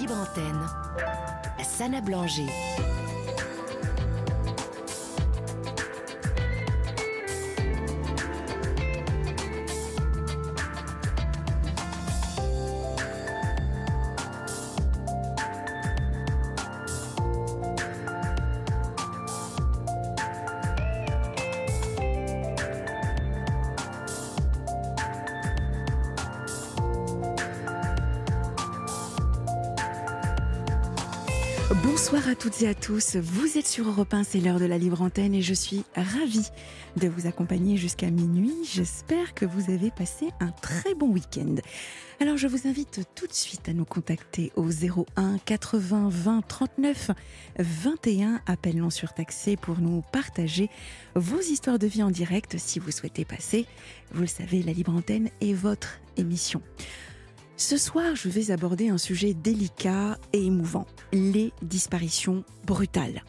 [0.00, 0.66] libre antenne.
[1.62, 2.48] Sana Blanger.
[32.40, 33.16] Toutes et à tous.
[33.16, 36.48] Vous êtes sur Europe 1, c'est l'heure de la libre antenne et je suis ravie
[36.96, 38.54] de vous accompagner jusqu'à minuit.
[38.64, 41.56] J'espère que vous avez passé un très bon week-end.
[42.18, 47.10] Alors je vous invite tout de suite à nous contacter au 01 80 20 39
[47.58, 50.70] 21, appel non surtaxé pour nous partager
[51.14, 53.66] vos histoires de vie en direct si vous souhaitez passer.
[54.12, 56.62] Vous le savez, la libre antenne est votre émission.
[57.60, 63.22] Ce soir, je vais aborder un sujet délicat et émouvant, les disparitions brutales.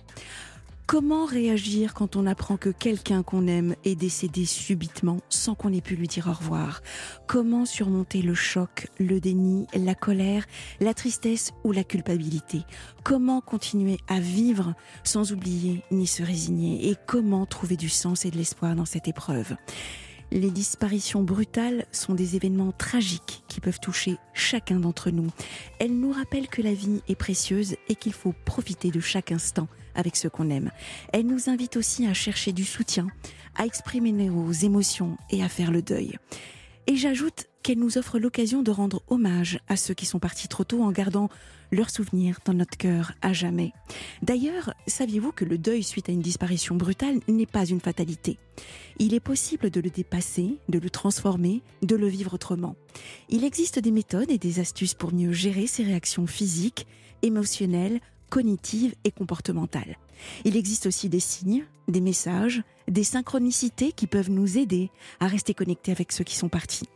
[0.87, 5.81] Comment réagir quand on apprend que quelqu'un qu'on aime est décédé subitement sans qu'on ait
[5.81, 6.81] pu lui dire au revoir?
[7.27, 10.45] Comment surmonter le choc, le déni, la colère,
[10.79, 12.61] la tristesse ou la culpabilité?
[13.03, 16.89] Comment continuer à vivre sans oublier ni se résigner?
[16.89, 19.57] Et comment trouver du sens et de l'espoir dans cette épreuve?
[20.31, 25.27] Les disparitions brutales sont des événements tragiques qui peuvent toucher chacun d'entre nous.
[25.79, 29.67] Elles nous rappellent que la vie est précieuse et qu'il faut profiter de chaque instant
[29.93, 30.71] avec ceux qu'on aime.
[31.11, 33.07] Elles nous invitent aussi à chercher du soutien,
[33.55, 36.17] à exprimer nos émotions et à faire le deuil.
[36.87, 40.63] Et j'ajoute qu'elle nous offre l'occasion de rendre hommage à ceux qui sont partis trop
[40.63, 41.29] tôt en gardant
[41.71, 43.71] leurs souvenirs dans notre cœur à jamais.
[44.21, 48.37] D'ailleurs, saviez-vous que le deuil suite à une disparition brutale n'est pas une fatalité?
[48.99, 52.75] Il est possible de le dépasser, de le transformer, de le vivre autrement.
[53.29, 56.87] Il existe des méthodes et des astuces pour mieux gérer ces réactions physiques,
[57.21, 59.97] émotionnelles, cognitives et comportementales.
[60.45, 65.53] Il existe aussi des signes, des messages, des synchronicités qui peuvent nous aider à rester
[65.53, 66.87] connectés avec ceux qui sont partis.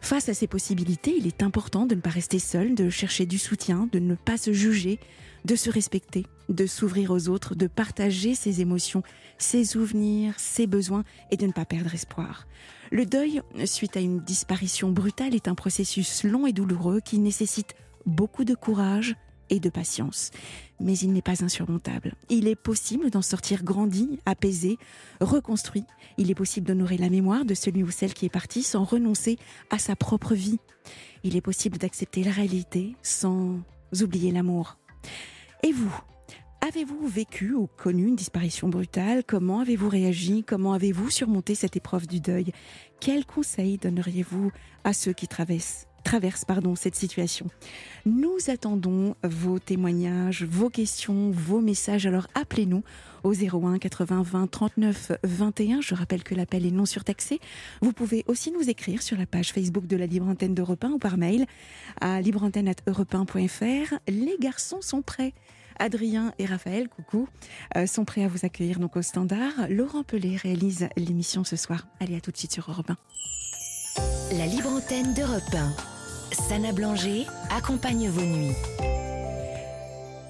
[0.00, 3.38] Face à ces possibilités, il est important de ne pas rester seul, de chercher du
[3.38, 5.00] soutien, de ne pas se juger,
[5.44, 9.02] de se respecter, de s'ouvrir aux autres, de partager ses émotions,
[9.38, 12.46] ses souvenirs, ses besoins et de ne pas perdre espoir.
[12.90, 17.74] Le deuil, suite à une disparition brutale, est un processus long et douloureux qui nécessite
[18.06, 19.16] beaucoup de courage,
[19.50, 20.30] et de patience.
[20.80, 22.14] Mais il n'est pas insurmontable.
[22.28, 24.78] Il est possible d'en sortir grandi, apaisé,
[25.20, 25.84] reconstruit.
[26.18, 29.38] Il est possible d'honorer la mémoire de celui ou celle qui est parti sans renoncer
[29.70, 30.58] à sa propre vie.
[31.24, 33.58] Il est possible d'accepter la réalité sans
[34.00, 34.78] oublier l'amour.
[35.62, 35.92] Et vous
[36.66, 39.22] Avez-vous vécu ou connu une disparition brutale?
[39.24, 40.42] Comment avez-vous réagi?
[40.42, 42.50] Comment avez-vous surmonté cette épreuve du deuil?
[42.98, 44.50] Quels conseils donneriez-vous
[44.82, 47.46] à ceux qui traversent traverse pardon, cette situation.
[48.04, 52.06] Nous attendons vos témoignages, vos questions, vos messages.
[52.06, 52.84] Alors appelez-nous
[53.24, 55.80] au 01 80 20 39 21.
[55.80, 57.40] Je rappelle que l'appel est non surtaxé.
[57.82, 60.90] Vous pouvez aussi nous écrire sur la page Facebook de la Libre Antenne d'Europe 1
[60.90, 61.44] ou par mail
[62.00, 63.94] à libreantenne.europe1.fr.
[64.06, 65.34] Les garçons sont prêts.
[65.80, 67.28] Adrien et Raphaël, coucou,
[67.76, 69.52] euh, sont prêts à vous accueillir donc au standard.
[69.68, 71.88] Laurent Pelé réalise l'émission ce soir.
[71.98, 72.96] Allez, à tout de suite sur Europe 1.
[74.38, 75.95] La libre antenne d'Europe 1.
[76.32, 78.54] Sana Blanger accompagne vos nuits.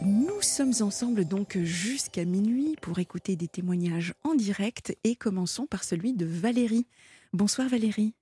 [0.03, 5.85] Nous sommes ensemble donc jusqu'à minuit pour écouter des témoignages en direct et commençons par
[5.85, 6.87] celui de Valérie.
[7.33, 8.15] Bonsoir Valérie.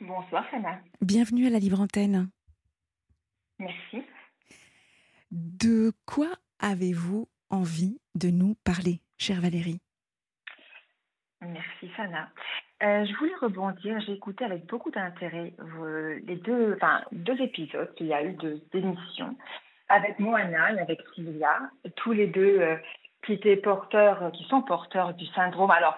[0.00, 0.80] Bonsoir Sana.
[1.00, 2.28] Bienvenue à la Libre Antenne.
[3.58, 4.02] Merci.
[5.30, 9.80] De quoi avez-vous envie de nous parler, chère Valérie?
[11.46, 12.28] Merci Sana.
[12.82, 14.00] Euh, je voulais rebondir.
[14.00, 15.52] J'ai écouté avec beaucoup d'intérêt
[16.26, 19.36] les deux, enfin, deux épisodes qu'il y a eu de d'émissions
[19.88, 21.58] avec Moana et avec Sylvia,
[21.96, 22.76] tous les deux euh,
[23.24, 25.70] qui étaient porteurs, qui sont porteurs du syndrome.
[25.70, 25.96] Alors,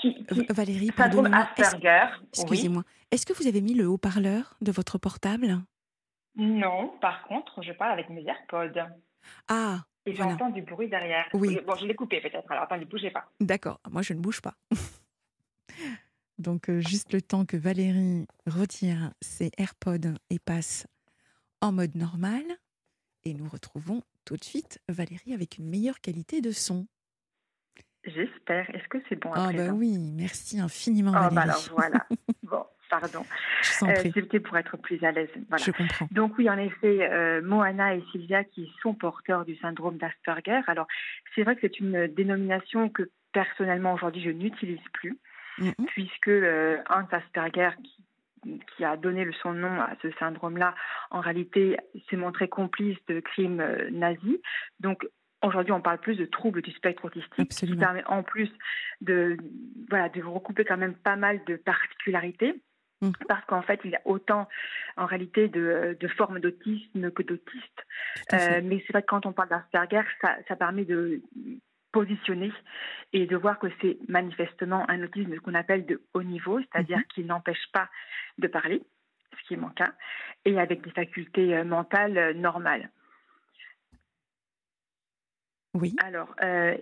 [0.00, 2.06] qui, Valérie, syndrome Asperger.
[2.32, 2.82] Excusez-moi.
[3.10, 5.58] Est-ce que vous avez mis le haut-parleur de votre portable?
[6.36, 6.88] Non.
[7.00, 8.80] Par contre, je parle avec mes AirPods.
[9.48, 9.80] Ah.
[10.06, 11.26] Et j'entends du bruit derrière.
[11.32, 11.58] Oui.
[11.66, 12.50] Bon, je l'ai coupé peut-être.
[12.50, 13.30] Alors, attendez, bougez pas.
[13.40, 13.80] D'accord.
[13.90, 14.54] Moi, je ne bouge pas.
[16.38, 20.86] Donc, euh, juste le temps que Valérie retire ses AirPods et passe
[21.60, 22.42] en mode normal.
[23.24, 26.86] Et nous retrouvons tout de suite Valérie avec une meilleure qualité de son.
[28.04, 28.68] J'espère.
[28.74, 31.12] Est-ce que c'est bon à Ah, bah oui, merci infiniment.
[31.14, 31.34] Oh, Valérie.
[31.36, 32.06] bah alors voilà.
[32.42, 32.64] bon,
[33.00, 33.24] pardon.
[33.82, 35.30] Euh, C'était pour être plus à l'aise.
[35.48, 35.64] Voilà.
[35.64, 36.06] Je comprends.
[36.10, 40.60] Donc oui, en effet, euh, Moana et Sylvia qui sont porteurs du syndrome d'Asperger.
[40.66, 40.86] Alors,
[41.34, 45.18] c'est vrai que c'est une dénomination que personnellement aujourd'hui je n'utilise plus.
[45.58, 45.74] Mhm.
[45.88, 47.72] puisque euh, Hans Asperger,
[48.42, 50.74] qui a donné son nom à ce syndrome-là,
[51.10, 51.76] en réalité,
[52.08, 54.38] s'est montré complice de crimes nazis.
[54.80, 55.04] Donc,
[55.42, 58.48] Aujourd'hui, on parle plus de troubles du spectre autistique, qui permet en plus
[59.00, 59.36] de,
[59.90, 62.62] voilà, de recouper quand même pas mal de particularités.
[63.02, 63.10] Mm.
[63.28, 64.48] Parce qu'en fait, il y a autant
[64.96, 67.86] en réalité de, de formes d'autisme que d'autistes.
[68.32, 71.20] Euh, mais c'est vrai que quand on parle d'Asperger, ça, ça permet de
[71.90, 72.52] positionner
[73.12, 77.14] et de voir que c'est manifestement un autisme qu'on appelle de haut niveau, c'est-à-dire mm-hmm.
[77.14, 77.88] qui n'empêche pas
[78.38, 78.82] de parler,
[79.36, 79.92] ce qui est mon cas,
[80.44, 82.88] et avec des facultés euh, mentales euh, normales.
[85.74, 85.94] Oui.
[86.02, 86.76] Alors, euh,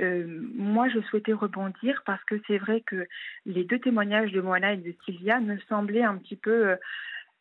[0.00, 3.06] euh, moi, je souhaitais rebondir parce que c'est vrai que
[3.46, 6.76] les deux témoignages de Moana et de Sylvia me semblaient un petit peu,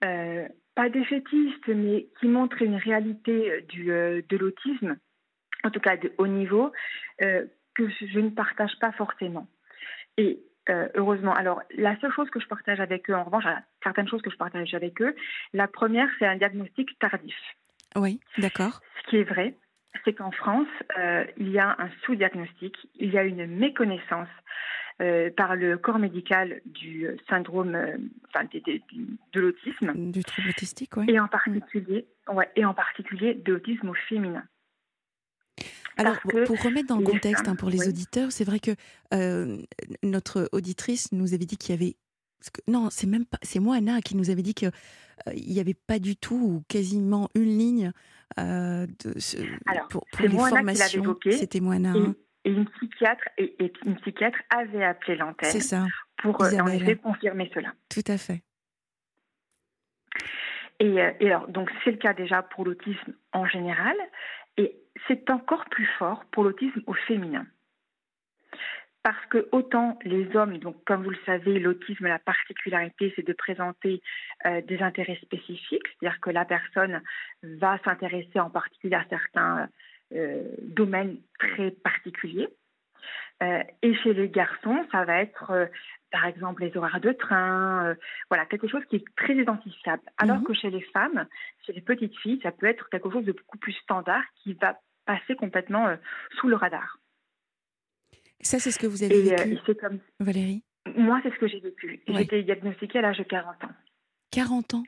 [0.04, 4.98] euh, pas défaitistes, mais qui montrent une réalité du, de l'autisme,
[5.64, 6.72] en tout cas de haut niveau,
[7.20, 9.48] que je ne partage pas forcément.
[10.18, 11.34] Et heureusement.
[11.34, 13.46] Alors, la seule chose que je partage avec eux, en revanche,
[13.82, 15.16] certaines choses que je partage avec eux,
[15.54, 17.36] la première, c'est un diagnostic tardif.
[17.96, 18.82] Oui, d'accord.
[19.04, 19.56] Ce qui est vrai
[20.04, 20.68] c'est qu'en France,
[20.98, 24.30] euh, il y a un sous-diagnostic, il y a une méconnaissance
[25.02, 27.98] euh, par le corps médical du syndrome, euh,
[28.30, 30.12] enfin, de, l'autisme.
[30.12, 31.06] Du trouble autistique, oui.
[31.08, 34.44] Et en particulier, ouais, et en particulier de l'autisme au féminin.
[35.98, 38.72] Alors, pour remettre dans le contexte hein, pour les auditeurs, c'est vrai que
[40.02, 41.96] notre auditrice nous avait dit qu'il y avait
[42.68, 44.72] non, c'est même pas, c'est moi Anna qui nous avait dit qu'il
[45.36, 47.92] n'y avait pas du tout ou quasiment une ligne
[48.40, 49.14] euh, de,
[49.90, 51.18] pour, pour les formations.
[51.32, 51.94] C'était Moana.
[51.96, 55.52] Et, et, une psychiatre et, une psychiatre avait appelé l'antenne.
[55.52, 55.86] C'est ça.
[56.18, 57.74] Pour euh, en effet confirmer cela.
[57.90, 58.42] Tout à fait.
[60.80, 63.96] Et, euh, et alors, donc c'est le cas déjà pour l'autisme en général,
[64.58, 64.76] et
[65.08, 67.46] c'est encore plus fort pour l'autisme au féminin
[69.04, 73.34] parce que autant les hommes, donc comme vous le savez, l'autisme, la particularité, c'est de
[73.34, 74.02] présenter
[74.46, 77.02] euh, des intérêts spécifiques, c'est-à-dire que la personne
[77.44, 79.68] va s'intéresser en particulier à certains
[80.14, 82.48] euh, domaines très particuliers.
[83.42, 85.70] Euh, et chez les garçons, ça va être,
[86.10, 87.98] par exemple, les horaires de train,
[88.30, 90.04] voilà, quelque chose qui est très identifiable.
[90.18, 90.46] Alors mhm.
[90.46, 91.28] que chez les femmes,
[91.66, 94.80] chez les petites filles, ça peut être quelque chose de beaucoup plus standard qui va
[95.06, 95.94] passer complètement
[96.40, 97.00] sous le radar.
[98.44, 100.00] Ça, c'est ce que vous avez euh, vécu, comme...
[100.20, 100.64] Valérie?
[100.98, 102.02] Moi, c'est ce que j'ai vécu.
[102.08, 103.72] J'ai été diagnostiquée à l'âge de 40 ans.
[104.32, 104.84] 40 ans?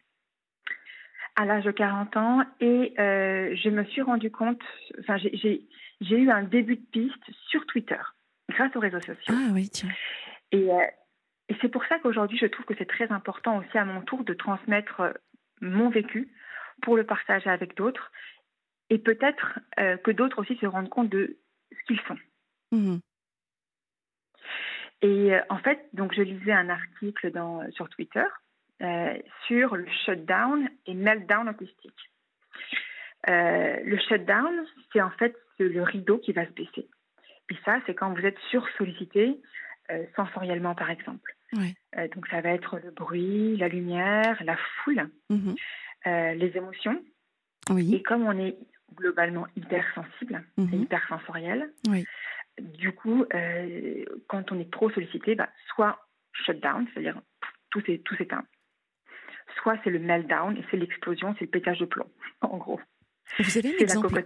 [1.37, 2.43] À l'âge de 40 ans.
[2.59, 4.61] Et euh, je me suis rendu compte,
[4.99, 5.67] enfin, j'ai
[6.01, 7.99] eu un début de piste sur Twitter,
[8.49, 9.33] grâce aux réseaux sociaux.
[9.33, 9.89] Ah oui, tiens.
[10.51, 10.81] Et, euh,
[11.47, 14.25] et c'est pour ça qu'aujourd'hui, je trouve que c'est très important aussi à mon tour
[14.25, 15.13] de transmettre
[15.61, 16.29] mon vécu
[16.81, 18.11] pour le partager avec d'autres.
[18.89, 21.37] Et peut-être que d'autres aussi se rendent compte de
[21.71, 22.17] ce qu'ils sont.
[22.71, 22.97] Mmh.
[25.01, 28.23] Et euh, en fait, donc je lisais un article dans, sur Twitter
[28.81, 32.11] euh, sur le shutdown et meltdown autistique.
[33.29, 36.87] Euh, le shutdown, c'est en fait le rideau qui va se baisser.
[37.47, 39.39] Puis ça, c'est quand vous êtes sursollicité
[40.15, 41.35] sensoriellement, par exemple.
[41.53, 45.55] donc ça va être le bruit, la lumière, la foule, mhm.
[46.05, 46.99] les émotions.
[47.69, 47.93] Oui.
[47.93, 48.57] Et comme on est
[48.95, 52.03] globalement hypersensible mm et hypersensoriel, oui
[52.85, 57.19] du coup, euh, quand on est trop sollicité, bah, soit shutdown, c'est-à-dire
[57.71, 57.81] tout
[58.15, 58.45] s'éteint,
[59.57, 62.09] soit c'est le meltdown et c'est l'explosion, c'est le pétage de plomb,
[62.41, 62.79] en gros.
[63.39, 64.23] Vous avez, un exemple,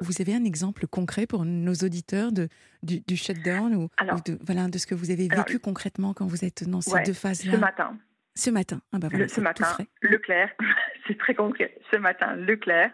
[0.00, 2.48] vous, avez un exemple concret pour nos auditeurs de,
[2.82, 3.88] du, shutdown ou,
[4.24, 7.12] de, voilà, de ce que vous avez vécu concrètement quand vous êtes dans ces deux
[7.12, 7.98] phases-là Ce matin.
[8.34, 8.80] Ce matin.
[8.92, 9.66] Ah bah ce matin,
[10.00, 10.48] Leclerc,
[11.06, 11.78] c'est très concret.
[11.92, 12.90] Ce matin, Leclerc,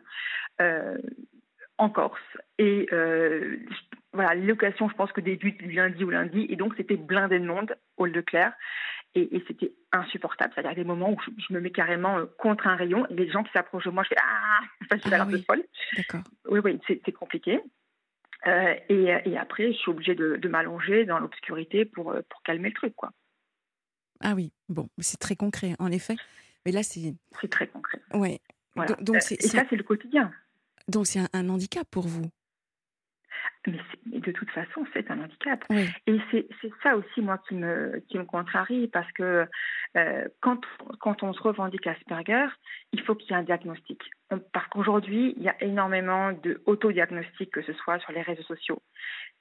[0.60, 0.98] euh,
[1.78, 2.18] en Corse.
[2.58, 3.58] Et euh,
[4.12, 7.76] voilà, l'occasion, je pense que débute lundi ou lundi, et donc c'était blindé de monde
[7.96, 8.52] au Leclerc,
[9.14, 10.52] et, et c'était insupportable.
[10.54, 13.42] C'est-à-dire des moments où je, me mets carrément euh, contre un rayon, et les gens
[13.42, 15.44] qui s'approchent de moi, je fais ah, enfin, je ah, oui.
[15.44, 15.64] folle.
[15.96, 16.22] D'accord.
[16.48, 17.60] Oui, oui, c'est compliqué.
[18.46, 22.42] Euh, et, et, après, je suis obligée de, de m'allonger dans l'obscurité pour, euh, pour
[22.42, 23.10] calmer le truc, quoi.
[24.20, 26.16] Ah oui, bon, c'est très concret, en effet.
[26.64, 27.14] Mais là, c'est.
[27.40, 28.00] C'est très concret.
[28.14, 28.40] Ouais.
[28.74, 28.94] Voilà.
[29.00, 30.32] Donc, et ça, c'est le quotidien.
[30.88, 32.30] Donc, c'est un handicap pour vous?
[33.66, 35.64] Mais, de toute façon, c'est un handicap.
[36.06, 36.46] Et c'est
[36.82, 39.46] ça aussi, moi, qui me, qui me contrarie, parce que
[39.96, 40.60] euh, quand,
[41.00, 42.46] quand on se revendique Asperger,
[42.92, 44.00] il faut qu'il y ait un diagnostic.
[44.52, 48.82] parce qu'aujourd'hui, il y a énormément d'autodiagnostics, que ce soit sur les réseaux sociaux,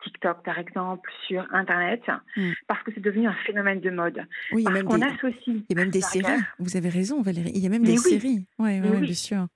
[0.04, 2.02] TikTok par exemple, sur Internet,
[2.36, 2.52] mm.
[2.68, 4.26] parce que c'est devenu un phénomène de mode.
[4.52, 4.96] Oui, il y a même, des,
[5.48, 6.42] il y a même des séries.
[6.60, 7.52] Vous avez raison, Valérie.
[7.54, 8.48] Il y a même des séries.
[8.60, 9.48] Oui, bien sûr.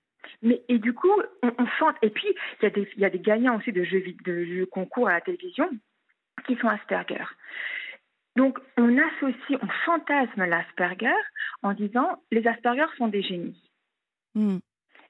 [0.41, 1.11] Mais, et du coup,
[1.43, 1.97] on, on sent.
[2.01, 2.27] Et puis,
[2.61, 5.13] il y, a des, y a des gagnants aussi de jeux, de jeux concours à
[5.13, 5.69] la télévision
[6.45, 7.23] qui sont Asperger.
[8.35, 11.13] Donc, on associe, on fantasme l'Asperger
[11.63, 13.69] en disant les Asperger sont des génies.
[14.35, 14.57] Hmm.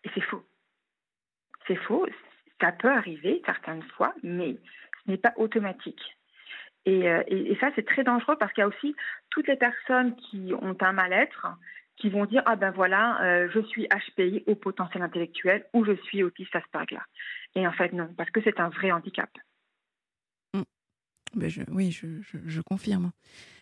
[0.03, 0.44] Et c'est faux.
[1.68, 2.08] C'est faux.
[2.60, 4.58] Ça peut arriver certaines fois, mais
[5.06, 6.01] ce n'est pas automatique.
[6.86, 8.96] Et, euh, et, et ça, c'est très dangereux parce qu'il y a aussi
[9.30, 11.48] toutes les personnes qui ont un mal-être
[12.01, 15.93] qui vont dire ah ben voilà, euh, je suis HPI au potentiel intellectuel ou je
[16.03, 16.98] suis autiste Asperger.
[17.55, 19.29] Et en fait non, parce que c'est un vrai handicap.
[21.34, 22.08] Ben je, oui, je,
[22.46, 23.13] je, confirme.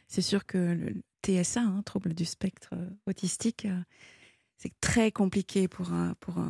[0.07, 3.79] C'est sûr que le TSA, hein, trouble du spectre euh, autistique, euh,
[4.57, 6.43] c'est très compliqué pour, un- pour,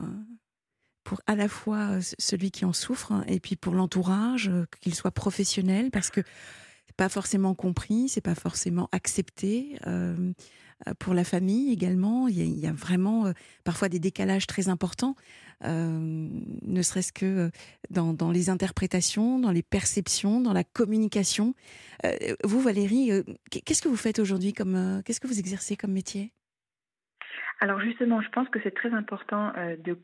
[1.03, 5.11] pour à la fois celui qui en souffre hein, et puis pour l'entourage, qu'il soit
[5.11, 6.21] professionnel, parce que
[6.85, 9.77] c'est pas forcément compris, c'est pas forcément accepté.
[10.99, 13.31] Pour la famille également, il y a, vraiment euh,
[13.63, 15.15] parfois des décalages très importants,
[15.65, 15.89] euh,
[16.61, 17.49] ne serait-ce que euh,
[17.89, 21.53] dans, les interprétations, dans les perceptions, dans la communication.
[22.05, 22.11] Euh,
[22.43, 25.91] vous, Valérie, euh, qu'est-ce que vous faites aujourd'hui comme euh, qu'est-ce que vous exercez comme
[25.91, 26.31] métier?
[27.59, 29.99] Alors justement, je pense que c'est très important euh, de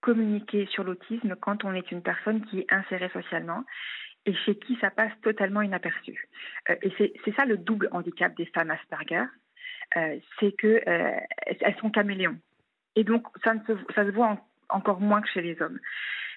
[0.00, 3.64] communiquer sur l'autisme quand on est une personne qui est insérée socialement
[4.24, 6.28] et chez qui ça passe totalement inaperçu.
[6.68, 9.24] Euh, et c'est ça le double handicap des femmes Asperger,
[9.96, 11.16] euh, c'est que euh,
[11.60, 12.38] elles sont caméléons.
[12.96, 15.78] Et donc ça, ne se, ça se voit en- encore moins que chez les hommes.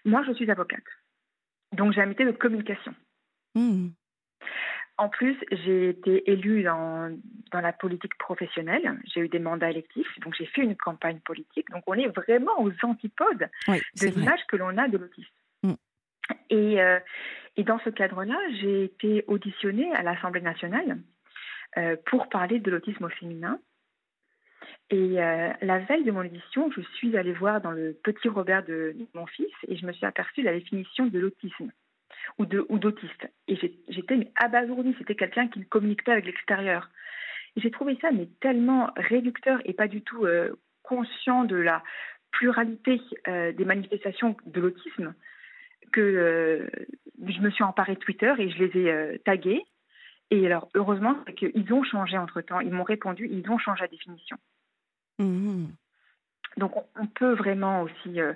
[0.06, 0.84] Moi, je suis avocate,
[1.74, 2.94] donc j'ai un métier de communication.
[3.56, 3.90] Hmm,
[4.98, 7.18] En plus, j'ai été élue dans,
[7.52, 9.00] dans la politique professionnelle.
[9.06, 11.70] J'ai eu des mandats électifs, donc j'ai fait une campagne politique.
[11.72, 15.34] Donc on est vraiment aux antipodes Oui, de l'image que l'on a de l'autisme.
[15.64, 15.74] Mm.
[16.50, 17.00] Et, euh,
[17.58, 20.98] et dans ce cadre-là, j'ai été auditionnée à l'Assemblée nationale
[22.06, 23.60] pour parler de l'autisme au féminin.
[24.92, 28.66] Et euh, la veille de mon audition, je suis allée voir dans le petit Robert
[28.66, 31.72] de, mon fils et je me suis aperçue la définition de l'autisme
[32.38, 33.28] ou d'autiste.
[33.48, 34.96] Et j'étais abasourdie.
[34.98, 36.90] C'était quelqu'un qui ne communique avec l'extérieur.
[37.56, 41.84] Et j'ai trouvé ça mais tellement réducteur et pas du tout euh, conscient de la
[42.32, 45.14] pluralité euh, des manifestations de l'autisme
[45.92, 46.68] que euh,
[47.28, 49.64] je me suis emparée de Twitter et je les ai euh, tagués.
[50.32, 52.60] Et alors, heureusement, c'est qu'ils ont changé entre-temps.
[52.60, 54.38] Ils m'ont répondu, ils ont changé la définition.
[55.18, 55.74] Mhm.
[56.58, 58.34] Donc, on, peut vraiment aussi euh,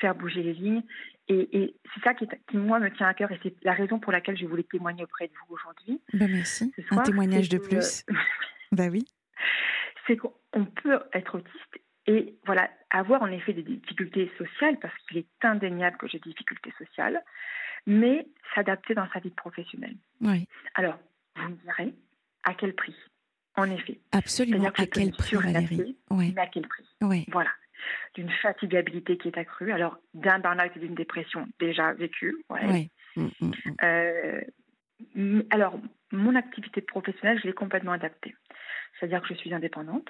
[0.00, 0.82] faire bouger les lignes.
[1.28, 3.30] Et, et c'est ça qui, est- qui, moi, me tient à cœur.
[3.32, 6.00] Et c'est la raison pour laquelle je voulais témoigner auprès de vous aujourd'hui.
[6.12, 6.72] Ben merci.
[6.76, 8.04] Ce Un témoignage de plus.
[8.72, 9.06] Bah oui.
[10.06, 14.92] c'est qu'on on peut être autiste et voilà avoir en effet des difficultés sociales parce
[15.06, 17.22] qu'il est indéniable que j'ai des difficultés sociales,
[17.86, 19.94] mais s'adapter dans sa vie professionnelle.
[20.20, 20.98] Oui, Alors,
[21.36, 21.94] vous me direz
[22.44, 22.94] à quel prix
[23.56, 24.70] En effet, absolument.
[24.70, 26.84] Que À quel prix, Valérie Oui, mais à quel prix.
[27.28, 27.50] Voilà,
[28.14, 29.72] d'une fatigabilité qui est accrue.
[29.72, 32.36] Alors, d'un burn-out et d'une dépression déjà vécue.
[32.50, 32.90] ouais.
[33.16, 33.52] Mm, mm, mm.
[33.82, 34.40] Euh,
[35.50, 35.78] alors,
[36.12, 38.34] mon activité professionnelle, je l'ai complètement adaptée.
[38.98, 40.08] C'est-à-dire que je suis indépendante.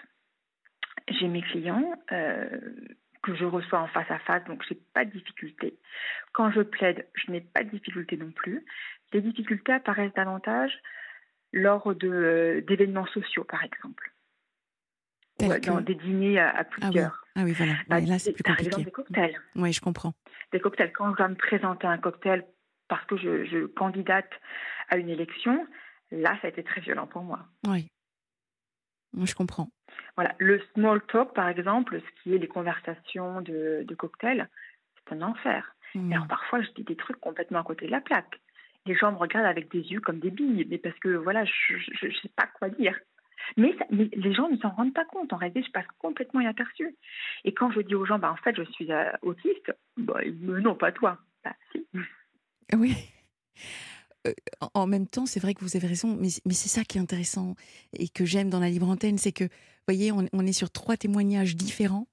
[1.08, 2.48] J'ai mes clients euh,
[3.22, 5.76] que je reçois en face à face, donc je n'ai pas de difficulté.
[6.32, 8.64] Quand je plaide, je n'ai pas de difficulté non plus.
[9.12, 10.72] Les difficultés apparaissent davantage
[11.52, 14.12] lors d'événements sociaux, par exemple.
[15.38, 17.24] Tel Ou que- dans des dîners à, à Ah oui, plusieurs.
[17.36, 17.74] ah oui, voilà.
[17.88, 19.38] Bah, là, c'est plus par exemple, des cocktails.
[19.54, 20.14] Oui, je comprends.
[20.52, 20.92] des cocktails.
[20.92, 22.46] Quand je dois me présenter un cocktail
[22.88, 24.30] parce que je, je candidate
[24.88, 25.66] à une élection,
[26.10, 27.40] là, ça a été très violent pour moi.
[27.66, 27.88] Oui.
[29.22, 29.70] Je comprends.
[30.16, 34.48] Voilà, le small talk, par exemple, ce qui est les conversations de, de cocktail,
[34.96, 35.74] c'est un enfer.
[35.94, 36.12] Mm.
[36.12, 38.40] Et alors parfois, je dis des trucs complètement à côté de la plaque.
[38.86, 42.06] Les gens me regardent avec des yeux comme des billes, mais parce que voilà, je
[42.06, 42.98] ne sais pas quoi dire.
[43.56, 45.32] Mais, les gens ne s'en rendent pas compte.
[45.32, 46.96] En réalité, je passe complètement inaperçu.
[47.44, 50.74] Et quand je dis aux gens, bah, en fait, je suis euh, autiste, bah, non,
[50.74, 51.18] pas toi.
[51.44, 51.86] Bah, si.
[52.74, 52.94] Oui.
[54.26, 54.32] Euh,
[54.74, 57.54] en- même temps, c'est vrai que vous avez raison, mais, c'est ça qui est intéressant
[57.92, 60.96] et que j'aime dans la libre antenne, c'est que, vous voyez, on, est sur trois
[60.96, 62.08] témoignages différents.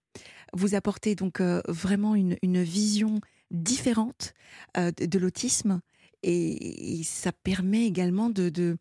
[0.53, 4.33] Vous apportez donc euh, vraiment une, vision différente
[4.77, 5.81] euh, de l'autisme
[6.23, 8.77] et, et ça permet également de, de-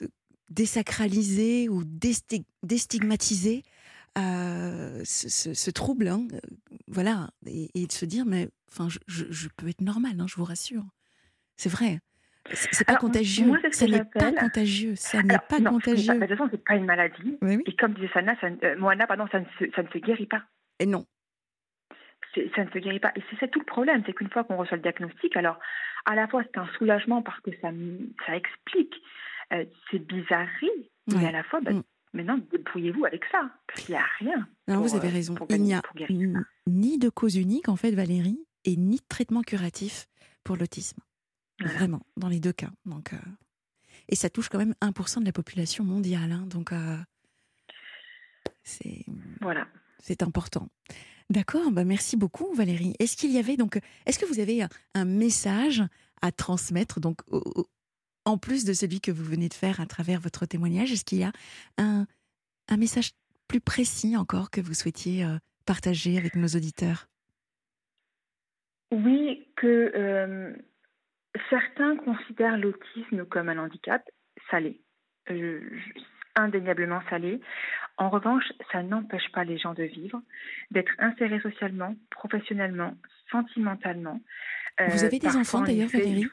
[0.00, 0.10] de
[0.50, 3.62] désacraliser ou désti- déstigmatiser
[4.18, 6.38] euh, ce, ce- ce trouble, hein, euh,
[6.88, 10.26] voilà, et, et de se dire, mais enfin, je, je- je peux être normal, hein,
[10.28, 10.84] je vous rassure.
[11.56, 12.00] C'est vrai.
[12.52, 13.46] C'est c'est pas contagieux.
[13.46, 14.94] moi, ce ça n'est pas contagieux.
[14.96, 16.06] Ça n'est pas non, contagieux.
[16.06, 17.36] pas- de toute façon, c'est pas une maladie.
[17.42, 17.62] Oui, oui.
[17.66, 20.26] Et comme disait Sana, ça, euh, Moana, pardon, ça ne, se, ça ne se guérit
[20.26, 20.42] pas.
[20.78, 21.04] Et non.
[22.34, 23.12] C'est- Ça ne se guérit pas.
[23.16, 25.58] Et c'est ça tout le problème, c'est qu'une fois qu'on reçoit le diagnostic, alors
[26.04, 27.70] à la fois c'est un soulagement parce que ça,
[28.36, 28.94] explique
[29.52, 31.82] euh, ces bizarreries, mais à la fois, bah, Mm.
[32.12, 34.46] maintenant, débrouillez-vous avec ça, parce qu'il n'y a rien.
[34.68, 35.34] Non, pour, vous avez euh, raison.
[35.34, 35.80] pour Il n'y a
[36.10, 40.06] n- ni de cause unique, en fait, Valérie, et ni de traitement curatif
[40.44, 41.00] pour l'autisme.
[41.60, 41.74] Voilà.
[41.78, 42.70] Vraiment, dans les deux cas.
[42.84, 43.16] Donc, euh,
[44.10, 46.30] et ça touche quand même 1% de la population mondiale.
[46.32, 46.72] Hein, donc,
[48.62, 49.04] c'est
[49.40, 49.66] voilà.
[49.98, 50.68] c'est important.
[51.30, 52.94] D'accord, bah merci beaucoup Valérie.
[52.98, 55.82] Est-ce qu'il y avait donc, est-ce que vous avez un, message
[56.22, 57.20] à transmettre donc
[58.24, 61.18] en plus de celui que vous venez de faire à travers votre témoignage, est-ce qu'il
[61.18, 61.32] y a
[61.76, 62.06] un,
[62.68, 63.12] un message
[63.46, 65.26] plus précis encore que vous souhaitiez
[65.66, 67.08] partager avec nos auditeurs?
[68.90, 70.52] Oui, que euh,
[71.50, 74.02] certains considèrent l'autisme comme un handicap,
[74.50, 74.80] ça l'est.
[75.30, 75.60] Euh,
[76.36, 77.40] indéniablement ça l'est.
[77.98, 80.22] En revanche, ça n'empêche pas les gens de vivre,
[80.70, 82.94] d'être insérés socialement, professionnellement,
[83.30, 84.20] sentimentalement.
[84.80, 86.28] Euh, vous avez des enfants d'ailleurs, Valérie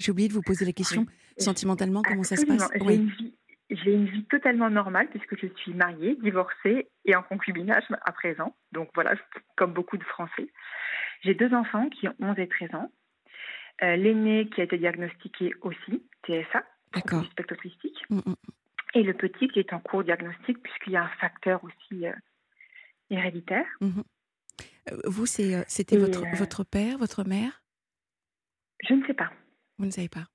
[0.00, 1.06] J'ai oublié de vous poser la question.
[1.38, 2.68] Sentimentalement, comment ça se passe
[3.70, 8.54] j'ai une vie totalement normale puisque je suis mariée, divorcée et en concubinage à présent.
[8.72, 9.14] Donc voilà,
[9.56, 10.48] comme beaucoup de Français.
[11.22, 12.90] J'ai deux enfants qui ont 11 et 13 ans.
[13.82, 16.62] Euh, l'aîné qui a été diagnostiqué aussi, TSA,
[17.32, 18.04] spectre autistique.
[18.10, 18.34] Mm, mm.
[18.94, 22.12] Et le petit qui est en cours diagnostic puisqu'il y a un facteur aussi euh,
[23.10, 23.66] héréditaire.
[23.80, 24.04] Mm-hmm.
[24.92, 27.62] Euh, vous, c'était votre, votre père, votre mère?
[28.86, 29.32] Je ne sais pas.
[29.78, 30.26] Vous ne savez pas?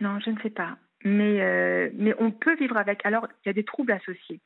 [0.00, 3.04] Non, je ne sais pas mais, euh, mais on peut vivre avec.
[3.06, 4.40] Alors, il y a des troubles associés.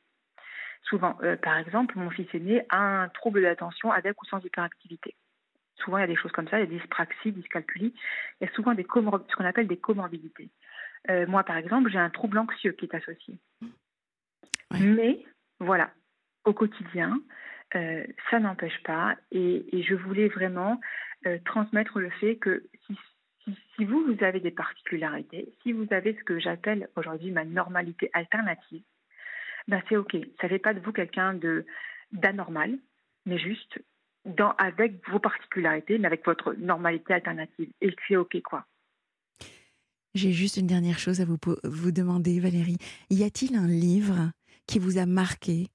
[0.83, 5.15] Souvent, euh, par exemple, mon fils aîné a un trouble d'attention avec ou sans hyperactivité.
[5.77, 7.93] Souvent, il y a des choses comme ça, il y a des dyspraxies, dyscalculie.
[8.39, 10.49] Il y a souvent des ce qu'on appelle des comorbidités.
[11.09, 13.37] Euh, moi, par exemple, j'ai un trouble anxieux qui est associé.
[14.79, 15.25] Mais,
[15.59, 15.91] voilà,
[16.45, 17.21] au quotidien,
[17.73, 19.17] ça n'empêche pas.
[19.31, 20.79] Et, et, je voulais vraiment
[21.45, 22.97] transmettre le fait que si
[23.75, 28.09] si, vous, vous avez des particularités, si vous avez ce que j'appelle aujourd'hui ma normalité
[28.13, 28.83] alternative,
[29.67, 30.15] ben c'est OK.
[30.39, 31.65] Ça ne fait pas de vous quelqu'un de
[32.11, 32.77] d'anormal,
[33.25, 33.79] mais juste
[34.25, 37.71] dans, avec vos particularités, mais avec votre normalité alternative.
[37.81, 38.65] Et c'est OK, quoi.
[40.13, 42.77] J'ai juste une dernière chose à vous, vous demander, Valérie.
[43.09, 44.31] Y a-t-il un livre
[44.67, 45.67] qui vous a marqué,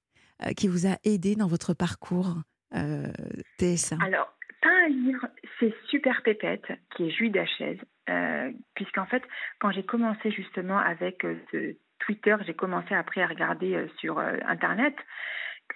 [0.45, 2.35] euh, qui vous a aidé dans votre parcours
[2.75, 3.07] euh,
[3.59, 5.27] TSA Alors, pas un livre,
[5.59, 9.23] c'est Super Pépette, qui est Julie Dachaise, euh, puisqu'en fait,
[9.59, 14.95] quand j'ai commencé justement avec euh, Twitter, j'ai commencé après à regarder euh, sur Internet,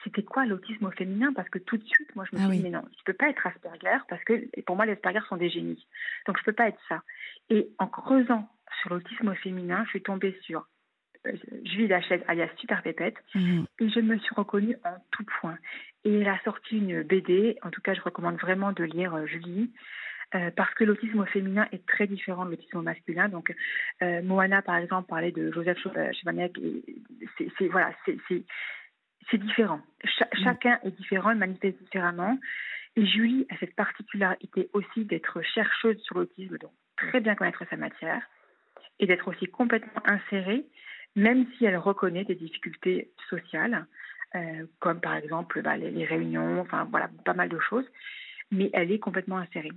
[0.03, 1.33] c'était quoi l'autisme au féminin?
[1.33, 3.03] Parce que tout de suite, moi, je me ah suis dit, mais non, je ne
[3.05, 5.85] peux pas être Asperger, parce que pour moi, les Asperger sont des génies.
[6.25, 7.01] Donc, je ne peux pas être ça.
[7.49, 10.65] Et en creusant sur l'autisme au féminin, je suis tombée sur
[11.63, 13.63] Julie Dachaise, alias Super Pépette, mmh.
[13.79, 15.57] et je me suis reconnue en tout point.
[16.03, 19.25] Et elle a sorti une BD, en tout cas je recommande vraiment de lire euh,
[19.27, 19.71] Julie,
[20.33, 23.29] euh, parce que l'autisme au féminin est très différent de l'autisme au masculin.
[23.29, 23.53] Donc,
[24.01, 26.53] euh, Moana, par exemple, parlait de Joseph Chevaniac,
[27.37, 29.81] c'est voilà, c'est différent.
[30.03, 30.43] Mm.
[30.43, 32.39] chacun est différent, il manifeste différemment.
[32.95, 37.77] Et Julie a cette particularité aussi d'être chercheuse sur l'autisme, donc très bien connaître sa
[37.77, 38.21] matière,
[39.01, 40.65] et d'être aussi complètement insérée,
[41.17, 43.85] même si elle reconnaît des difficultés sociales.
[44.33, 47.83] Euh, comme par exemple bah, les, réunions, enfin voilà, pas mal de choses,
[48.49, 49.73] mais elle est complètement insérée.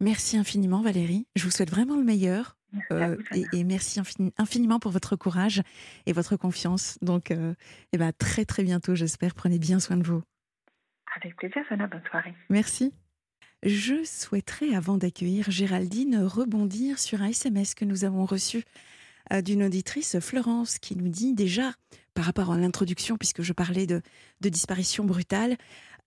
[0.00, 2.56] Merci infiniment Valérie, je vous souhaite vraiment le meilleur.
[2.90, 3.16] Euh,
[3.52, 4.00] et, merci
[4.36, 5.62] infiniment pour votre courage
[6.06, 6.98] et votre confiance.
[7.02, 7.54] Donc, et euh,
[7.92, 9.34] eh ben, très très bientôt, j'espère.
[9.34, 10.22] Prenez bien soin de vous.
[11.16, 11.86] Avec plaisir, Sana.
[11.86, 12.34] Bonne soirée.
[12.48, 12.92] Merci.
[13.64, 18.62] Je souhaiterais, avant d'accueillir Géraldine, rebondir sur un SMS que nous avons reçu
[19.42, 21.72] d'une auditrice, Florence, qui nous dit déjà
[22.14, 24.02] par rapport à l'introduction, puisque je parlais de,
[24.40, 25.56] disparition brutale.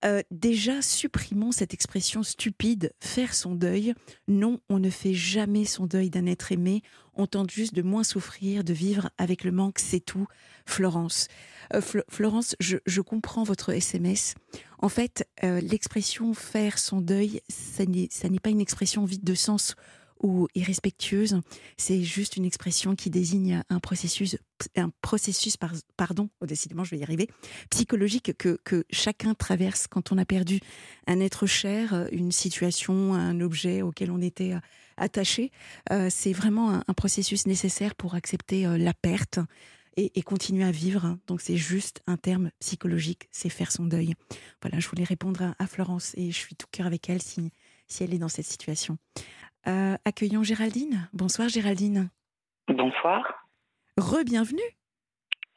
[0.04, 3.94] Euh, déjà, supprimons cette expression stupide, faire son deuil.
[4.28, 6.82] Non, on ne fait jamais son deuil d'un être aimé.
[7.14, 10.26] On tente juste de moins souffrir, de vivre avec le manque, c'est tout.
[10.66, 11.26] Florence.
[11.74, 14.34] Euh, Florence, je, comprends votre SMS.
[14.80, 19.74] En fait, euh, l'expression faire son deuil, ça n'est pas une expression vide de sens
[20.20, 21.40] ou irrespectueuse.
[21.76, 24.36] C'est juste une expression qui désigne un processus,
[24.76, 25.56] un processus
[25.96, 27.28] pardon, décidément je vais y arriver,
[27.70, 28.58] psychologique que,
[28.90, 30.60] chacun traverse quand on a perdu
[31.06, 34.60] un être cher, une situation, un objet auquel on était euh,
[34.96, 35.52] attaché.
[35.92, 39.38] Euh, c'est vraiment un, processus nécessaire pour accepter la perte.
[40.00, 41.16] Et, continuer à vivre.
[41.26, 44.14] Donc c'est juste un terme psychologique, c'est faire son deuil.
[44.62, 47.50] Voilà, je voulais répondre à, Florence et je suis tout cœur avec elle si,
[47.88, 48.96] si elle est dans cette situation.
[49.66, 51.08] Euh, accueillons Géraldine.
[51.12, 52.10] Bonsoir Géraldine.
[52.68, 53.48] Bonsoir.
[53.96, 54.60] Re-bienvenue.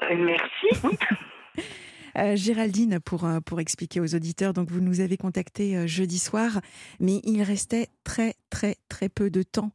[0.02, 0.98] Euh, merci.
[2.18, 6.60] Euh, Géraldine, pour, pour expliquer aux auditeurs, donc vous nous avez contacté jeudi soir,
[7.00, 9.72] mais il restait très très très peu de temps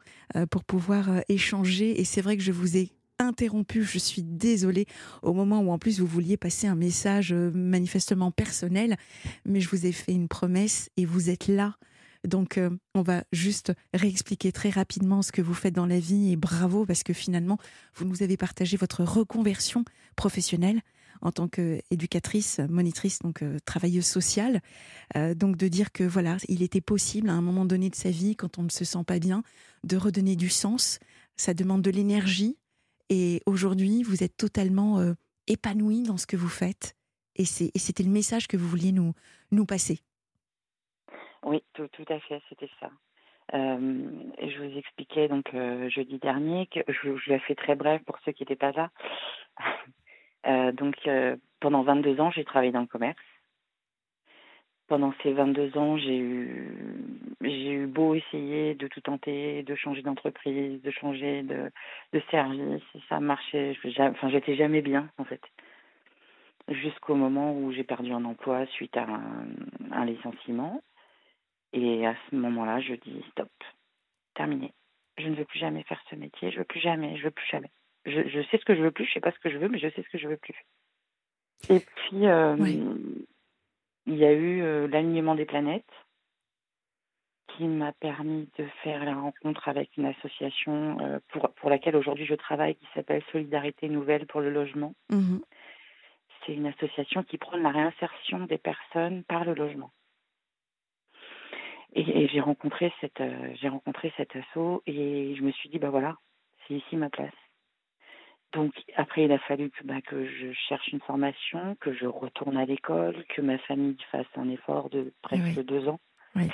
[0.50, 4.86] pour pouvoir échanger et c'est vrai que je vous ai interrompu, je suis désolée,
[5.22, 8.96] au moment où en plus vous vouliez passer un message manifestement personnel,
[9.44, 11.76] mais je vous ai fait une promesse et vous êtes là
[12.24, 16.32] Donc, euh, on va juste réexpliquer très rapidement ce que vous faites dans la vie
[16.32, 17.58] et bravo parce que finalement,
[17.94, 19.84] vous nous avez partagé votre reconversion
[20.16, 20.82] professionnelle
[21.22, 24.60] en tant qu'éducatrice, monitrice, donc euh, travailleuse sociale.
[25.16, 28.10] Euh, donc, de dire que voilà, il était possible à un moment donné de sa
[28.10, 29.42] vie, quand on ne se sent pas bien,
[29.84, 30.98] de redonner du sens.
[31.36, 32.56] Ça demande de l'énergie.
[33.10, 35.00] Et aujourd'hui, vous êtes totalement
[35.46, 36.96] épanoui dans ce que vous faites.
[37.36, 39.12] Et c'était le message que vous vouliez nous,
[39.52, 40.00] nous passer.
[41.42, 42.90] Oui, tout, à fait, c'était ça.
[43.54, 48.02] Euh, je vous expliquais donc euh, jeudi dernier que je, je l'ai fait très bref
[48.04, 48.90] pour ceux qui n'étaient pas là.
[50.48, 53.16] euh, donc euh, pendant 22 ans, j'ai travaillé dans le commerce.
[54.88, 56.72] Pendant ces 22 ans, j'ai eu
[57.40, 61.70] j'ai eu beau essayer de tout tenter, de changer d'entreprise, de changer de,
[62.30, 63.76] service, ça marchait.
[63.98, 65.40] Enfin, j'étais jamais bien en fait
[66.68, 69.06] jusqu'au moment où j'ai perdu un emploi suite à
[69.92, 70.82] un, licenciement.
[71.72, 73.50] Et à ce moment-là, je dis stop,
[74.34, 74.72] terminé.
[75.18, 77.46] Je ne veux plus jamais faire ce métier, je veux plus jamais, je veux plus
[77.50, 77.70] jamais.
[78.04, 79.78] Je, sais ce que je veux plus, je sais pas ce que je veux, mais
[79.78, 80.54] je sais ce que je veux plus.
[81.68, 82.56] Et puis, euh.
[84.06, 85.84] Il y a eu euh, l'alignement des planètes
[87.48, 92.26] qui m'a permis de faire la rencontre avec une association euh, pour, pour laquelle aujourd'hui
[92.26, 94.94] je travaille qui s'appelle Solidarité Nouvelle pour le logement.
[95.10, 95.38] Mmh.
[96.44, 99.90] C'est une association qui prône la réinsertion des personnes par le logement.
[101.94, 105.78] Et, et j'ai rencontré cette euh, j'ai rencontré cet asso et je me suis dit
[105.78, 106.16] bah voilà
[106.66, 107.32] c'est ici ma place.
[108.52, 112.56] Donc après il a fallu que bah, que je cherche une formation, que je retourne
[112.56, 115.64] à l'école, que ma famille fasse un effort de presque Oui.
[115.64, 116.00] deux ans.
[116.34, 116.48] Oui.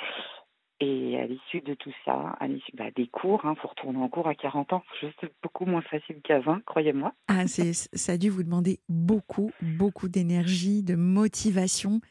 [0.79, 4.09] Et à l'issue de tout ça, à l'issue bah, des cours, hein, faut retourner en
[4.09, 7.13] cours à 40 ans, c'est beaucoup moins facile qu'à 20, croyez-moi.
[7.29, 12.01] Ah, ça a dû vous demander beaucoup, beaucoup d'énergie, de motivation.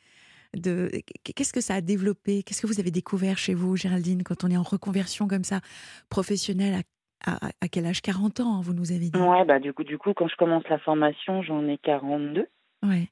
[0.55, 0.91] De...
[1.25, 2.43] Qu'est-ce que ça a développé?
[2.43, 5.61] Qu'est-ce que vous avez découvert chez vous, Géraldine, quand on est en reconversion comme ça,
[6.09, 6.83] professionnelle à,
[7.25, 8.01] à, à quel âge?
[8.03, 10.69] 40 ans, vous nous avez dit Ouais, bah du coup, du coup, quand je commence
[10.69, 12.47] la formation, j'en ai 42.
[12.83, 13.09] Ouais.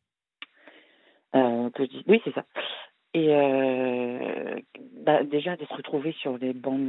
[1.36, 2.04] Euh, que je dis...
[2.08, 2.44] Oui, c'est ça.
[3.12, 4.56] Et euh,
[5.04, 6.80] bah, déjà de se retrouver sur les bancs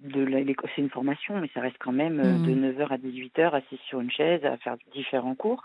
[0.00, 2.46] de l'école, c'est une formation, mais ça reste quand même Mmh.
[2.46, 5.64] de 9h à 18h assis sur une chaise à faire différents cours.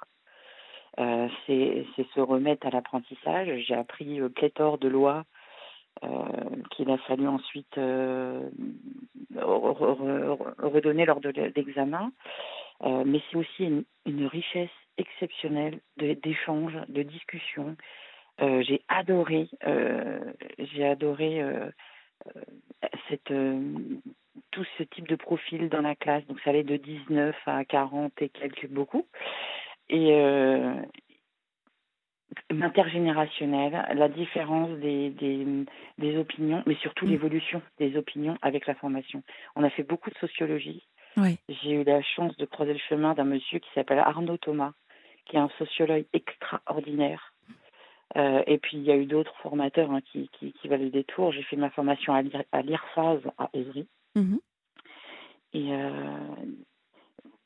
[1.00, 3.50] Euh, c'est c'est se remettre à l'apprentissage.
[3.68, 5.24] J'ai appris euh, pléthore de lois euh,
[6.72, 8.50] qu'il a fallu ensuite euh,
[9.36, 12.12] re- re- redonner lors de l'examen.
[12.84, 17.76] Euh, mais c'est aussi une, richesse exceptionnelle d'échanges, de discussions.
[18.42, 20.20] Euh, j'ai adoré, euh,
[20.58, 21.70] j'ai adoré euh,
[22.28, 22.42] euh,
[23.10, 23.60] cette, euh,
[24.52, 26.26] tout ce type de profil dans la classe.
[26.28, 29.06] Donc ça allait de 19 à 40 et quelques beaucoup.
[29.90, 30.74] Et euh,
[32.50, 35.46] l'intergénérationnel, la différence des, des,
[35.98, 37.10] des opinions, mais surtout Mm.
[37.10, 39.24] l'évolution des opinions avec la formation.
[39.56, 40.84] On a fait beaucoup de sociologie.
[41.18, 41.38] Oui.
[41.50, 44.74] J'ai eu la chance de croiser le chemin d'un monsieur qui s'appelle Arnaud Thomas,
[45.26, 47.34] qui est un sociologue extraordinaire.
[48.18, 51.04] Euh, et puis il y a eu d'autres formateurs hein, qui, qui, qui valaient des
[51.04, 51.32] tours.
[51.32, 53.88] J'ai fait ma formation à à l'IRFAS à Évry.
[54.16, 54.40] Mhm.
[55.54, 56.36] Et euh,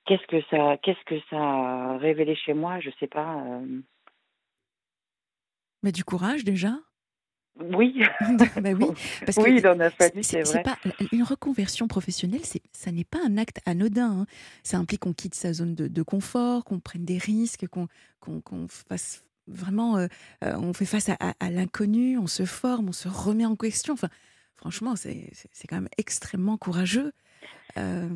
[0.05, 2.79] qu'est-ce que ça, qu'est-ce que ça a révélé chez moi?
[2.79, 3.35] Je sais pas.
[3.45, 3.79] euh,
[5.83, 6.79] Mais du courage déjà
[7.59, 8.01] Oui.
[8.61, 8.87] Bah oui,
[9.25, 10.63] parce que oui, il en a fallu, c'est vrai.
[10.63, 10.77] pas
[11.11, 12.41] une reconversion professionnelle,
[12.71, 14.21] ça n'est pas un acte anodin.
[14.21, 14.25] hein.
[14.63, 17.87] Ça implique qu'on quitte sa zone de, de confort, qu'on prenne des risques, qu'on
[18.19, 20.07] qu'on qu'on fasse vraiment, euh,
[20.45, 23.57] euh, on fait face à, à- à l'inconnu, on se forme, on se remet en
[23.57, 23.93] question.
[23.93, 24.09] Enfin,
[24.55, 25.29] franchement, c'est
[25.67, 27.11] quand même extrêmement courageux.
[27.77, 28.07] Euh,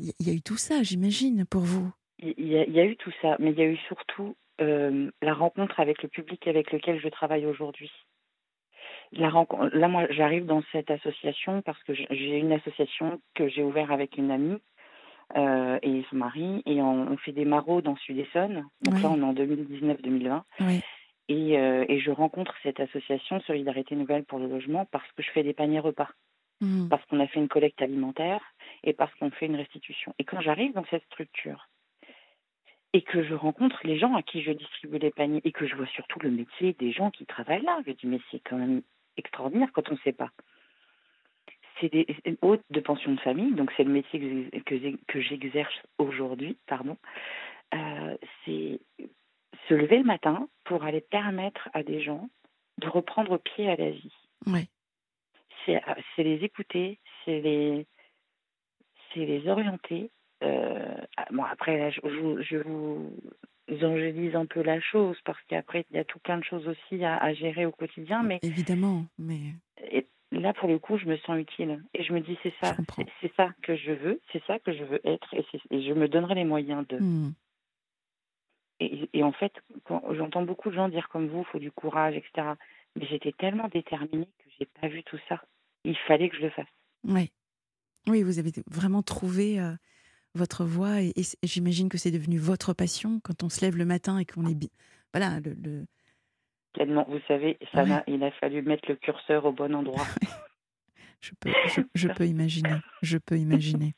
[0.00, 1.90] Il y, a eu tout ça, j'imagine, pour vous.
[2.18, 4.36] Il y, a, il y a eu tout ça, mais il y a eu surtout
[4.58, 7.90] la rencontre avec le public avec lequel je travaille aujourd'hui.
[9.12, 13.62] La rencontre, là, moi, j'arrive dans cette association parce que j'ai une association que j'ai
[13.62, 14.58] ouverte avec une amie
[15.36, 18.64] euh, et son mari, et on, on fait des maraudes dans Sud-Essonne.
[18.82, 20.42] Donc là, on est en 2019-2020.
[20.60, 20.80] Oui,
[21.28, 25.30] Et, euh, et je rencontre cette association Solidarité Nouvelle pour le logement parce que je
[25.30, 26.08] fais des paniers repas,
[26.60, 26.88] Mhm.
[26.88, 28.40] parce qu'on a fait une collecte alimentaire
[28.82, 30.14] et parce qu'on fait une restitution.
[30.18, 31.68] Et quand j'arrive dans cette structure
[32.96, 35.76] et que je rencontre les gens à qui je distribue les paniers et que je
[35.76, 38.80] vois surtout le métier des gens qui travaillent là, je dis mais c'est quand même
[39.18, 40.30] extraordinaire quand on ne sait pas.
[41.78, 42.06] C'est des
[42.40, 46.96] hôtes de pension de famille, donc c'est le métier que, que, que j'exerce aujourd'hui, pardon.
[47.74, 48.80] Euh, c'est
[49.68, 52.30] se lever le matin pour aller permettre à des gens
[52.78, 54.14] de reprendre pied à la vie.
[54.46, 54.68] ouais.
[55.66, 55.82] C'est
[56.14, 57.86] c'est les écouter, c'est les,
[59.12, 60.10] c'est les orienter.
[60.42, 60.96] Euh,
[61.30, 65.96] bon, après, là, je, je, je vous angélise un peu la chose parce qu'après, il
[65.96, 69.54] y a tout plein de choses aussi à, à gérer au quotidien, mais Évidemment, mais
[69.92, 71.82] et là, pour le coup, je me sens utile.
[71.94, 72.76] Et je me dis, c'est ça,
[73.20, 76.34] c'est ça que je veux, c'est ça que je veux être, et, je me donnerai
[76.34, 76.98] les moyens de.
[76.98, 77.32] Hmm.
[78.78, 79.54] Et, en fait,
[79.88, 82.48] j'entends beaucoup de gens dire comme vous, il faut du courage, etc.
[82.94, 85.42] Mais j'étais tellement déterminée que j'ai pas vu tout ça.
[85.84, 86.66] Il fallait que je le fasse.
[87.04, 87.32] Oui,
[88.06, 89.72] oui, vous avez vraiment trouvé euh,
[90.36, 94.18] votre voie, et, j'imagine que c'est devenu votre passion quand on se lève le matin
[94.18, 94.70] et qu'on est,
[95.12, 95.86] voilà, le
[96.76, 100.04] Tellement, vous savez, ça il a fallu mettre le curseur au bon endroit.
[101.22, 101.50] je, peux,
[101.94, 102.74] je, peux imaginer.
[103.00, 103.94] Je peux imaginer.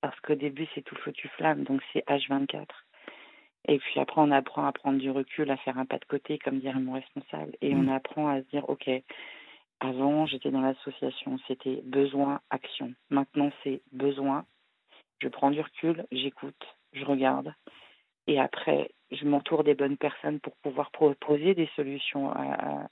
[0.00, 2.66] Parce qu'au début, c'est tout foutu flamme, donc c'est H24.
[3.68, 6.38] Et puis après, on apprend à prendre du recul, à faire un pas de côté,
[6.38, 7.52] comme dirait mon responsable.
[7.60, 7.88] Et on mm.
[7.90, 8.88] apprend à se dire, OK,
[9.80, 12.94] avant, j'étais dans l'association, c'était besoin, action.
[13.10, 14.46] Maintenant, c'est besoin.
[15.20, 17.54] Je prends du recul, j'écoute, je regarde.
[18.26, 22.88] Et après, je m'entoure des bonnes personnes pour pouvoir proposer des solutions à,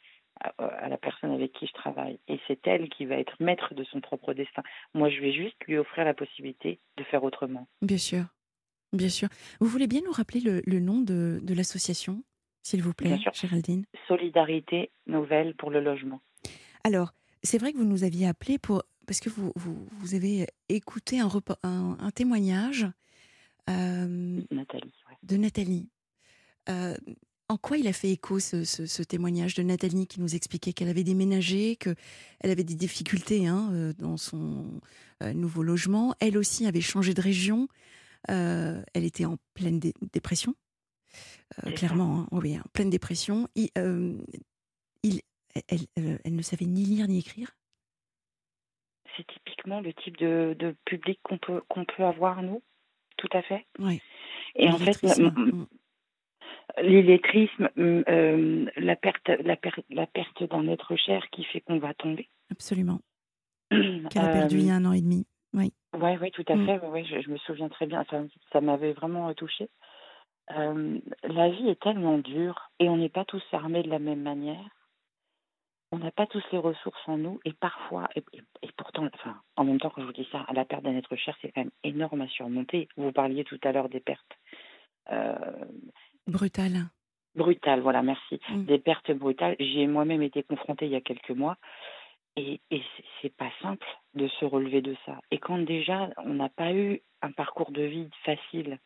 [0.89, 2.19] la personne avec qui je travaille.
[2.27, 4.63] Et c'est elle qui va être maître de son propre destin.
[4.93, 7.69] Moi, je vais juste lui offrir la possibilité de faire autrement.
[7.81, 8.25] Bien sûr.
[8.93, 9.29] Bien sûr.
[9.61, 12.25] Vous voulez bien nous rappeler le, nom de, l'association,
[12.63, 13.33] s'il vous plaît, bien sûr.
[13.33, 13.85] Géraldine?
[14.09, 16.21] Solidarité Nouvelle pour le logement.
[16.85, 18.83] Alors, c'est vrai que vous nous aviez appelé pour
[19.13, 21.29] parce que vous, vous, avez écouté un,
[21.65, 22.87] un, un témoignage
[23.69, 24.41] euh,
[25.23, 25.91] de Nathalie.
[26.71, 26.97] Euh,
[27.51, 31.05] en quoi il a fait écho ce, témoignage de Nathalie qui nous expliquait qu'elle avait
[31.05, 31.95] déménagé, qu'elle
[32.41, 34.81] avait des difficultés hein, euh, dans son
[35.35, 36.15] nouveau logement.
[36.19, 37.69] Elle aussi avait changé de région.
[38.29, 39.79] elle était en pleine
[40.15, 40.55] dépression,
[41.77, 43.47] clairement, hein, oui, en pleine dépression.
[43.57, 43.69] Il,
[45.03, 45.21] il,
[45.69, 47.55] elle, elle, ne savait ni lire ni écrire.
[49.17, 52.63] C'est typiquement le type de, de public qu'on peut, qu'on peut avoir, nous,
[53.17, 53.67] tout à fait.
[53.79, 54.01] Oui.
[54.55, 54.99] Et en fait,
[56.81, 59.57] l'illettrisme, euh, la perte, la,
[59.91, 62.29] la perte d'un être cher qui fait qu'on va tomber.
[62.51, 63.01] Absolument.
[63.71, 65.27] Qu'elle a perdu il y a un an et demi.
[65.55, 65.73] Oui.
[65.95, 66.67] Oui, oui, tout à mm.
[66.67, 66.87] fait.
[66.87, 68.05] Ouais, je, me souviens très bien.
[68.11, 68.23] Ça,
[68.53, 69.69] ça m'avait vraiment touchée.
[70.57, 74.23] Euh, la vie est tellement dure et on n'est pas tous armés de la même
[74.23, 74.65] manière.
[75.93, 78.23] On n'a pas tous les ressources en nous et parfois, et,
[78.79, 81.37] pourtant, enfin, en même temps, quand je vous dis ça, la perte d'un être cher,
[81.43, 82.89] c'est quand même énorme à surmonter.
[82.97, 84.33] Vous parliez tout à l'heure des pertes.
[85.11, 85.67] Euh,
[86.27, 86.87] Brutales.
[87.35, 88.41] Brutales, voilà, merci.
[88.49, 88.65] Mm.
[88.65, 89.57] Des pertes brutales.
[89.61, 91.57] J'y ai moi-même été confrontée il y a quelques mois.
[92.37, 92.83] Et, et
[93.21, 95.21] c'est pas simple de se relever de ça.
[95.31, 98.79] Et quand déjà on n'a pas eu un parcours de vie facile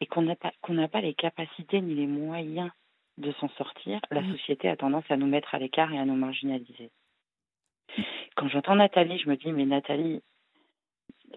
[0.00, 2.70] et qu'on n'a pas qu'on n'a pas les capacités ni les moyens
[3.18, 4.32] de s'en sortir, la mm.
[4.32, 6.90] société a tendance à nous mettre à l'écart et à nous marginaliser.
[8.36, 10.22] Quand j'entends Nathalie, je me dis mais Nathalie,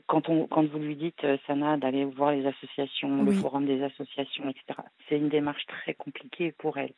[0.05, 3.83] quand, on, quand vous lui dites, euh, Sana, d'aller voir les associations, le forum des
[3.83, 6.93] associations, etc., c'est une démarche très compliquée pour elle.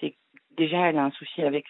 [0.00, 0.16] C'est
[0.56, 1.64] Déjà, elle a un souci avec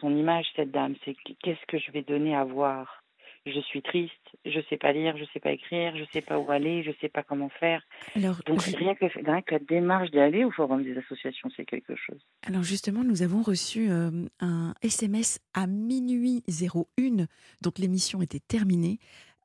[0.00, 0.94] son image, cette dame.
[1.04, 3.02] C'est qu'est-ce que je vais donner à voir?
[3.46, 4.12] Je suis triste,
[4.44, 7.08] je sais pas lire, je sais pas écrire, je sais pas où aller, je sais
[7.08, 7.82] pas comment faire.
[8.16, 11.94] Alors, Donc rien, que, rien que la démarche d'aller au forum des associations, c'est quelque
[11.94, 12.18] chose.
[12.46, 17.26] Alors justement, nous avons reçu euh, un SMS à minuit 01,
[17.62, 18.98] donc l'émission était terminée,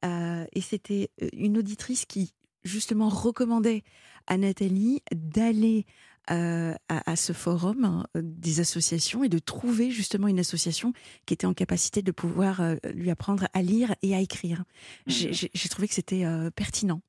[0.03, 2.33] euh, et c'était euh, une auditrice qui
[2.63, 3.83] justement recommandait
[4.27, 5.85] à Nathalie d'aller
[6.29, 10.93] euh, à, ce forum hein, des associations et de trouver justement une association
[11.25, 12.61] qui était en capacité de pouvoir
[12.93, 14.63] lui apprendre à lire et à écrire.
[15.07, 17.01] J'ai trouvé que c'était pertinent.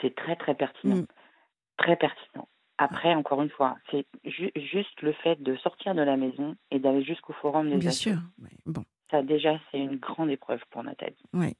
[0.00, 0.96] C'est très très pertinent.
[0.96, 1.06] Mmh.
[1.78, 2.48] Très pertinent.
[2.78, 7.04] Après, encore une fois, c'est juste le fait de sortir de la maison et d'aller
[7.04, 8.16] jusqu'au forum des Bien sûr.
[8.64, 8.84] bon.
[9.10, 11.22] Ça, déjà, c'est une grande épreuve pour Nathalie.
[11.34, 11.54] Oui.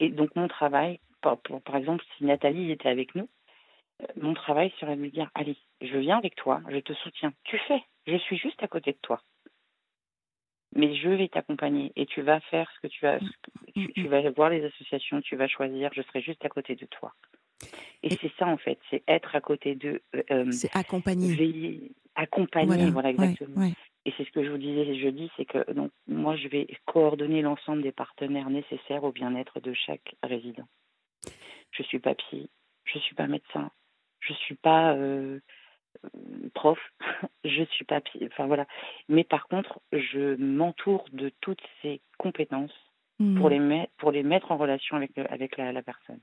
[0.00, 3.26] Et donc, mon travail, par, par exemple, si Nathalie était avec nous, euh,
[4.20, 7.32] mon travail serait de lui dire Allez, je viens avec toi, je te soutiens.
[7.44, 9.20] Tu fais, je suis juste à côté de toi.
[10.76, 13.18] Mais je vais t'accompagner et tu vas faire ce que tu vas.
[13.74, 17.12] Tu, vas voir les associations, tu vas choisir, je serai juste à côté de toi.
[18.02, 20.02] Et, c'est ça, en fait, c'est être à côté d'eux.
[20.14, 21.92] Euh, euh, c'est accompagner.
[22.16, 23.70] accompagner, voilà, exactement.
[24.06, 27.40] Et c'est ce que je vous disais jeudi, c'est que donc moi je vais coordonner
[27.40, 30.66] l'ensemble des partenaires nécessaires au bien-être de chaque résident.
[31.70, 32.50] Je suis pas psy,
[32.84, 33.70] je suis pas médecin,
[34.26, 35.40] je suis pas euh,
[36.54, 36.78] prof,
[37.44, 38.66] je suis pas enfin voilà.
[39.08, 42.72] Mais par contre, je m'entoure de toutes ces compétences
[43.18, 43.70] pour, mmh.
[43.70, 46.18] les pour les mettre en relation avec, avec la, personne.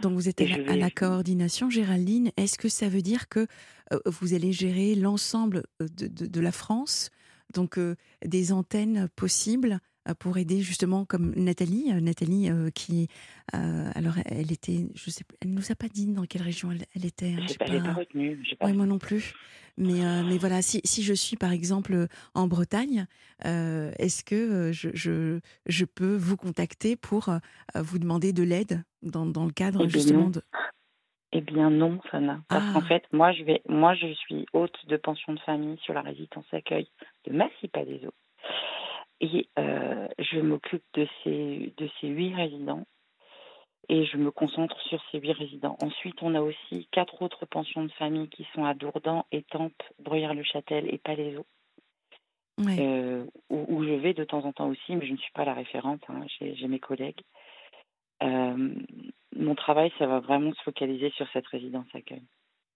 [0.00, 2.30] Donc vous êtes à, la coordination, Géraldine.
[2.36, 3.46] Est-ce que ça veut dire que
[3.92, 7.10] euh, vous allez gérer l'ensemble euh, de, de, la France?
[7.52, 9.80] Donc euh, des antennes possibles
[10.18, 13.08] pour aider justement comme Nathalie, Nathalie qui,
[13.52, 17.34] alors elle était, je sais, elle nous a pas dit dans quelle région elle, était.
[17.38, 18.42] Hein, je pas, pas retenue.
[18.62, 19.34] Oui, moi non plus.
[19.76, 23.06] Mais, mais voilà, si, si, je suis par exemple en Bretagne,
[23.44, 27.30] est-ce que je, je, je, peux vous contacter pour
[27.74, 30.42] vous demander de l'aide dans, dans, le cadre eh justement de.
[31.32, 32.40] Eh bien non, Sana.
[32.48, 32.88] Parce qu'en ah.
[32.88, 36.44] fait, moi je, vais, moi je suis hôte de pension de famille sur la résidence
[36.52, 36.88] accueil
[37.26, 38.10] de Massy-Palaiso.
[39.20, 42.86] Et euh, je m'occupe de ces, de ces huit résidents
[43.88, 45.76] et je me concentre sur ces huit résidents.
[45.82, 50.92] Ensuite, on a aussi quatre autres pensions de famille qui sont à Dourdan, Étampes, Bruyères-le-Châtel
[50.92, 51.44] et Palaiso.
[52.68, 55.54] Euh, où, je vais de temps en temps aussi, mais je ne suis pas la
[55.54, 57.22] référente, hein, j'ai mes collègues.
[58.22, 58.74] Euh,
[59.34, 62.22] mon travail, ça va vraiment se focaliser sur cette résidence accueil.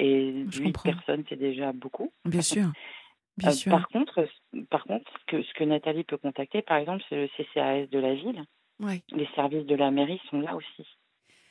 [0.01, 2.11] Et huit personnes, c'est déjà beaucoup.
[2.25, 2.73] Bien sûr.
[3.37, 3.73] Bien sûr.
[3.73, 4.29] Par contre,
[4.71, 7.99] par contre, ce que, ce que Nathalie peut contacter, par exemple, c'est le CCAS de
[7.99, 8.45] la ville.
[9.13, 10.87] Les services de la mairie sont là aussi.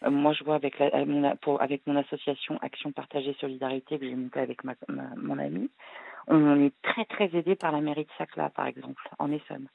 [0.03, 4.05] Euh, moi, je vois avec, la, mon, pour, avec mon association Action Partagée Solidarité que
[4.05, 4.75] j'ai montée avec ma,
[5.17, 5.69] mon ami,
[6.27, 9.67] on est très très aidé par la mairie de Sacla, par exemple, en Essonne.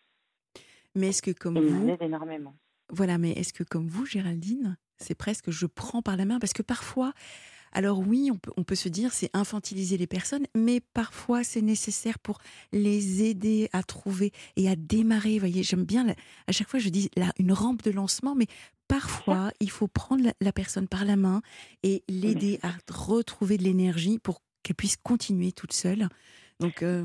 [0.95, 2.55] Mais est-ce que comme vous, énormément.
[2.91, 6.53] Voilà, mais est-ce que comme vous, Géraldine, c'est presque je prends par la main parce
[6.53, 7.13] que parfois,
[7.73, 11.63] alors oui, on peut, on peut se dire c'est infantiliser les personnes, mais parfois c'est
[11.63, 12.39] nécessaire pour
[12.73, 15.35] les aider à trouver et à démarrer.
[15.35, 16.07] Vous voyez, j'aime bien,
[16.47, 18.47] à chaque fois je dis là, une rampe de lancement, mais
[18.89, 21.43] parfois il faut prendre la, personne par la main
[21.83, 26.09] et l'aider à retrouver de l'énergie pour qu'elle puisse continuer toute seule.
[26.61, 27.05] Donc, euh,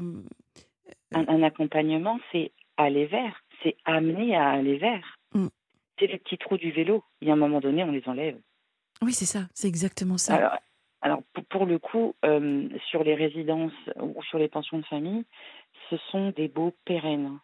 [1.13, 5.19] un, accompagnement, c'est aller vers, c'est amener à aller vers.
[5.33, 5.47] Mmh.
[5.99, 7.03] C'est les petits trous du vélo.
[7.21, 8.39] Il y a un moment donné, on les enlève.
[9.03, 10.59] Oui, c'est ça, c'est exactement ça.
[11.01, 15.25] Alors, pour, le coup, euh, sur les résidences ou sur les pensions de famille,
[15.89, 17.39] ce sont des beaux pérennes.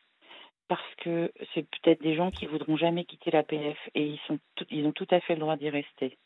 [0.70, 4.40] Parce que c'est peut-être des gens qui voudront jamais quitter la PF et ils, sont
[4.70, 6.18] ils ont tout à fait le droit d'y rester.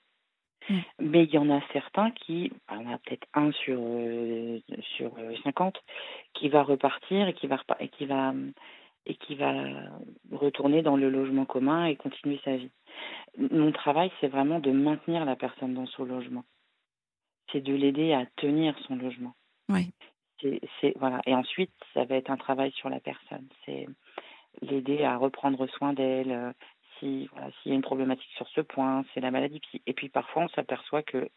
[0.70, 0.80] Mm.
[1.00, 4.60] Mais il y en a certains qui, y en a peut-être un sur, euh,
[4.96, 5.12] sur
[5.44, 5.80] 50, euh,
[6.34, 8.34] qui va repartir et qui va, et qui va,
[9.06, 9.54] et qui va
[10.32, 12.72] retourner dans le logement commun et continuer sa vie.
[13.38, 16.46] Mon travail, c'est vraiment de maintenir la personne dans son logement.
[17.52, 19.34] C'est de l'aider à tenir son logement.
[19.70, 19.92] Oui.
[20.82, 21.22] C'est, voilà.
[21.26, 23.48] Et ensuite, ça va être un travail sur la personne.
[23.66, 23.88] C'est
[24.62, 26.32] l'aider à reprendre soin d'elle.
[26.32, 26.52] Euh,
[27.00, 29.62] si voilà, s'il y a une problématique sur ce point, c'est la maladie.
[29.88, 31.30] Et puis parfois, on s'aperçoit que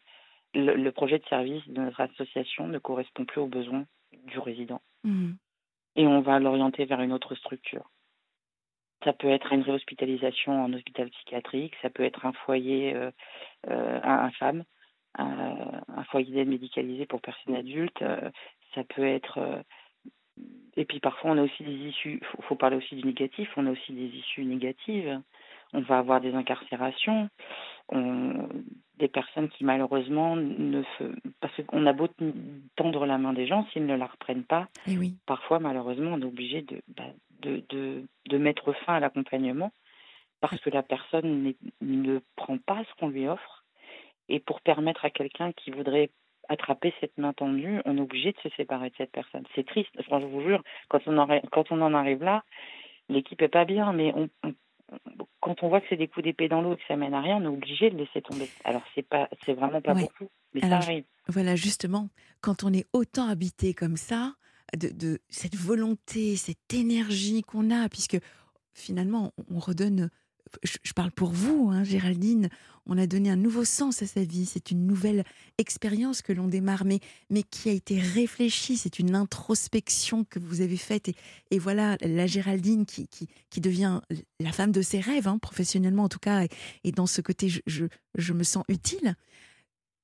[0.53, 3.85] le, projet de service de notre association ne correspond plus aux besoins
[4.25, 4.81] du résident.
[5.03, 5.33] Mmh.
[5.97, 7.89] Et on va l'orienter vers une autre structure.
[9.03, 13.11] Ça peut être une réhospitalisation en hôpital psychiatrique, ça peut être un foyer euh,
[13.69, 14.63] euh, infâme,
[15.17, 18.29] un, foyer d'aide médicalisée pour personnes adultes, euh,
[18.73, 19.37] ça peut être.
[19.37, 19.61] Euh,
[20.75, 23.65] et puis parfois, on a aussi des issues, il faut, parler aussi du négatif, on
[23.65, 25.19] a aussi des issues négatives.
[25.73, 27.29] On va avoir des incarcérations,
[27.89, 28.47] on,
[28.97, 30.83] des personnes qui malheureusement ne.
[31.39, 32.07] Parce qu'on a beau
[32.75, 35.15] tendre la main des gens, s'ils ne la reprennent pas, et eh oui.
[35.25, 37.03] parfois malheureusement, on est obligé de, bah,
[37.41, 39.71] de, de, de mettre fin à l'accompagnement
[40.41, 43.63] parce que la personne ne prend pas ce qu'on lui offre.
[44.29, 46.09] Et pour permettre à quelqu'un qui voudrait
[46.49, 49.43] attraper cette main tendue, on est obligé de se séparer de cette personne.
[49.55, 52.43] C'est triste, je vous jure, quand on en, quand on en arrive là,
[53.09, 54.29] l'équipe est pas bien, mais on,
[55.39, 57.21] quand on voit que c'est des coups d'épée dans l'eau et que ça mène à
[57.21, 58.49] rien, on est obligé de laisser tomber.
[58.63, 61.03] Alors c'est pas, c'est vraiment pas beaucoup, mais ça arrive.
[61.27, 62.09] Voilà, justement,
[62.41, 64.33] quand on est autant habité comme ça,
[64.75, 68.17] de, cette volonté, cette énergie qu'on a, puisque
[68.73, 70.09] finalement, on redonne,
[70.63, 72.49] je, parle pour vous, hein, Géraldine,
[72.85, 75.23] on a donné un nouveau sens à sa vie, c'est une nouvelle
[75.57, 80.61] expérience que l'on démarre, mais, mais qui a été réfléchie, c'est une introspection que vous
[80.61, 81.11] avez faite,
[81.51, 84.01] et, voilà, la Géraldine qui, qui, devient
[84.39, 86.45] la femme de ses rêves, hein, professionnellement en tout cas,
[86.83, 89.15] et, dans ce côté, je, je, je me sens utile.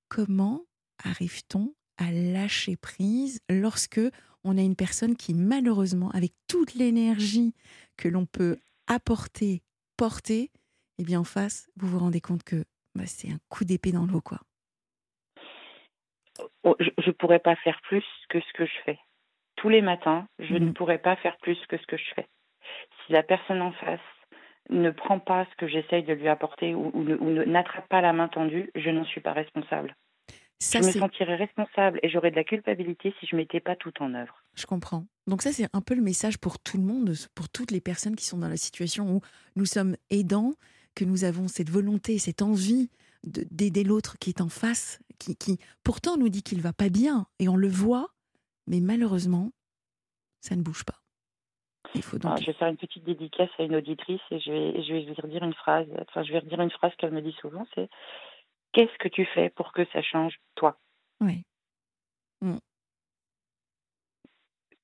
[0.10, 0.66] Comment
[1.04, 4.02] arrive-t-on à lâcher prise lorsque
[4.44, 7.54] on a une personne qui, malheureusement, avec toute l'énergie
[7.98, 9.62] que l'on peut apporter,
[9.98, 10.52] porter,
[10.98, 12.64] eh bien, en face, vous vous rendez compte que
[12.96, 14.40] bah, c'est un coup d'épée dans l'eau, quoi.
[16.64, 19.00] Oh, je ne pourrais pas faire plus que ce que je fais.
[19.56, 20.74] Tous les matins, je ne mmh.
[20.74, 22.28] pourrais pas faire plus que ce que je fais.
[23.06, 24.00] Si la personne en face
[24.70, 28.30] ne prend pas ce que j'essaye de lui apporter ou, ou n'attrape pas la main
[28.30, 29.96] tendue, je n'en suis pas responsable
[30.62, 34.14] je me sentirais responsable et j'aurais de la culpabilité si je mettais pas tout en
[34.14, 34.42] œuvre.
[34.56, 35.06] Je comprends.
[35.28, 38.16] Donc ça, c'est un peu le message pour tout le monde, pour toutes les personnes
[38.16, 39.22] qui sont dans la situation où
[39.56, 40.54] nous sommes aidants,
[40.96, 42.90] que nous avons cette volonté, cette envie
[43.24, 47.26] d'aider l'autre qui est en face, qui, qui pourtant nous dit qu'il va pas bien
[47.40, 48.10] et on le voit,
[48.68, 49.52] mais malheureusement,
[50.42, 51.00] ça ne bouge pas.
[51.96, 52.42] Il faut Alors, donc.
[52.42, 55.14] je vais faire une petite dédicace à une auditrice et je vais, je vais lui
[55.22, 55.88] redire une phrase.
[56.02, 57.90] Enfin, je vais redire une phrase qu'elle me dit souvent, c'est
[58.74, 60.78] qu'est-ce que tu fais pour que ça change toi?
[61.22, 61.44] Ouais.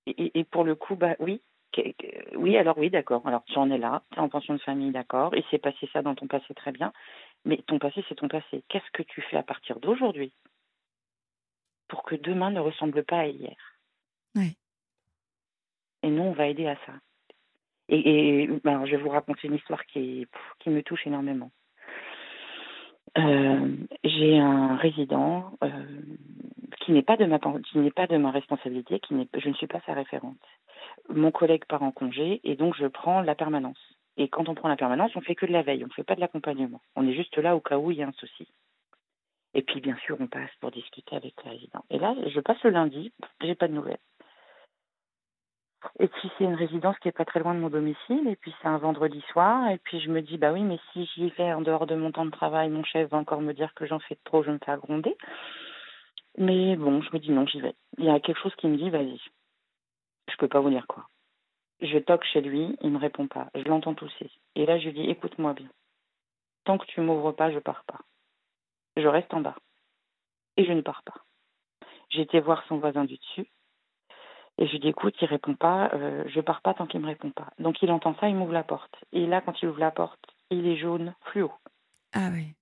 [0.05, 1.41] et, et- et pour le coup, bah oui,
[2.35, 3.27] oui, alors oui, d'accord.
[3.27, 5.35] Alors tu en es là, tu es en pension de famille, d'accord.
[5.35, 6.91] Il s'est passé ça dans ton passé très bien,
[7.45, 8.63] mais ton passé c'est ton passé.
[8.69, 10.33] Qu'est-ce que tu fais à partir d'aujourd'hui
[11.87, 13.55] pour que demain ne ressemble pas à hier?
[14.35, 14.55] Ouais.
[16.03, 16.93] Et nous, on va aider à ça.
[17.89, 20.27] Et, et ben, alors, je vais vous raconter une histoire qui
[20.67, 21.51] me touche énormément.
[23.19, 23.67] Euh,
[24.03, 25.69] J'ai un résident euh,
[26.81, 29.53] qui n'est pas de ma qui n'est pas de ma responsabilité, qui n'est, je ne
[29.53, 30.37] suis pas sa référente.
[31.09, 33.79] Mon collègue part en congé et donc je prends la permanence.
[34.17, 36.03] Et quand on prend la permanence, on fait que de la veille, on ne fait
[36.03, 36.81] pas de l'accompagnement.
[36.95, 38.47] On est juste là au cas où il y a un souci.
[39.53, 41.83] Et puis bien sûr, on passe pour discuter avec le résident.
[41.89, 43.11] Et là, je passe le lundi,
[43.41, 43.97] j'ai pas de nouvelles.
[45.99, 48.53] Et puis c'est une résidence qui est pas très loin de mon domicile, et puis
[48.61, 51.53] c'est un vendredi soir, et puis je me dis bah oui, mais si j'y vais
[51.53, 53.99] en dehors de mon temps de travail, mon chef va encore me dire que j'en
[53.99, 55.15] fais trop, je me fais gronder.
[56.37, 57.75] Mais bon, je me dis non, j'y vais.
[57.97, 59.19] Il y a quelque chose qui me dit vas-y.
[60.31, 61.07] Je peux pas vous dire quoi.
[61.81, 63.49] Je toque chez lui, il me répond pas.
[63.55, 64.29] Je l'entends tousser.
[64.55, 65.69] Et là, je lui dis écoute-moi bien.
[66.65, 67.99] Tant que tu m'ouvres pas, je pars pas.
[68.97, 69.55] Je reste en bas.
[70.57, 71.23] Et je ne pars pas.
[72.09, 73.47] J'ai été voir son voisin du dessus.
[74.59, 77.07] Et je lui dis, écoute, il répond pas, euh, je pars pas tant qu'il me
[77.07, 77.47] répond pas.
[77.59, 78.93] Donc il entend ça, il m'ouvre la porte.
[79.13, 80.19] Et là, quand il ouvre la porte,
[80.51, 81.49] il est jaune fluo.
[82.13, 82.53] Ah ouais.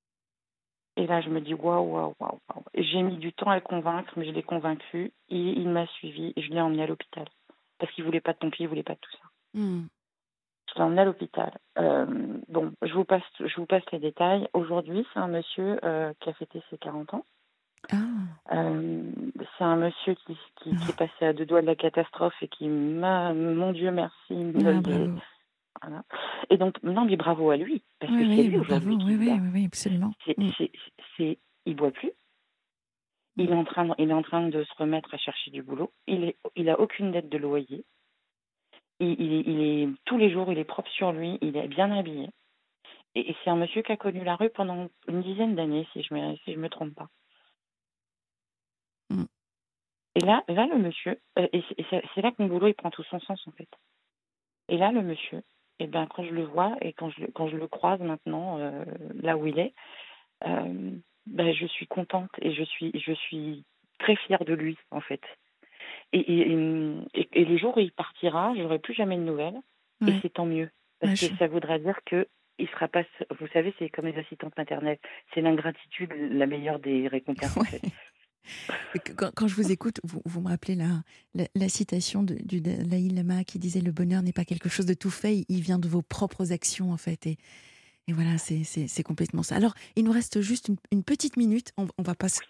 [0.95, 2.39] Et là, je me dis, waouh, waouh, waouh.
[2.75, 5.11] Et J'ai mis du temps à le convaincre, mais je l'ai convaincu.
[5.29, 7.25] Il, il m'a suivi et je l'ai emmené à l'hôpital.
[7.79, 9.27] Parce qu'il voulait pas de pompiers, il voulait pas de tout ça.
[9.55, 9.87] Hmm.
[10.69, 11.57] Je l'ai emmené à l'hôpital.
[11.79, 12.05] Euh,
[12.47, 14.47] bon, je vous passe, je vous passe les détails.
[14.53, 17.25] Aujourd'hui, c'est un monsieur euh, qui a fêté ses 40 ans.
[18.51, 19.11] Euh,
[19.57, 22.47] c'est un monsieur qui, qui, qui est passé à deux doigts de la catastrophe et
[22.47, 25.19] qui m'a, mon Dieu merci, me
[25.80, 26.03] Ah, voilà.
[26.49, 29.15] Et donc, non, mais bravo à lui, parce Oui, que c'est oui, lui aujourd'hui Oui,
[29.19, 29.34] oui, bat.
[29.43, 30.13] oui, oui, absolument.
[30.25, 30.51] C'est, Mm.
[30.57, 30.71] c'est,
[31.17, 32.11] c'est- il boit plus.
[33.36, 35.61] Il est en train, de- il est en train de se remettre à chercher du
[35.61, 35.91] boulot.
[36.07, 37.86] Il est, il a aucune dette de loyer.
[38.99, 41.38] Il, il, est- il est tous les jours, il est propre sur lui.
[41.41, 42.30] Il est bien habillé.
[43.13, 46.01] Et, et c'est un monsieur qui a connu la rue pendant une dizaine d'années, si
[46.01, 47.09] je me, si je me trompe pas.
[49.11, 49.25] Mm.
[50.18, 53.03] Et là, là le monsieur, euh, et c'est- là que mon boulot il prend tout
[53.03, 53.70] son sens en fait.
[54.68, 55.43] Et là le monsieur,
[55.80, 58.57] et ben quand je le vois et quand je le- quand je le croise maintenant
[58.57, 58.84] euh,
[59.22, 59.74] là où il est,
[60.47, 60.91] euh,
[61.28, 63.63] ben, je suis contente et je suis je suis
[63.99, 65.22] très fière de lui en fait.
[66.13, 66.51] Et, et,
[67.13, 69.59] et, et le jour où il partira, j'aurai plus jamais de nouvelles
[70.07, 72.28] et c'est tant mieux parce Ouais, que je- ça voudra dire que
[72.59, 73.03] il sera pas.
[73.39, 74.97] Vous savez, c'est comme les assistantes maternelles.
[75.34, 77.55] C'est l'ingratitude la meilleure des récompenses.
[77.55, 77.82] en fait.
[79.15, 81.03] Quand, quand je vous écoute, vous, vous me rappelez la,
[81.35, 84.85] la, la citation de, du Dalai Lama qui disait Le bonheur n'est pas quelque chose
[84.85, 87.27] de tout fait, il vient de vos propres actions, en fait.
[87.27, 87.37] Et,
[88.07, 89.55] et voilà, c'est complètement ça.
[89.55, 91.71] Alors, il nous reste juste une, une petite minute.
[91.77, 92.41] On, on va pas se-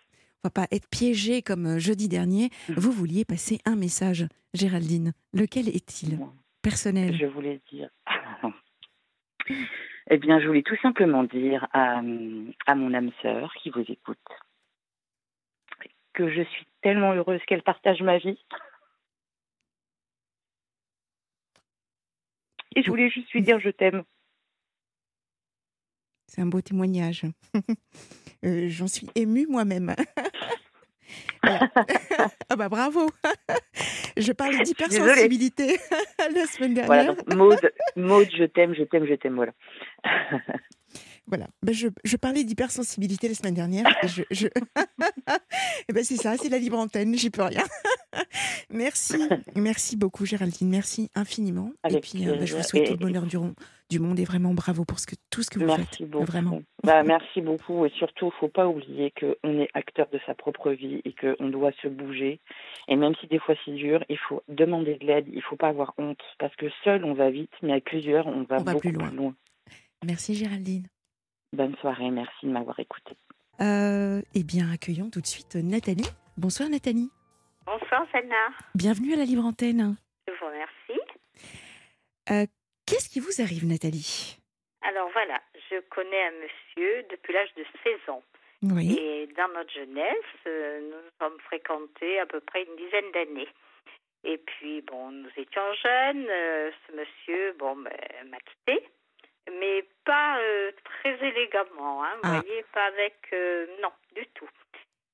[0.43, 2.49] on va pas être piégé comme euh, jeudi dernier.
[2.69, 2.75] Mhm.
[2.77, 5.13] Vous vouliez passer un message, Géraldine.
[5.33, 6.19] Lequel est-il
[6.61, 7.17] Personnel?
[7.19, 7.89] Je voulais dire.
[10.09, 11.99] Eh bien, je voulais tout simplement dire à,
[12.65, 14.17] à mon âme sœur qui vous écoute
[16.17, 18.43] que je suis tellement heureuse qu'elle partage ma vie.
[22.75, 24.03] Et je voulais juste lui dire je t'aime.
[26.25, 27.23] C'est un beau témoignage.
[28.45, 29.95] Euh, J'en suis émue moi-même.
[32.49, 33.09] Ah bah bravo.
[34.15, 35.79] Je parlais d'hypersensibilité
[36.35, 36.85] la semaine dernière.
[36.85, 39.53] Voilà, donc Maude, Maude, je t'aime, je t'aime, je t'aime, voilà.
[41.27, 41.47] Voilà.
[41.61, 43.85] Ben, je, je parlais d'hypersensibilité la semaine dernière.
[44.03, 44.47] Et je, je...
[45.89, 47.63] Eh ben, c'est ça, c'est la libre antenne, j'y peux rien.
[48.69, 49.17] merci,
[49.55, 51.71] merci beaucoup Géraldine, merci infiniment.
[51.89, 54.83] et puis euh, ben, je vous souhaite tout le bonheur du, monde et vraiment bravo
[54.83, 56.09] pour ce que, tout ce que vous Merci faites.
[56.09, 56.25] beaucoup.
[56.25, 56.61] Vraiment.
[56.83, 57.85] Bah, merci beaucoup.
[57.85, 61.71] Et surtout, faut pas oublier qu'on est acteur de sa propre vie et qu'on doit
[61.81, 62.41] se bouger.
[62.89, 65.27] Et même si des fois c'est dur, il faut demander de l'aide.
[65.31, 66.21] Il faut pas avoir honte.
[66.37, 68.91] Parce que seul, on va vite, mais à plusieurs, on va On va beaucoup plus
[68.91, 69.33] loin.
[70.05, 70.87] Merci Géraldine.
[71.53, 72.11] Bonne soirée.
[72.11, 73.15] Merci de m'avoir écouté.
[73.61, 76.09] Euh, eh bien, accueillons tout de suite Nathalie.
[76.37, 77.09] Bonsoir Nathalie.
[77.65, 78.49] Bonsoir, Sana.
[78.75, 79.95] Bienvenue à la libre antenne.
[80.27, 82.47] Je vous remercie.
[82.85, 84.37] Qu'est-ce qui vous arrive Nathalie?
[84.81, 88.23] Alors voilà, je connais un monsieur depuis l'âge de 16 ans.
[88.63, 88.97] Oui.
[88.97, 90.15] Et dans notre jeunesse,
[90.47, 93.49] euh, nous nous sommes fréquentés à peu près une dizaine d'années.
[94.23, 96.27] Et puis, bon, nous étions jeunes.
[96.29, 97.91] euh, ce monsieur, bon, ben,
[98.29, 98.87] m'a quitté.
[99.59, 100.66] Mais pas euh,
[101.15, 102.41] très élégamment, hein, vous Ah.
[102.41, 103.15] voyez, pas avec...
[103.33, 104.49] euh, non, du tout.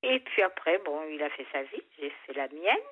[0.02, 2.86] Et puis après, bon, il a fait sa vie, j'ai fait la mienne.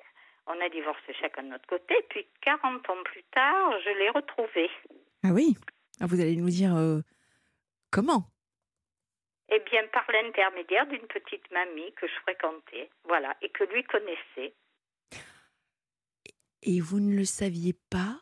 [0.47, 1.95] On a divorcé chacun de notre côté.
[2.09, 4.69] Puis 40 ans plus tard, je l'ai retrouvé.
[5.23, 5.55] Ah oui
[6.01, 6.99] ah, Vous allez nous dire euh,
[7.91, 8.25] comment?
[9.49, 14.53] Eh bien, par l'intermédiaire d'une petite mamie que je fréquentais, voilà, et que lui connaissait.
[16.63, 18.19] Et vous ne le saviez pas?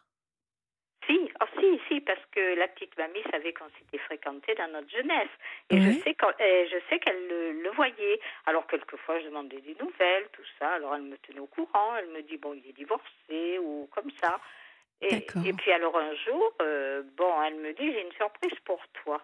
[1.99, 5.29] Parce que la petite mamie savait qu'on s'était fréquenté dans notre jeunesse.
[5.69, 8.19] Et je sais je sais qu'elle le, voyait.
[8.45, 10.69] Alors, quelquefois, je demandais des nouvelles, tout ça.
[10.69, 11.95] Alors, elle me tenait au courant.
[11.97, 14.39] Elle me dit, bon, il est divorcé ou comme ça.
[15.01, 18.81] Et, et puis, alors, un jour, euh, bon, elle me dit, j'ai une surprise pour
[19.03, 19.21] toi.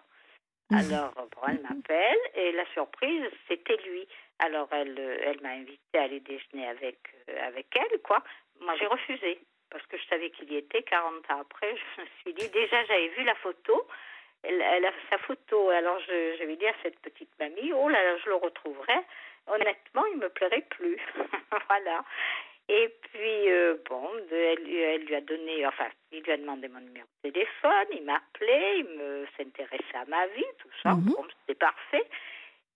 [0.70, 0.78] Mhm.
[0.78, 4.06] Alors, bon, elle m'appelle et la surprise, c'était lui.
[4.38, 6.98] Alors, elle, elle m'a invité à aller déjeuner avec,
[7.28, 8.22] euh, avec elle, quoi.
[8.60, 9.38] Moi, j'ai refusé
[9.70, 11.74] parce que je savais qu'il y était 40 ans après.
[11.96, 13.86] Je me suis dit, déjà, j'avais vu la photo.
[14.42, 15.68] Elle, a sa photo.
[15.70, 19.00] Alors, je, je vais dire à cette petite mamie, oh là là, je le retrouverai.
[19.48, 20.96] Honnêtement, il me plairait plus.
[21.68, 22.04] voilà.
[22.68, 26.80] Et puis, euh, bon, elle, elle, lui a donné, enfin, il lui a demandé mon
[26.80, 30.90] numéro de téléphone, il m'a appelé, il me s'intéressait à ma vie, tout ça.
[30.90, 31.14] Mhm.
[31.16, 32.06] Bon, c'était parfait.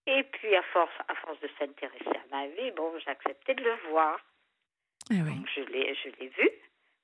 [0.06, 3.62] Et puis, à force, à force de s'intéresser à ma vie, bon, j'ai accepté de
[3.62, 4.18] le voir.
[5.10, 6.50] Ah Donc, je l'ai, je l'ai vu.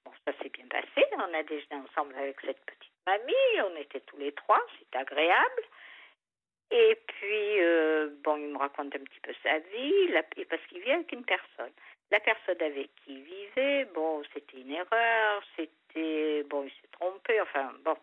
[0.09, 1.07] Bon, ça s'est bien passé.
[1.17, 3.61] On a déjeuné ensemble avec cette petite mamie.
[3.71, 4.61] On était tous les trois.
[4.79, 5.63] C'est agréable.
[6.71, 10.93] Et puis, euh, bon, il me raconte un petit peu sa vie, parce qu'il vit
[10.93, 11.73] avec une personne.
[12.11, 17.41] La personne avec qui il vivait, bon, c'était une erreur, c'était, bon, il s'est trompé,
[17.41, 17.97] enfin, bon.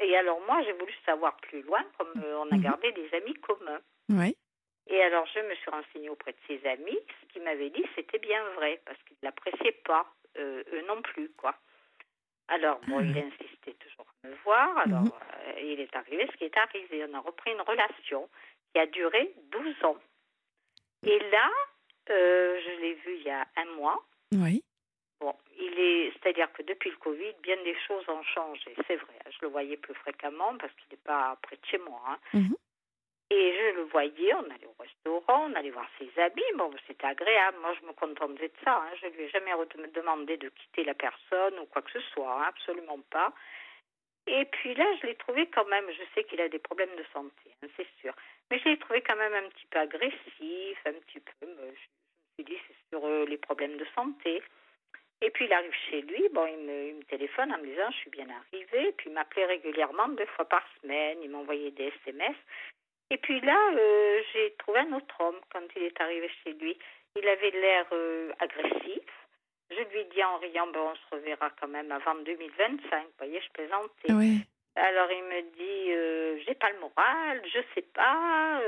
[0.00, 2.62] et alors, moi, j'ai voulu savoir plus loin, comme euh, on a mhm.
[2.62, 3.80] gardé des amis communs.
[4.10, 4.36] Oui.
[4.88, 6.98] Et alors, je me suis renseignée auprès de ses amis.
[7.22, 10.06] Ce qu'il m'avait dit, c'était bien vrai, parce qu'il ne l'appréciait pas,
[10.38, 11.54] eux non plus, quoi.
[12.48, 13.26] Alors, bon, il ah.
[13.26, 14.76] insistait toujours à me voir.
[14.78, 15.12] Alors, mhm.
[15.46, 17.04] euh, il est arrivé ce qui est arrivé.
[17.08, 18.28] On a repris une relation
[18.72, 19.96] qui a duré 12 ans.
[21.06, 21.50] Et là,
[22.10, 24.04] euh, je l'ai vu il y a un mois.
[24.32, 24.62] Oui.
[25.20, 28.74] Bon, il est, c'est-à-dire que depuis le Covid, bien des choses ont changé.
[28.86, 29.18] C'est vrai.
[29.30, 32.02] Je le voyais plus fréquemment parce qu'il n'est pas près de chez moi.
[32.06, 32.18] Hein.
[32.34, 32.56] Mhm.
[33.34, 36.42] Et je le voyais, on allait au restaurant, on allait voir ses amis.
[36.54, 37.56] Bon, c'était agréable.
[37.62, 38.76] Moi, je me contentais de ça.
[38.76, 38.90] Hein.
[39.00, 39.52] Je ne lui ai jamais
[39.94, 42.30] demandé de quitter la personne ou quoi que ce soit.
[42.30, 42.44] Hein.
[42.48, 43.32] Absolument pas.
[44.26, 47.04] Et puis là, je l'ai trouvé quand même, je sais qu'il a des problèmes de
[47.12, 48.14] santé, hein, c'est sûr.
[48.50, 51.74] Mais je l'ai trouvé quand même un petit peu agressif, un petit peu, je, me
[52.36, 54.40] suis dit, c'est sur euh, les problèmes de santé.
[55.22, 57.90] Et puis il arrive chez lui, bon, il me, il me téléphone en me disant,
[57.90, 61.92] je suis bien arrivé, puis il m'appelait régulièrement, deux fois par semaine, il m'envoyait des
[62.06, 62.36] SMS.
[63.12, 66.78] Et puis là, euh, j'ai trouvé un autre homme quand il est arrivé chez lui.
[67.14, 69.04] Il avait l'air euh, agressif.
[69.70, 73.04] Je lui dis en riant, ben, on se reverra quand même avant 2025.
[73.04, 74.12] Vous voyez, je plaisantais.
[74.12, 74.38] Oui.
[74.76, 78.62] Alors il me dit, euh, j'ai pas le moral, je sais pas.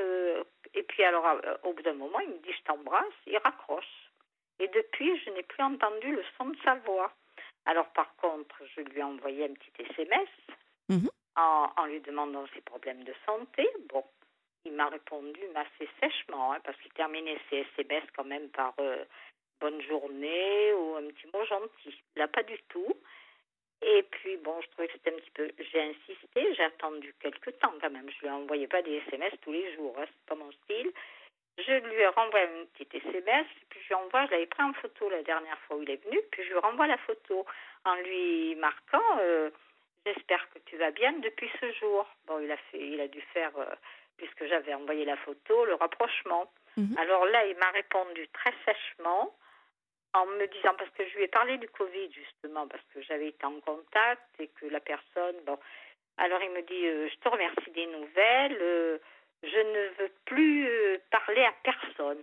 [0.74, 1.24] et puis alors,
[1.62, 3.16] au bout d'un moment, il me dit, je t'embrasse.
[3.26, 4.10] Il raccroche.
[4.58, 7.10] Et depuis, je n'ai plus entendu le son de sa voix.
[7.64, 10.28] Alors par contre, je lui ai envoyé un petit SMS
[10.90, 11.08] mhm.
[11.36, 13.66] en, en, lui demandant ses problèmes de santé.
[13.88, 14.04] Bon,
[14.64, 19.04] il m'a répondu assez sèchement, hein, parce qu'il terminait ses SMS quand même par euh,
[19.60, 22.02] bonne journée ou un petit mot gentil.
[22.16, 22.94] Là, pas du tout.
[23.82, 25.50] Et puis, bon, je trouvais que c'était un petit peu.
[25.58, 28.08] J'ai insisté, j'ai attendu quelques temps quand même.
[28.10, 30.90] Je lui envoyais pas des SMS tous les jours, hein, c'est pas mon style.
[31.58, 34.72] Je lui ai renvoyé un petit SMS, puis je lui envoie, je l'avais pris en
[34.72, 37.46] photo la dernière fois où il est venu, puis je lui renvoie la photo
[37.84, 39.50] en lui marquant euh,
[40.06, 42.06] J'espère que tu vas bien depuis ce jour.
[42.26, 43.56] Bon, il a fait, il a dû faire.
[43.56, 43.74] Euh,
[44.16, 46.50] puisque j'avais envoyé la photo, le rapprochement.
[46.76, 46.96] Mhm.
[46.98, 49.34] Alors là, il m'a répondu très sèchement
[50.14, 53.28] en me disant, parce que je lui ai parlé du Covid justement, parce que j'avais
[53.28, 55.58] été en contact et que la personne, bon,
[56.16, 58.98] alors il me dit, euh, je te remercie des nouvelles, euh,
[59.42, 62.22] je ne veux plus euh, parler à personne.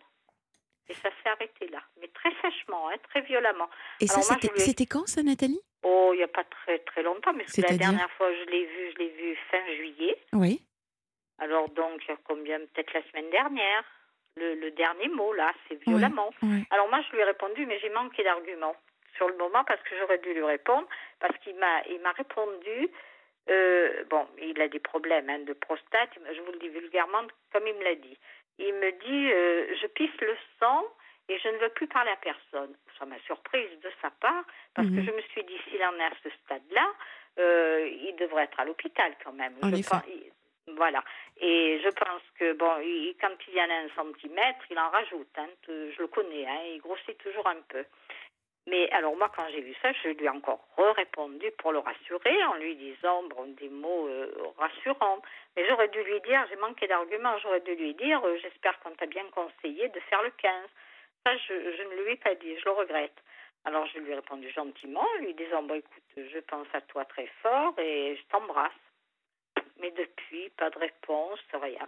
[0.87, 3.69] Et ça s'est arrêté là, mais très sèchement, hein, très violemment.
[3.99, 5.61] Et ça, c'était quand ça, Nathalie?
[5.83, 8.91] Oh, il n'y a pas très très longtemps, mais la dernière fois je l'ai vu,
[8.93, 10.17] je l'ai vu fin juillet.
[10.33, 10.61] Oui.
[11.39, 13.83] Alors donc, combien Peut-être la semaine dernière.
[14.37, 16.31] Le, dernier mot, là, c'est violemment.
[16.69, 18.75] Alors moi, je lui ai répondu, mais j'ai manqué d'arguments
[19.17, 20.87] sur le moment parce que j'aurais dû lui répondre,
[21.19, 22.89] parce qu'il m'a, il m'a répondu,
[23.49, 27.67] euh, bon, il a des problèmes hein, de prostate, je vous le dis vulgairement, comme
[27.67, 28.17] il me l'a dit.
[28.57, 30.85] Il me dit, euh, je pisse le sang
[31.29, 32.75] et je ne veux plus parler à personne.
[32.99, 35.05] Ça m'a surprise de sa part, parce que mhm.
[35.05, 36.87] je me suis dit, s'il en est à ce stade-là,
[37.39, 39.53] euh, il devrait être à l'hôpital quand même.
[40.67, 41.03] Voilà.
[41.37, 42.71] Et je pense que, bon,
[43.19, 45.37] quand il y en a un centimètre, il en rajoute.
[45.37, 47.83] Hein, je le connais, hein, il grossit toujours un peu.
[48.67, 50.63] Mais alors moi, quand j'ai vu ça, je lui ai encore
[50.95, 55.21] répondu pour le rassurer en lui disant bon, des mots euh, rassurants.
[55.55, 58.91] Mais j'aurais dû lui dire, j'ai manqué d'arguments, j'aurais dû lui dire, euh, j'espère qu'on
[58.91, 60.69] t'a bien conseillé de faire le 15.
[61.25, 61.53] Ça, je,
[61.83, 63.17] ne lui ai pas dit, je le regrette.
[63.65, 67.27] Alors je lui ai répondu gentiment, lui disant bon écoute, je pense à toi très
[67.41, 68.71] fort et je t'embrasse.
[69.81, 71.87] Mais depuis, pas de réponse, rien.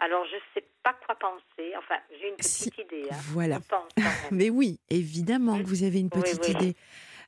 [0.00, 1.76] Alors je ne sais pas quoi penser.
[1.76, 3.04] Enfin, j'ai une petite idée.
[3.10, 3.16] Hein.
[3.32, 3.58] Voilà.
[4.32, 6.74] Mais oui, évidemment que vous avez une petite idée.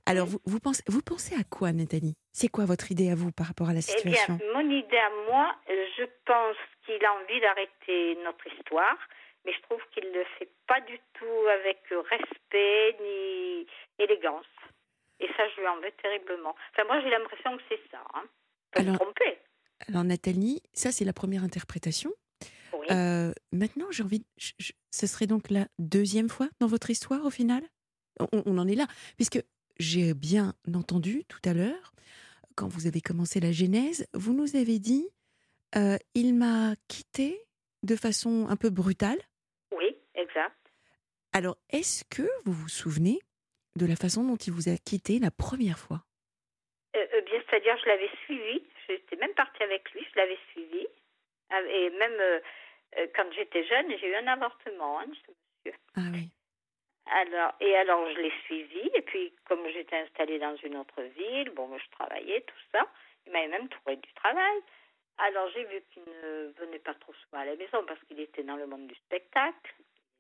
[0.06, 2.14] Alors, vous, vous, pensez, vous pensez à quoi, Nathalie?
[2.30, 4.98] C'est quoi votre idée à vous par rapport à la situation Eh bien, mon idée
[4.98, 8.98] à moi, je pense qu'il a envie d'arrêter notre histoire
[9.44, 11.78] mais je trouve qu'il ne le fait pas du tout avec
[12.10, 13.66] respect ni
[13.98, 14.46] élégance.
[15.20, 16.56] Et ça, je lui en veux terriblement.
[16.72, 18.02] Enfin, moi, j'ai l'impression que c'est ça.
[18.14, 18.24] Hein.
[18.74, 18.98] Alors,
[19.88, 22.12] alors, Nathalie, ça, c'est la première interprétation.
[22.90, 24.24] Euh, maintenant, j'ai envie.
[24.36, 27.62] ce serait donc la deuxième fois dans votre histoire, au final?
[28.32, 28.86] On, en est là.
[29.16, 29.42] Puisque
[29.78, 31.94] j'ai bien entendu tout à l'heure,
[32.54, 35.08] quand vous avez commencé la genèse, vous nous avez dit
[35.76, 37.40] euh, il m'a quitté
[37.82, 39.18] de façon un peu brutale.
[40.14, 40.56] Exact.
[41.32, 43.18] Alors, est-ce que vous vous souvenez
[43.76, 46.04] de la façon dont il vous a quitté la première fois?
[47.48, 48.62] C'est-à-dire, je l'avais suivi.
[48.88, 50.86] J'étais même partie avec lui, je l'avais suivi.
[51.68, 52.40] Et même euh,
[53.14, 55.78] quand j'étais jeune, j'ai eu un avortement, hein, ce monsieur.
[55.96, 56.28] Ah oui.
[57.06, 58.90] Alors, et alors, je l'ai suivi.
[58.94, 62.86] Et puis, comme j'étais installée dans une autre ville, bon, je travaillais, tout ça.
[63.26, 64.58] Il m'avait même trouvé du travail.
[65.18, 68.42] Alors, j'ai vu qu'il ne venait pas trop souvent à la maison parce qu'il était
[68.42, 69.74] dans le monde du spectacle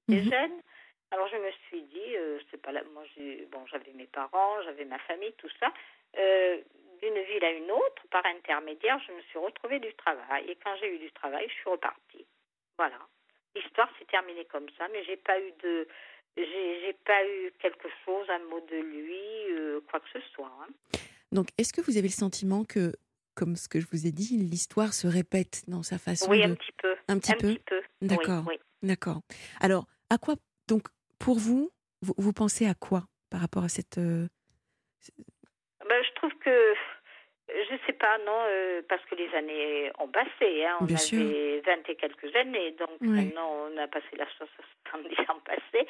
[0.08, 0.30] des mhm.
[0.30, 0.62] jeunes.
[1.10, 2.82] Alors je me suis dit, euh, c'est pas là.
[2.92, 3.04] Moi,
[3.52, 5.72] bon, j'avais mes parents, j'avais ma famille, tout ça.
[6.18, 6.60] Euh,
[7.00, 10.50] d'une ville à une autre, par intermédiaire, je me suis retrouvée du travail.
[10.50, 12.26] Et quand j'ai eu du travail, je suis repartie.
[12.76, 12.98] Voilà.
[13.54, 15.86] L'histoire s'est terminée comme ça, mais j'ai pas eu de,
[16.36, 20.50] j'ai pas eu quelque chose, un mot de lui, euh, quoi que ce soit.
[20.62, 20.98] Hein.
[21.32, 22.92] Donc, est-ce que vous avez le sentiment que,
[23.34, 26.50] comme ce que je vous ai dit, l'histoire se répète dans sa façon Oui, de...
[26.50, 26.94] un petit peu.
[27.08, 27.58] Un petit un peu.
[28.02, 28.44] D'accord.
[28.46, 29.22] Oui, D'accord.
[29.60, 30.34] Alors, à quoi
[30.68, 30.88] donc
[31.18, 31.70] pour vous,
[32.02, 34.28] vous, pensez à quoi par rapport à cette euh,
[36.24, 36.74] trouve que
[37.48, 40.64] je sais pas, non, euh, parce que les années ont passé.
[40.64, 45.20] Hein, on Bien avait 20 et quelques années, donc maintenant on a passé la 70
[45.28, 45.86] ans passés.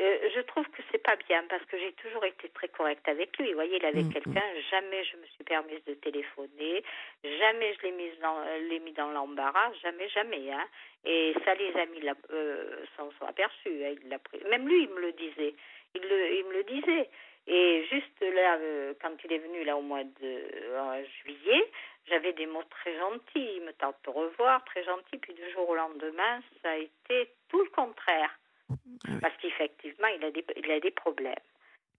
[0.00, 3.36] Euh, je trouve que c'est pas bien parce que j'ai toujours été très correcte avec
[3.38, 3.48] lui.
[3.48, 4.12] Vous voyez, il avait mm, mm.
[4.12, 6.82] quelqu'un, jamais je me suis permise de téléphoner,
[7.22, 10.50] jamais je l'ai mis dans, l'ai mis dans l'embarras, jamais, jamais.
[10.50, 10.66] Hein.
[11.04, 12.00] Et ça, les amis
[12.30, 13.84] euh, s'en sont aperçus.
[13.84, 13.94] Hein.
[14.02, 15.54] Il Même lui, il me le disait.
[15.94, 17.08] Il, le, il me le disait.
[17.46, 21.70] Et juste là, euh, quand il est venu là au mois de juillet,
[22.08, 23.56] j'avais des mots très gentils.
[23.56, 25.18] Il me tente de revoir, très gentil.
[25.18, 28.38] Puis du jour au lendemain, ça a été tout le contraire.
[28.70, 31.34] Ah Parce qu'effectivement, il, a des, il a des problèmes.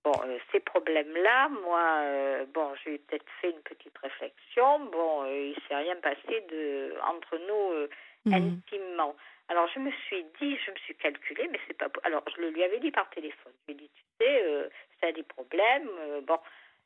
[0.04, 4.80] Bon, euh, ces problèmes-là, moi, euh, bon, j'ai peut-être fait une petite réflexion.
[4.91, 7.88] Bon, il s'est rien passé de entre nous
[8.26, 8.34] mhm.
[8.34, 9.16] intimement.
[9.48, 11.88] Alors je me suis dit, je me suis calculé, mais c'est pas.
[12.04, 13.54] Alors je le lui avais dit par téléphone.
[13.68, 14.70] Je lui ai dit, tu sais,
[15.00, 15.89] ça a des problèmes.
[16.24, 16.39] bon,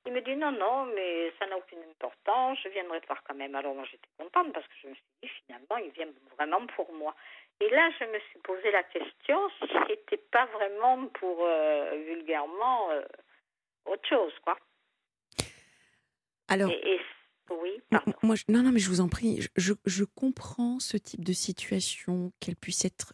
[0.06, 2.58] il me dit non, non, mais ça n'a aucune importance.
[2.64, 3.56] Je viendrai te voir quand même.
[3.56, 6.08] Alors moi j'étais contente parce que je me suis dit finalement, il vient
[6.38, 7.16] vraiment pour moi.
[7.62, 12.92] Et là, je me suis posé la question si c'était pas vraiment pour euh, vulgairement
[12.92, 13.02] euh,
[13.86, 14.58] autre chose, quoi.
[16.48, 16.72] Alors.
[17.62, 18.14] Oui, pardon.
[18.24, 22.32] Moi, non, non, mais je vous en prie, je, je comprends ce type de situation,
[22.40, 23.14] qu'elle puisse être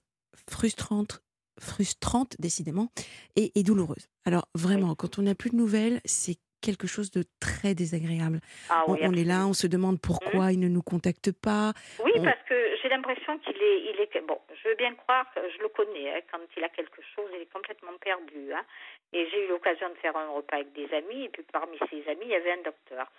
[0.49, 1.21] frustrante,
[1.59, 2.91] frustrante décidément,
[3.35, 4.07] et, et douloureuse.
[4.25, 8.39] Alors vraiment, quand on n'a plus de nouvelles, c'est quelque chose de très désagréable.
[8.69, 10.51] Ah on, est là, on se demande pourquoi mmh.
[10.53, 11.73] il ne nous contacte pas.
[12.03, 15.61] Oui, parce que j'ai l'impression qu'il est, il est, bon, je veux bien croire, je
[15.61, 18.51] le connais, hein, quand il a quelque chose, il est complètement perdu.
[18.51, 18.65] Hein.
[19.13, 22.09] Et j'ai eu l'occasion de faire un repas avec des amis, et puis parmi ses
[22.09, 23.11] amis, il y avait un docteur.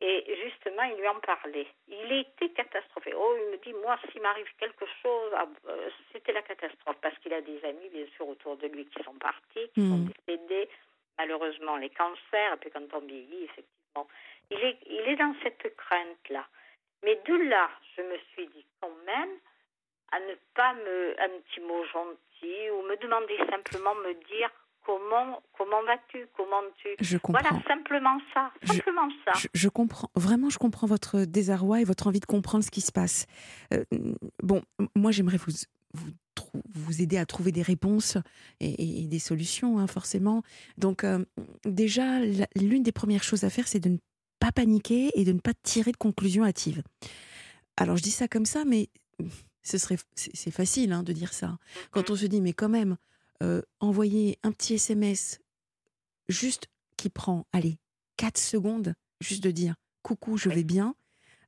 [0.00, 1.66] Et justement, il lui en parlait.
[1.88, 3.14] Il était catastrophé.
[3.14, 7.16] Oh, il me dit, moi, s'il m'arrive quelque chose, ah, euh, c'était la catastrophe, parce
[7.18, 10.10] qu'il a des amis, bien sûr, autour de lui qui sont partis, qui sont mmh.
[10.26, 10.68] décédés
[11.18, 14.06] malheureusement les cancers, et puis quand on vieillit, effectivement,
[14.50, 16.46] il est, il est dans cette crainte-là.
[17.02, 19.30] Mais de là, je me suis dit quand même
[20.12, 24.50] à ne pas me un petit mot gentil ou me demander simplement me dire
[24.86, 26.26] comment comment vas-tu?
[26.36, 27.42] Comment tu je comprends.
[27.42, 32.20] voilà simplement ça simplement ça je, comprends vraiment je comprends votre désarroi et votre envie
[32.20, 33.26] de comprendre ce qui se passe
[33.74, 33.84] euh,
[34.42, 34.62] bon
[34.94, 35.52] moi j'aimerais vous
[35.92, 36.10] vous
[36.74, 38.18] vous aider à trouver des réponses
[38.60, 40.42] et, des solutions, hein, forcément.
[40.76, 41.24] Donc, euh,
[41.64, 42.20] déjà,
[42.54, 43.96] l'une des premières choses à faire, c'est de ne
[44.38, 46.82] pas paniquer et de ne pas tirer de conclusions hâtives.
[47.76, 48.90] Alors, je dis ça comme ça, mais
[49.62, 51.58] ce serait, c'est facile hein, de dire ça.
[51.90, 52.96] Quand on se dit, mais quand même,
[53.42, 55.40] euh, envoyer un petit SMS
[56.28, 57.78] juste qui prend, allez,
[58.16, 60.94] 4 secondes, juste de dire coucou, je vais bien.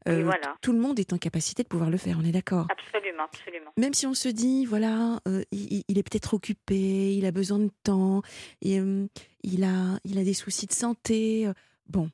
[0.09, 0.57] Euh, voilà.
[0.63, 3.25] Tout le monde est en capacité de pouvoir le faire, on est d'accord Absolument.
[3.25, 3.71] absolument.
[3.77, 7.59] Même si on se dit, voilà, euh, il, il, est peut-être occupé, il a besoin
[7.59, 8.23] de temps,
[8.63, 9.07] et, euh,
[9.43, 11.51] il, a, il a des soucis de santé.
[11.87, 12.11] Bon,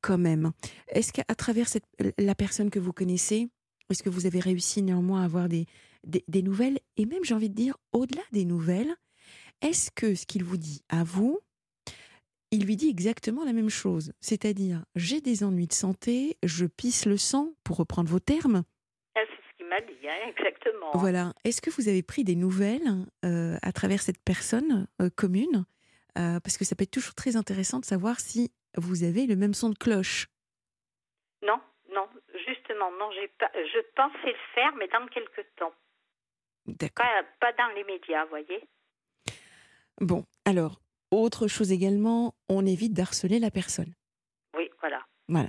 [0.00, 0.52] quand même.
[0.88, 1.84] Est-ce qu'à travers cette,
[2.18, 3.48] la personne que vous connaissez,
[3.90, 5.66] est-ce que vous avez réussi néanmoins à avoir des,
[6.08, 8.94] des, des nouvelles Et même, j'ai envie de dire, au-delà des nouvelles,
[9.60, 11.40] est-ce que ce qu'il vous dit à vous,
[12.50, 14.12] il lui dit exactement la même chose?
[14.20, 18.64] C'est-à-dire, j'ai des ennuis de santé, je pisse le sang, pour reprendre vos termes.
[19.14, 20.90] Ah, c'est ce qu'il m'a dit, hein, exactement.
[20.94, 21.34] Voilà.
[21.44, 25.66] Est-ce que vous avez pris des nouvelles euh, à travers cette personne euh, commune?
[26.16, 29.36] Euh, Parce que ça peut être toujours très intéressant de savoir si vous avez le
[29.36, 30.28] même son de cloche.
[31.42, 31.60] Non,
[31.94, 32.08] non,
[32.46, 35.72] justement, non, j'ai pas, je pensais le faire, mais dans quelques temps.
[36.68, 37.04] D'accord.
[37.40, 38.62] Pas, pas dans les médias, vous voyez.
[40.00, 43.92] Bon, alors, autre chose également, on évite d'harceler la personne.
[44.56, 45.00] Oui, voilà.
[45.28, 45.48] Voilà.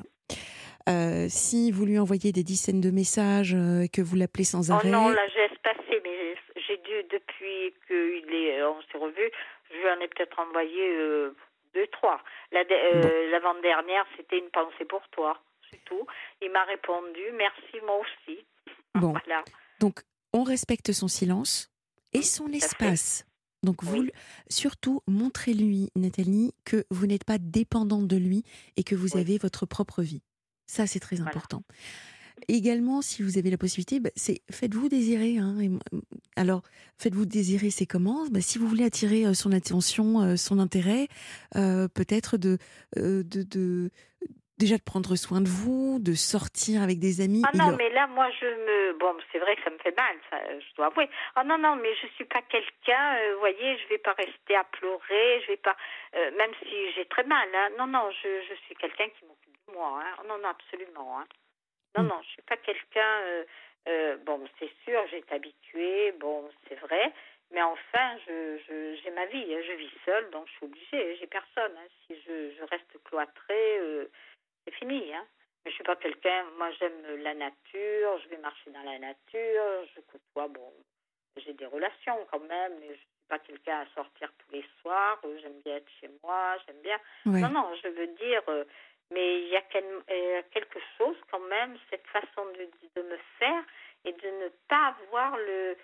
[0.88, 4.74] Euh, si vous lui envoyez des dizaines de messages, euh, que vous l'appelez sans Oh
[4.74, 6.36] arrêt, non, là, j'ai espacé, mais
[6.68, 9.30] j'ai dû, depuis qu'il est, on s'est revu,
[9.70, 11.36] je lui en ai peut-être envoyé euh,
[11.76, 12.20] deux, trois.
[12.52, 15.40] La de- euh, L'avant-dernière, c'était une pensée pour toi,
[15.70, 16.08] c'est tout.
[16.42, 18.40] Il m'a répondu, merci, moi aussi.
[18.96, 19.14] Bon.
[19.26, 19.44] Voilà.
[19.80, 20.00] donc
[20.34, 21.70] on respecte son silence
[22.14, 23.26] et son espace.
[23.64, 24.12] Donc vous, Oui.
[24.50, 28.44] surtout, montrez-lui, Nathalie, que vous n'êtes pas dépendante de lui
[28.78, 29.22] et que vous Oui.
[29.22, 30.22] avez votre propre vie.
[30.66, 31.32] Ça, c'est très Voilà.
[31.32, 31.64] important.
[32.48, 35.38] Également, si vous avez la possibilité, bah, c'est faites-vous désirer.
[35.40, 35.60] hein.
[35.60, 35.70] Et
[36.38, 36.62] alors,
[36.98, 38.28] faites-vous désirer, c'est comment?
[38.30, 41.10] Bah, Si vous voulez attirer euh, son attention, euh, son intérêt,
[41.58, 42.58] euh, peut-être de,
[42.98, 43.90] euh, de, de-
[44.60, 47.42] déjà de prendre soin de vous, de sortir avec des amis.
[47.48, 48.94] Ah non, mais là, moi, je me.
[49.00, 51.10] Bon, c'est vrai que ça me fait mal, ça, je dois avouer.
[51.36, 54.56] Ah non, non, mais je suis pas quelqu'un, euh, vous voyez, je vais pas rester
[54.56, 55.76] à pleurer, je vais pas.
[56.16, 57.70] euh, même si j'ai très mal, hein.
[57.78, 60.24] Non, non, je, je suis quelqu'un qui m'occupe de moi, hein.
[60.28, 61.26] Non, non, absolument, hein.
[61.98, 62.08] Non, Mm.
[62.08, 63.14] non, je suis pas quelqu'un.
[63.88, 67.14] euh, bon, c'est sûr, j'ai été habituée, bon, c'est vrai.
[67.52, 71.18] Mais enfin, je, je, j'ai ma vie, hein, je vis seule, donc je suis obligée,
[71.20, 71.72] j'ai personne.
[72.06, 73.80] Si je, je reste cloîtrée,
[74.70, 75.14] c'est fini.
[75.14, 75.26] Hein.
[75.66, 79.86] Mais je suis pas quelqu'un, moi j'aime la nature, je vais marcher dans la nature,
[79.96, 80.74] je côtoie, bon,
[81.38, 85.20] j'ai des relations quand même, mais je suis pas quelqu'un à sortir tous les soirs,
[85.26, 86.98] euh, j'aime bien être chez moi, j'aime bien.
[87.26, 88.64] Non, non, je veux dire, euh,
[89.12, 93.64] mais il y a euh, quelque chose quand même, cette façon de, de me faire
[94.06, 95.76] et de ne pas avoir le,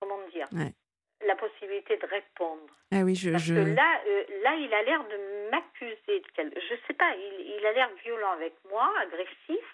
[0.00, 0.72] comment dire, Ouais.
[1.26, 2.66] La possibilité de répondre.
[2.92, 6.58] Ah oui, je, Parce je- que là, euh, là, il a l'air de m'accuser quelque...
[6.58, 9.64] Je sais pas, il, il a l'air violent avec moi, agressif,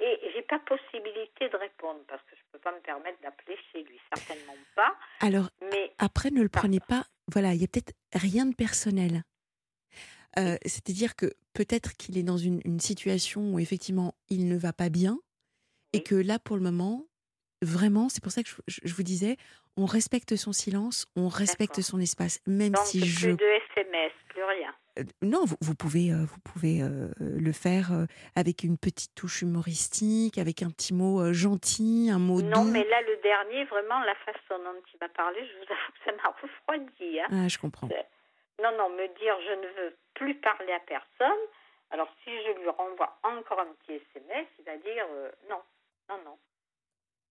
[0.00, 3.82] et j'ai pas possibilité de répondre parce que je peux pas me permettre d'appeler chez
[3.84, 4.96] lui, certainement pas.
[5.20, 7.04] Alors, Mais Après, ne le prenez pas.
[7.32, 9.22] Voilà, il y a peut-être rien de personnel.
[10.38, 14.72] Euh, C'est-à-dire que peut-être qu'il est dans une, une situation où effectivement il ne va
[14.72, 15.18] pas bien
[15.92, 17.06] et que là, pour le moment,
[17.62, 19.36] vraiment, c'est pour ça que je, je- je vous disais,
[19.76, 24.12] on respecte son silence, on respecte son espace, même donc si plus je de SMS,
[24.28, 24.74] plus rien.
[24.98, 28.04] euh, non, vous, vous pouvez, euh, vous pouvez euh, le faire euh,
[28.36, 32.70] avec une petite touche humoristique, avec un petit mot euh, gentil, un mot Non, doux.
[32.70, 36.04] mais là, le dernier, vraiment, la façon dont il m'a parlé, je vous avoue que
[36.04, 37.20] ça m'a refroidi.
[37.20, 37.28] Hein.
[37.32, 37.88] Ah, je comprends.
[38.62, 41.40] Non, non, me dire je ne veux plus parler à personne.
[41.92, 45.58] Alors, si je lui renvoie encore un petit SMS, il va dire euh, non,
[46.08, 46.36] non, non.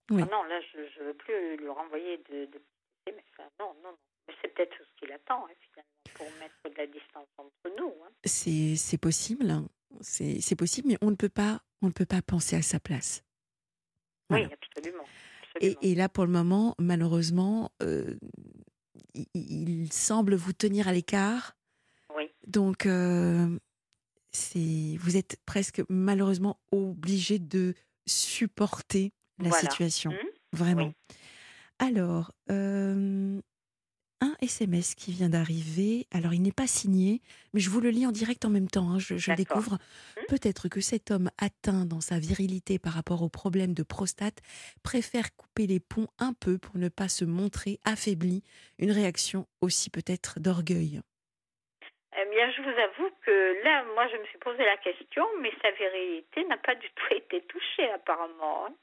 [0.10, 0.22] Oui.
[0.24, 2.62] Ah non, là, je ne veux plus lui renvoyer de, de.
[3.38, 3.98] Ah, non, non, non.
[4.28, 7.94] Mais c'est peut-être ce qu'il attend, hein, finalement, pour mettre de la distance entre nous.
[8.04, 8.10] Hein.
[8.26, 9.68] C'est possible, hein.
[10.02, 13.24] c'est possible, mais on ne peut pas, on ne peut pas penser à sa place.
[14.30, 14.48] Voilà.
[14.48, 15.04] Oui, absolument.
[15.62, 15.80] Et, absolument.
[15.82, 18.16] et là, pour le moment, malheureusement, euh,
[19.16, 21.56] il, il semble vous tenir à l'écart.
[22.16, 22.30] Oui.
[22.46, 23.58] Donc, euh,
[24.32, 27.74] c'est, vous êtes presque malheureusement obligé de
[28.06, 29.70] supporter la Voilà.
[29.70, 30.12] situation.
[30.12, 30.18] Hum,
[30.54, 30.86] Vraiment.
[30.88, 31.16] Oui.
[31.80, 33.40] Alors, euh,
[34.22, 36.08] un SMS qui vient d'arriver.
[36.12, 37.22] Alors, il n'est pas signé,
[37.54, 38.90] mais je vous le lis en direct en même temps.
[38.92, 39.74] hein, je découvre.
[40.18, 40.26] Hmm.
[40.28, 44.40] Peut-être que cet homme atteint dans sa virilité par rapport au problème de prostate
[44.84, 48.44] préfère couper les ponts un peu pour ne pas se montrer affaibli.
[48.78, 51.00] Une réaction aussi peut-être d'orgueil.
[52.22, 55.52] Eh bien, je vous avoue que là, moi, je me suis posé la question, mais
[55.62, 58.66] sa virilité n'a pas du tout été touchée, apparemment.
[58.66, 58.74] hein.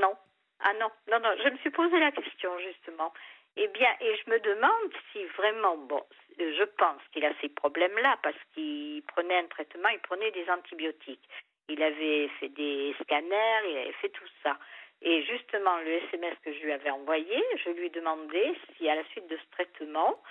[0.00, 0.16] Non.
[0.60, 3.12] Ah non, non, non, je me suis posé la question, justement.
[3.56, 6.02] Eh bien, et je me demande si vraiment, bon,
[6.38, 11.28] je pense qu'il a ces problèmes-là, parce qu'il prenait un traitement, il prenait des antibiotiques.
[11.68, 14.58] Il avait fait des scanners, il avait fait tout ça.
[15.02, 19.04] Et justement, le SMS que je lui avais envoyé, je lui demandais si à la
[19.08, 20.22] suite de ce traitement,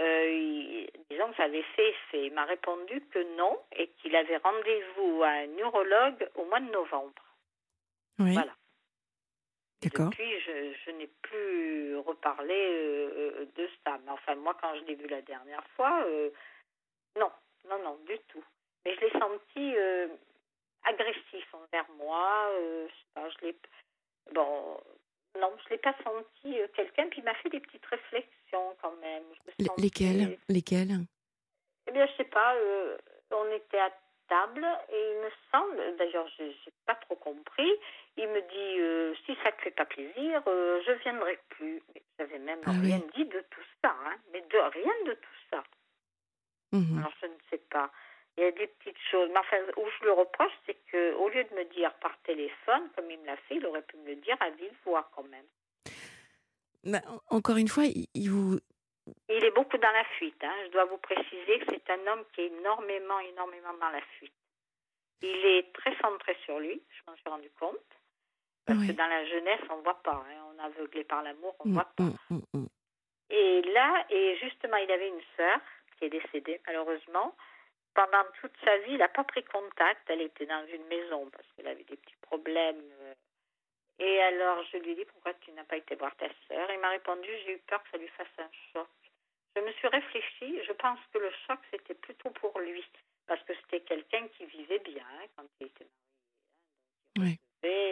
[0.00, 2.26] euh, il- disons que ça avait fait effet.
[2.26, 6.70] Il m'a répondu que non et qu'il avait rendez-vous à un neurologue au mois de
[6.70, 7.22] novembre.
[8.18, 8.32] Oui.
[8.34, 8.52] Voilà.
[9.82, 10.10] D'accord.
[10.10, 13.98] Depuis, je, je n'ai plus reparlé euh, de ça.
[14.04, 16.30] Mais enfin, moi, quand je l'ai vu la dernière fois, euh,
[17.16, 17.30] non,
[17.68, 18.44] non, non, du tout.
[18.84, 20.08] Mais je l'ai senti euh,
[20.84, 22.48] agressif envers moi.
[22.54, 23.56] Euh, je sais pas, je l'ai.
[24.32, 24.80] Bon,
[25.38, 27.08] non, je l'ai pas senti euh, quelqu'un.
[27.08, 29.22] Puis il m'a fait des petites réflexions quand même.
[29.34, 30.98] Je me L- sentais- lesquels Lesquels
[31.86, 32.54] Eh bien, je sais pas.
[32.56, 32.98] euh,
[33.30, 33.92] on était à
[34.28, 36.54] table et il me semble, d'ailleurs, je n'ai
[36.84, 37.70] pas trop compris.
[38.18, 41.80] Il me dit euh, si ça te fait pas plaisir, euh, je viendrai plus.
[41.94, 42.88] Mais j'avais même Ah oui.
[42.88, 45.62] rien dit de tout ça, hein, mais de rien de tout ça.
[46.72, 46.98] Mhm.
[46.98, 47.90] Alors je ne sais pas.
[48.36, 49.28] Il y a des petites choses.
[49.32, 52.90] Mais enfin, où je le reproche, c'est que au lieu de me dire par téléphone,
[52.94, 55.24] comme il me l'a fait, il aurait pu me le dire à vive voix quand
[55.24, 55.46] même.
[56.84, 58.58] Bah, en- encore une fois, il, il vous.
[59.28, 60.42] Il est beaucoup dans la fuite.
[60.44, 60.54] Hein.
[60.66, 64.32] Je dois vous préciser que c'est un homme qui est énormément, énormément dans la fuite.
[65.22, 67.76] Il est très centré sur lui, je m'en suis rendu compte.
[68.68, 70.24] Parce que dans la jeunesse, on ne voit pas.
[70.28, 70.44] hein.
[70.54, 72.04] On est aveuglé par l'amour, on ne Mm, voit pas.
[72.04, 72.66] mm, mm.
[73.30, 75.60] Et là, et justement, il avait une sœur
[75.98, 77.34] qui est décédée, malheureusement.
[77.94, 80.08] Pendant toute sa vie, il n'a pas pris contact.
[80.08, 82.80] Elle était dans une maison parce qu'elle avait des petits problèmes.
[83.02, 83.14] euh.
[83.98, 86.70] Et alors, je lui ai dit, pourquoi tu n'as pas été voir ta sœur?
[86.70, 88.88] Il m'a répondu, j'ai eu peur que ça lui fasse un choc.
[89.56, 92.84] Je me suis réfléchi, je pense que le choc, c'était plutôt pour lui.
[93.26, 95.92] Parce que c'était quelqu'un qui vivait bien hein, quand il était marié.
[96.02, 96.04] hein.
[97.16, 97.47] Donc, il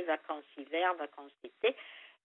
[0.06, 1.76] vacances hiver, vacances été.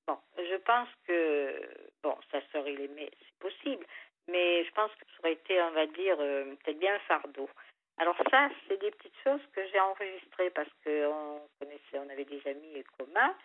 [0.08, 1.62] Bon, je pense que,
[2.04, 2.16] bon,
[2.52, 3.86] sœur, il aimait, c'est possible,
[4.28, 7.50] mais je pense que ça aurait été, on va dire, euh, peut-être bien un fardeau.
[7.98, 12.42] Alors ça, c'est des petites choses que j'ai enregistrées parce qu'on connaissait, on avait des
[12.48, 13.36] amis communs.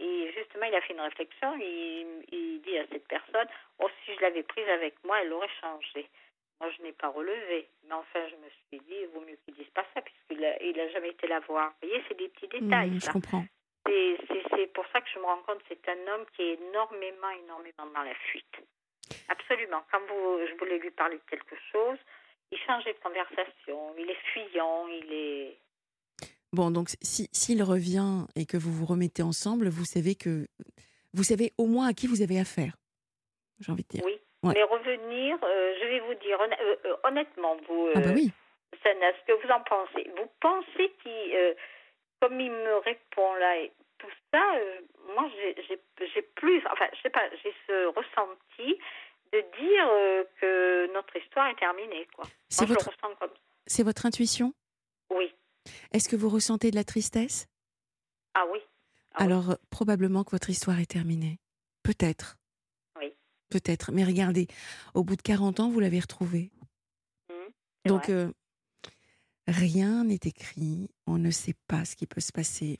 [0.00, 1.54] Et justement, il a fait une réflexion.
[1.60, 3.46] Il, il dit à cette personne,
[3.78, 6.08] oh, si je l'avais prise avec moi, elle aurait changé.
[6.62, 7.68] Moi, je n'ai pas relevé.
[7.88, 10.88] Mais enfin, je me suis dit, il vaut mieux qu'il dise pas ça, puisqu'il n'a
[10.90, 11.74] jamais été la voir.
[11.82, 12.90] Vous voyez, c'est des petits détails.
[12.90, 13.08] Mm, ça.
[13.08, 13.44] je comprends.
[13.84, 14.16] C'est-
[14.72, 18.02] pour ça que je me rends compte c'est un homme qui est énormément, énormément dans
[18.02, 18.54] la fuite.
[19.28, 19.82] Absolument.
[19.90, 21.98] Quand vous, je voulais lui parler de quelque chose,
[22.50, 25.58] il changeait de conversation, il est fuyant, il est...
[26.52, 30.46] Bon, donc si s'il revient et que vous vous remettez ensemble, vous savez que
[31.12, 32.76] vous savez au moins à qui vous avez affaire.
[33.60, 34.04] J'ai envie de dire.
[34.04, 34.18] Oui.
[34.42, 34.54] Ouais.
[34.54, 38.30] Mais revenir, euh, je vais vous dire, euh, euh, honnêtement, vous, Ah bah euh, oui.
[38.82, 41.54] Sana, ce que vous en pensez, vous pensez qu'il, euh,
[42.20, 44.80] comme il me répond là et tout ça, euh,
[45.14, 48.78] moi j'ai- plus, enfin je sais pas, j'ai ce ressenti
[49.32, 52.24] de dire euh, que notre histoire est terminée, quoi.
[52.48, 53.14] C'est votre comme
[53.66, 54.52] c'est votre intuition?
[55.10, 55.32] Oui.
[55.92, 57.46] Est-ce que vous ressentez de la tristesse?
[58.34, 58.58] Ah oui.
[59.14, 59.24] Ah oui.
[59.26, 61.38] Alors euh, probablement que votre histoire est terminée.
[61.84, 62.36] Peut-être.
[63.52, 63.60] Oui.
[63.60, 63.92] Peut-être.
[63.92, 64.46] Mais regardez,
[64.94, 66.50] au bout de 40 ans, vous l'avez retrouvé.
[67.28, 68.30] C'est Donc, euh,
[69.46, 70.88] rien n'est écrit.
[71.06, 72.78] On ne sait pas ce qui peut se passer.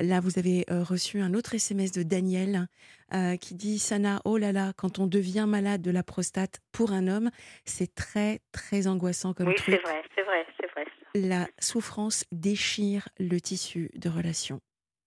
[0.00, 2.68] Là, vous avez euh, reçu un autre SMS de Daniel
[3.12, 6.92] euh, qui dit Sana, oh là là, quand on devient malade de la prostate pour
[6.92, 7.30] un homme,
[7.64, 9.74] c'est très, très angoissant comme oui, truc.
[9.74, 10.84] c'est vrai, c'est vrai, c'est vrai.
[11.14, 14.60] La souffrance déchire le tissu de relation.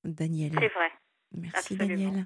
[0.03, 0.51] Daniel.
[0.59, 0.91] C'est vrai.
[1.33, 2.11] Merci Absolument.
[2.11, 2.25] Daniel.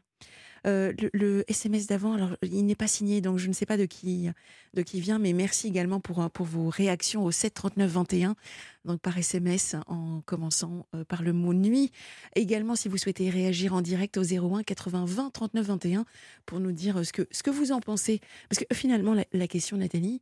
[0.66, 3.78] Euh, le, le SMS d'avant, alors il n'est pas signé, donc je ne sais pas
[3.78, 4.30] de qui
[4.74, 8.36] de qui vient, mais merci également pour euh, pour vos réactions au 7 39 21,
[8.84, 11.92] donc par SMS en commençant euh, par le mot nuit.
[12.36, 16.06] Également, si vous souhaitez réagir en direct au 01 80 20 39 21
[16.48, 19.48] pour nous dire ce que ce que vous en pensez, parce que finalement la, la
[19.48, 20.22] question Nathalie,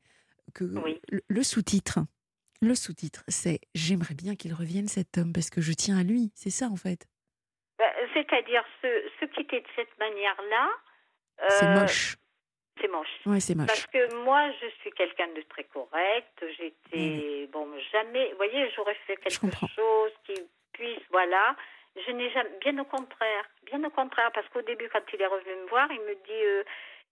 [0.53, 0.99] que Oui.
[1.09, 1.99] le, le sous-titre,
[2.61, 6.31] le sous-titre, c'est j'aimerais bien qu'il revienne cet homme parce que je tiens à lui,
[6.35, 7.07] c'est ça en fait.
[8.13, 10.69] C'est-à-dire, se, se quitter de cette manière-là,
[11.49, 12.15] C'est euh, moche.
[12.79, 13.19] C'est moche.
[13.25, 13.67] Ouais, c'est moche.
[13.67, 16.43] Parce que moi, je suis quelqu'un de très correct.
[16.57, 20.35] J'étais, bon, jamais, vous voyez, j'aurais fait quelque chose qui
[20.73, 21.55] puisse, voilà.
[21.95, 25.27] Je n'ai jamais, bien au contraire, bien au contraire, parce qu'au début, quand il est
[25.27, 26.63] revenu me voir, il me dit, euh,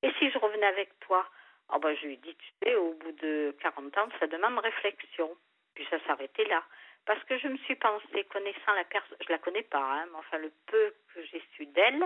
[0.02, 1.28] et si je revenais avec toi?
[1.70, 4.58] Ah ben, je lui ai dit, tu sais, au bout de 40 ans, ça demande
[4.60, 5.30] réflexion.
[5.76, 6.64] Puis ça s'arrêtait là.
[7.06, 10.18] Parce que je me suis pensé, connaissant la personne, je la connais pas, hein, mais
[10.20, 12.04] enfin le peu que j'ai su d'elle,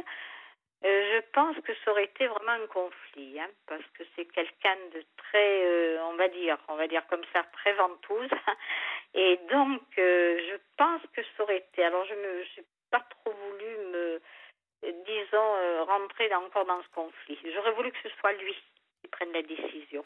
[0.85, 4.75] euh, je pense que ça aurait été vraiment un conflit, hein, parce que c'est quelqu'un
[4.93, 8.29] de très, euh, on va dire, on va dire comme ça, très ventouse,
[9.13, 11.83] et donc euh, je pense que ça aurait été.
[11.83, 14.21] Alors je me, j'ai pas trop voulu me,
[14.83, 17.39] disons, rentrer encore dans ce conflit.
[17.53, 18.55] J'aurais voulu que ce soit lui
[19.01, 20.03] qui prenne la décision.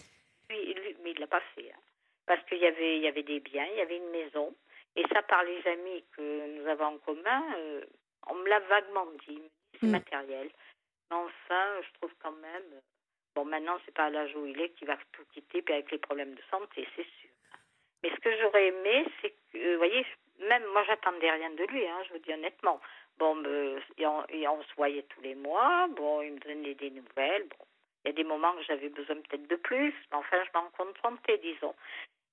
[0.49, 1.79] Lui- mais il l'a pas fait, hein,
[2.25, 4.55] parce qu'il y avait, il y avait des biens, il y avait une maison,
[4.95, 7.81] et ça par les amis que nous avons en commun, euh,
[8.27, 9.41] on me l'a vaguement dit,
[9.79, 9.91] c'est Mm.
[9.91, 10.49] matériel.
[11.09, 12.81] Mais enfin, je trouve quand même.
[13.35, 15.91] Bon, maintenant, c'est pas à l'âge où il est qu'il va tout quitter, puis avec
[15.91, 17.29] les problèmes de santé, c'est sûr.
[18.03, 20.05] Mais ce que j'aurais aimé, c'est que, euh, vous voyez,
[20.39, 22.79] même moi, j'attendais rien de lui, hein, je vous dis honnêtement.
[23.17, 23.43] Bon,
[23.97, 25.87] et on, et on se voyait tous les mois.
[25.89, 27.47] Bon, il me donnait des nouvelles.
[27.49, 27.65] Bon,
[28.03, 30.69] il y a des moments que j'avais besoin peut-être de plus, mais enfin, je m'en
[30.71, 31.75] contentais, disons.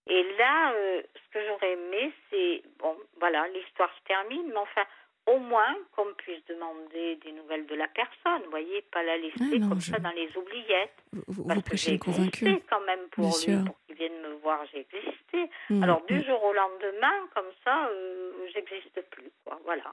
[0.08, 4.84] Et là, euh, ce que j'aurais aimé, c'est, bon, voilà, l'histoire se termine, mais enfin,
[5.26, 9.34] au moins qu'on puisse demander des nouvelles de la personne, vous voyez, pas la laisser
[9.40, 10.94] Ah non, comme je- ça dans les oubliettes.
[11.12, 14.64] Vous, vous Parce que j'ai existé quand même pour lui, pour qu'il vienne me voir,
[14.72, 15.50] j'ai existé.
[15.70, 16.24] Mm, Alors du mm.
[16.24, 19.58] jour au lendemain, comme ça, euh, j'existe plus, quoi.
[19.64, 19.92] Voilà.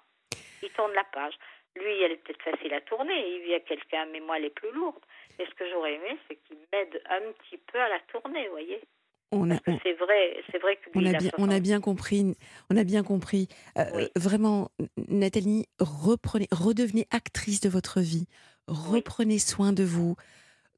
[0.61, 1.33] Il tourne la page.
[1.75, 3.35] Lui, elle est peut-être facile à tourner.
[3.35, 5.03] Il vit à quelqu'un, mais moi, elle est plus lourde.
[5.39, 8.51] Et ce que j'aurais aimé, c'est qu'il m'aide un petit peu à la tourner, vous
[8.51, 8.79] voyez.
[9.35, 11.61] On a, c'est vrai, c'est vrai que on a bien, on a 60.
[11.63, 12.35] bien compris.
[12.69, 13.47] On a bien compris.
[13.77, 14.07] Euh, Oui.
[14.15, 14.69] Vraiment,
[15.09, 18.27] Nathalie, reprenez, redevenez actrice de votre vie.
[18.67, 20.15] Reprenez soin de vous.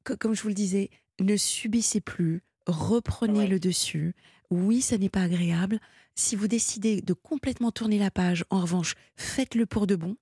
[0.04, 0.90] Co- Comme je vous le disais,
[1.20, 2.42] ne subissez plus.
[2.66, 3.46] Reprenez Oui.
[3.48, 4.14] le dessus.
[4.50, 5.78] Oui, ça n'est pas agréable.
[6.14, 10.16] Si vous décidez de complètement tourner la page, en revanche, faites-le pour de bon.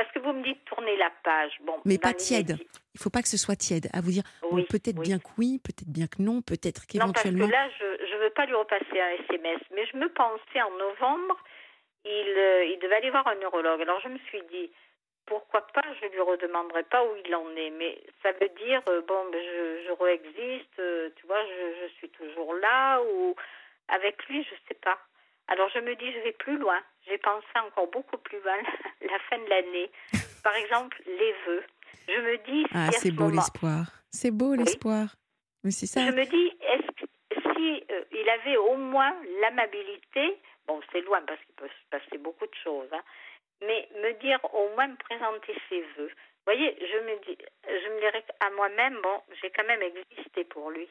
[0.00, 1.52] Parce que vous me dites tourner la page.
[1.60, 2.56] Bon, Mais dans pas tiède.
[2.58, 3.88] Il ne faut pas que ce soit tiède.
[3.92, 5.04] À vous dire, bon, Oui, peut-être oui.
[5.04, 7.46] bien que oui, peut-être bien que non, peut-être Non, parce qu'éventuellement.
[7.46, 10.70] que là, je ne veux pas lui repasser un SMS, mais je me pensais en
[10.70, 11.36] novembre,
[12.06, 13.82] il, euh, il devait aller voir un neurologue.
[13.82, 14.70] Alors je me suis dit,
[15.26, 17.70] pourquoi pas, je lui redemanderai pas où il en est.
[17.70, 21.92] Mais ça veut dire, euh, bon, ben, je, je réexiste, euh, tu vois, je, je
[21.98, 23.36] suis toujours là, ou
[23.88, 24.98] avec lui, je sais pas.
[25.50, 26.80] Alors je me dis, je vais plus loin.
[27.06, 28.56] J'ai pensé encore beaucoup plus loin,
[29.02, 29.90] la fin de l'année.
[30.42, 31.64] Par exemple, les vœux.
[32.08, 33.84] Je me dis, si Ah, c'est ce beau moment- l'espoir.
[34.10, 35.14] C'est beau l'espoir.
[35.62, 36.00] Mais c'est ça.
[36.06, 37.06] je me dis, est-ce que
[37.54, 42.18] si euh, il avait au moins l'amabilité, bon, c'est loin parce qu'il peut se passer
[42.18, 43.02] beaucoup de choses, hein,
[43.62, 46.08] mais me dire au moins me présenter ses vœux.
[46.08, 47.36] Vous voyez, je me dis,
[47.66, 50.88] je me dirais à moi-même, bon, j'ai quand même existé pour lui.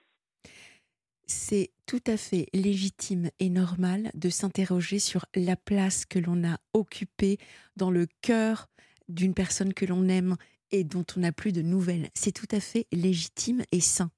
[1.31, 6.57] C'est tout à fait légitime et normal de s'interroger sur la place que l'on a
[6.73, 7.37] occupée
[7.75, 8.67] dans le cœur
[9.09, 10.37] d'une personne que l'on aime
[10.71, 12.09] et dont on n'a plus de nouvelles.
[12.15, 14.09] C'est tout à fait légitime et sain.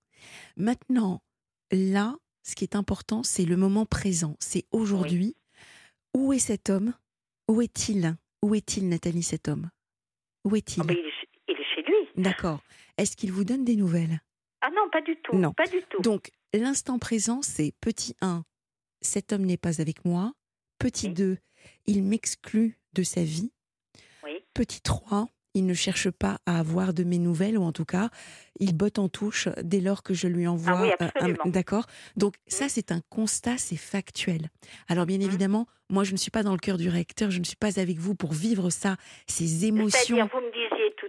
[0.56, 1.22] Maintenant,
[1.74, 4.38] là, ce qui est important, c'est le moment présent.
[4.40, 5.36] C'est aujourd'hui.
[6.16, 6.94] Où est cet homme?
[7.50, 8.16] Où est-il?
[8.42, 9.70] Où est-il, Nathalie, cet homme?
[10.46, 10.84] Où est-il?
[10.88, 12.24] Ah, chez- il est chez lui.
[12.24, 12.62] D'accord.
[12.98, 14.22] Est-ce qu'il vous donne des nouvelles?
[14.62, 15.36] Ah non, pas du tout.
[15.36, 15.52] Non.
[15.54, 16.02] Pas du tout.
[16.02, 18.44] Donc, l'instant présent, c'est petit 1,
[19.02, 20.34] cet homme n'est pas avec moi.
[20.80, 21.14] Petit Oui.
[21.14, 21.38] 2,
[21.88, 23.52] il m'exclut de sa vie.
[24.24, 24.32] Oui.
[24.54, 28.10] Petit 3, il ne cherche pas à avoir de mes nouvelles, ou en tout cas,
[28.60, 30.78] il botte en touche dès lors que je lui envoie.
[30.78, 31.50] Ah oui, euh, un-.
[31.50, 31.86] D'accord
[32.16, 32.70] Donc, ça, Mm.
[32.70, 34.50] c'est un constat, c'est factuel.
[34.88, 35.24] Alors, bien Mm.
[35.24, 37.80] évidemment, moi, je ne suis pas dans le cœur du réacteur, je ne suis pas
[37.80, 38.96] avec vous pour vivre ça,
[39.28, 40.16] ces émotions.
[40.16, 40.52] Vous me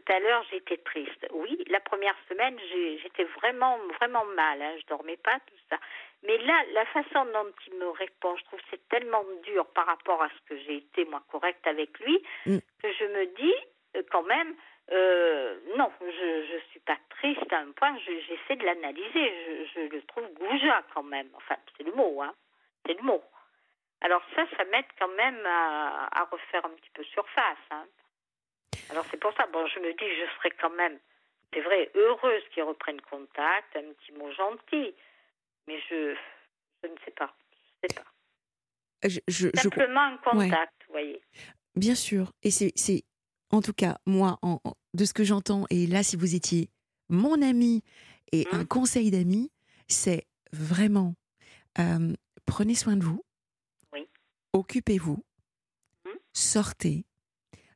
[0.05, 1.27] tout à l'heure, j'étais triste.
[1.33, 2.59] Oui, la première semaine,
[3.03, 4.61] j'étais vraiment, vraiment mal.
[4.63, 5.79] Hein, je dormais pas, tout ça.
[6.25, 9.87] Mais là, la façon dont il me répond, je trouve que c'est tellement dur par
[9.87, 12.59] rapport à ce que j'ai été, moi, correcte avec lui, Mm.
[12.83, 13.55] que je me dis,
[13.97, 14.55] euh, quand même,
[14.91, 19.13] euh, non, je je suis pas triste à un point, je- j'essaie de l'analyser.
[19.15, 21.29] Je, je le trouve goujat quand même.
[21.35, 22.35] Enfin, c'est le mot, hein.
[22.87, 23.23] C'est le mot.
[24.01, 27.59] Alors ça, ça m'aide quand même à, à refaire un petit peu surface.
[27.71, 27.85] Hein.
[28.91, 30.99] Alors c'est pour ça, bon, je me dis, je serais quand même,
[31.53, 34.95] c'est vrai, heureuse qu'ils reprennent contact, un petit mot gentil,
[35.67, 36.15] mais je,
[36.83, 37.35] je ne sais pas,
[37.83, 38.05] je sais pas.
[39.09, 41.21] Je, je- je- Simplement un contact, vous voyez.
[41.75, 42.33] Bien sûr.
[42.43, 42.73] Et c'est,
[43.51, 46.69] en tout cas, moi, en- en- de ce que j'entends, et là, si vous étiez
[47.09, 47.83] mon ami
[48.31, 48.61] et Mhm.
[48.61, 49.51] un conseil d'ami,
[49.89, 51.15] c'est vraiment
[51.79, 52.13] euh,
[52.45, 53.25] prenez soin de vous,
[53.95, 54.07] Oui.
[54.53, 55.25] occupez-vous,
[56.05, 56.19] Mhm.
[56.35, 57.07] sortez,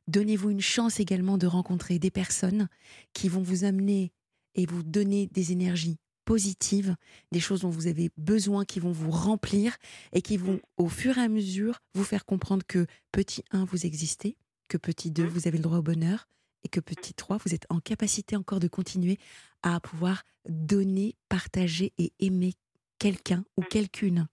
[0.07, 2.67] donnez-vous une chance également de rencontrer des personnes
[3.13, 4.11] qui vont vous amener
[4.55, 6.95] et vous donner des énergies positives,
[7.31, 9.77] des choses dont vous avez besoin, qui vont vous remplir
[10.11, 13.85] et qui vont, au fur et à mesure, vous faire comprendre que petit 1, vous
[13.85, 14.35] existez,
[14.67, 15.29] que petit 2, Mhm.
[15.29, 16.27] vous avez le droit au bonheur,
[16.63, 19.19] et que petit 3, vous êtes en capacité encore de continuer
[19.63, 22.55] à pouvoir donner, partager et aimer
[22.99, 23.67] quelqu'un ou Mhm.
[23.69, 24.27] quelqu'une.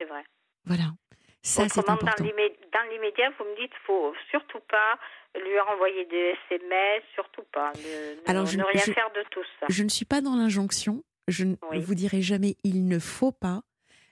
[0.00, 0.24] C'est vrai.
[0.64, 0.94] Voilà.
[1.42, 2.24] Ça, c'est dans important.
[2.72, 4.98] Dans l'immédiat, vous me dites, faut surtout pas
[5.34, 7.72] lui renvoyer des SMS, surtout pas.
[7.76, 7.80] Ne,
[8.22, 9.66] ne- Alors, je ne ne- rien je- faire de tout ça.
[9.68, 11.04] Je ne suis pas dans l'injonction.
[11.28, 11.80] Je ne Oui.
[11.80, 13.62] vous dirai jamais il ne faut pas.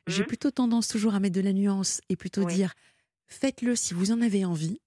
[0.07, 0.29] J'ai Mhm.
[0.29, 2.55] plutôt tendance toujours à mettre de la nuance et plutôt Oui.
[2.55, 2.73] dire
[3.29, 4.81] faites-le si vous en avez envie.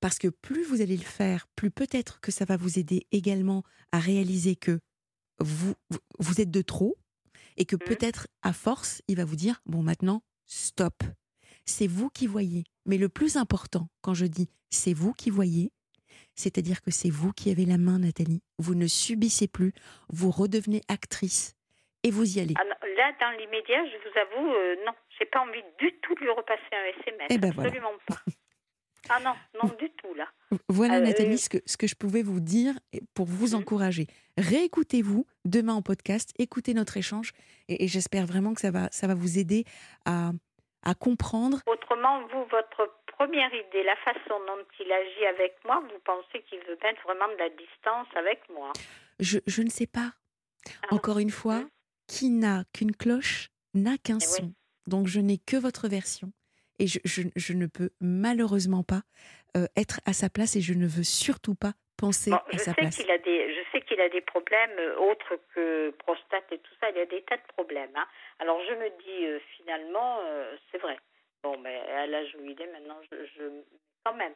[0.00, 3.62] Parce que plus vous allez le faire, plus peut-être que ça va vous aider également
[3.92, 4.80] à réaliser que
[5.40, 6.96] vous, vous- vous êtes de trop
[7.56, 7.80] et que Mhm.
[7.82, 10.94] peut-être à force, il va vous dire bon maintenant, stop.
[11.68, 12.64] C'est vous qui voyez.
[12.86, 15.70] Mais le plus important, quand je dis c'est vous qui voyez,
[16.34, 18.42] c'est-à-dire que c'est vous qui avez la main, Nathalie.
[18.58, 19.72] Vous ne subissez plus,
[20.08, 21.54] vous redevenez actrice
[22.04, 22.54] et vous y allez.
[22.58, 26.14] Ah non, là, dans l'immédiat, je vous avoue, euh, non, j'ai pas envie du tout
[26.14, 27.26] de lui repasser un SMS.
[27.30, 27.68] Eh ben voilà.
[27.70, 28.20] Absolument pas.
[29.10, 30.28] Ah non, non du tout là.
[30.68, 32.74] Voilà Euh, Nathalie euh, ce que, ce que je pouvais vous dire
[33.14, 33.54] pour vous Mhm.
[33.62, 34.06] encourager.
[34.36, 37.32] Réécoutez-vous demain en podcast, écoutez notre échange
[37.68, 39.64] et, et j'espère vraiment que ça va, ça va vous aider
[40.04, 40.32] à,
[40.82, 41.60] à comprendre.
[41.66, 46.60] Autrement, vous, votre première idée, la façon dont il agit avec moi, vous pensez qu'il
[46.60, 48.72] veut mettre vraiment de la distance avec moi
[49.18, 50.12] Je, je ne sais pas.
[50.84, 50.94] Ah.
[50.94, 51.68] Encore une fois, Mhm.
[52.06, 54.36] qui n'a qu'une cloche n'a qu'un Eh oui.
[54.38, 54.52] son.
[54.86, 56.32] Donc je n'ai que votre version
[56.78, 59.02] et je, je- je ne peux malheureusement pas
[59.56, 62.74] euh, être à sa place et je ne veux surtout pas penser Bon, à sa
[62.74, 62.96] place.
[62.96, 66.74] qu'il a des, je sais qu'il a des problèmes euh, autres que prostate et tout
[66.80, 66.90] ça.
[66.90, 67.94] Il a des tas de problèmes.
[67.94, 68.06] hein.
[68.38, 70.98] Alors je me dis euh, finalement, euh, c'est vrai.
[71.42, 73.44] Bon, mais à l'âge où il est maintenant, je, je
[74.04, 74.34] quand même,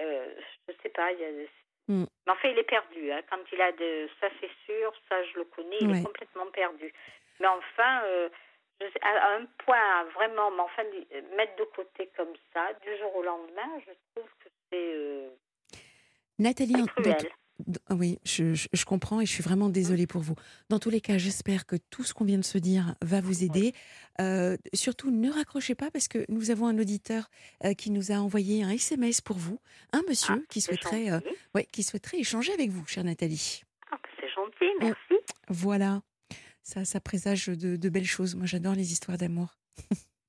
[0.00, 0.34] euh,
[0.68, 1.12] je sais pas.
[1.12, 1.46] Il y a
[1.90, 2.04] Mm.
[2.26, 3.10] Mais enfin, il est perdu.
[3.10, 3.22] hein.
[3.30, 5.78] Quand il a de, ça c'est sûr, ça je le connais.
[5.80, 6.92] Il est complètement perdu.
[7.40, 8.02] Mais enfin,
[8.78, 10.82] je sais- à, un point vraiment, mais enfin,
[11.34, 15.30] mettre de côté comme ça, du jour au lendemain, je trouve que c'est
[16.38, 17.26] Nathalie, c'est
[17.88, 20.34] ah Oui, je, je- je comprends et je suis vraiment désolée pour vous.
[20.68, 23.42] Dans tous les cas, j'espère que tout ce qu'on vient de se dire va vous
[23.44, 23.72] aider.
[24.20, 27.30] Euh, surtout, ne raccrochez pas parce que nous avons un auditeur
[27.64, 29.58] euh, qui nous a envoyé un SMS pour vous,
[29.92, 31.20] un monsieur Ah, qui c'est souhaiterait, euh,
[31.54, 33.62] ouais, qui souhaiterait échanger avec vous, chère Nathalie.
[33.90, 35.22] Ah, bah, c'est gentil, merci.
[35.48, 36.02] Voilà,
[36.62, 38.34] ça, ça présage de, de belles choses.
[38.34, 39.56] Moi, j'adore les histoires d'amour.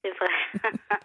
[0.04, 0.72] C'est vrai.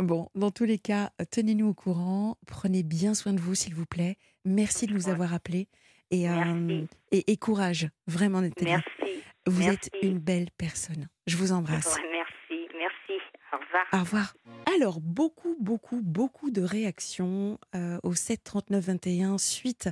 [0.00, 2.38] Bon, dans tous les cas, tenez-nous au courant.
[2.46, 4.16] Prenez bien soin de vous, s'il vous plaît.
[4.48, 5.68] Merci de nous avoir appelés
[6.10, 8.70] et, euh, et, et courage, vraiment, Nathalie.
[8.70, 9.22] Merci.
[9.46, 9.74] Vous Merci.
[9.74, 11.08] êtes une belle personne.
[11.26, 11.96] Je vous embrasse.
[12.10, 12.68] Merci.
[12.78, 13.22] Merci.
[13.52, 13.86] Au revoir.
[13.92, 14.34] Au revoir.
[14.74, 19.88] Alors, beaucoup, beaucoup, beaucoup de réactions euh, au 7 39 21 suite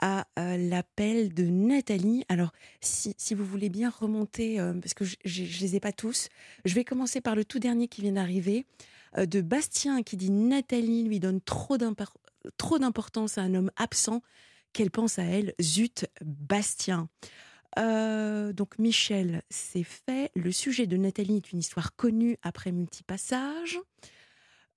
[0.00, 2.24] à euh, l'appel de Nathalie.
[2.28, 5.92] Alors, si, si vous voulez bien remonter, euh, parce que je ne les ai pas
[5.92, 6.28] tous,
[6.64, 8.66] je vais commencer par le tout dernier qui vient d'arriver,
[9.16, 11.76] de Bastien qui dit Nathalie lui donne trop
[12.56, 14.22] trop d'importance à un homme absent
[14.72, 15.54] qu'elle pense à elle.
[15.60, 17.08] Zut, Bastien.
[17.78, 20.30] Euh, donc Michel, c'est fait.
[20.34, 23.80] Le sujet de Nathalie est une histoire connue après multipassage.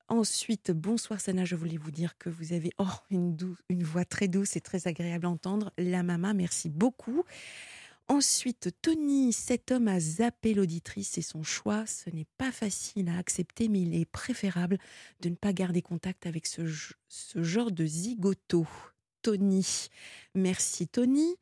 [0.09, 4.55] Ensuite, bonsoir Sana, je voulais vous dire que vous avez oh, une, voix très douce
[4.55, 5.71] et très agréable à entendre.
[5.77, 7.23] La maman, merci beaucoup.
[8.13, 11.87] Ensuite, Tony, cet homme a zappé l'auditrice, c'est son choix.
[11.87, 14.77] Ce n'est pas facile à accepter, mais il est préférable
[15.21, 18.67] de ne pas garder contact avec ce, ge- ce genre de zigoto.
[19.23, 19.65] Tony,
[20.35, 21.33] merci Tony.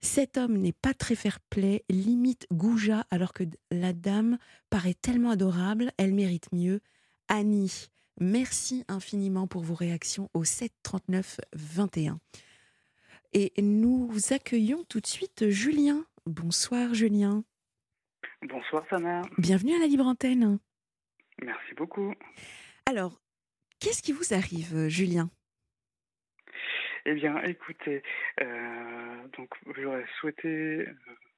[0.00, 4.38] Cet homme n'est pas très fair-play, limite goujat, alors que la dame
[4.70, 6.80] paraît tellement adorable, elle mérite mieux.
[7.28, 7.88] Annie,
[8.18, 12.18] merci infiniment pour vos réactions au 7 39 21.
[13.38, 16.06] Et nous accueillons tout de suite Julien.
[16.24, 17.44] Bonsoir Julien.
[18.40, 20.58] Bonsoir Sana, Bienvenue à la Libre Antenne.
[21.42, 22.14] merci beaucoup.
[22.86, 23.20] Alors,
[23.78, 25.28] qu'est-ce qui vous arrive Julien?
[27.04, 28.02] Eh bien, écoutez,
[28.40, 30.86] euh, donc j'aurais souhaité euh,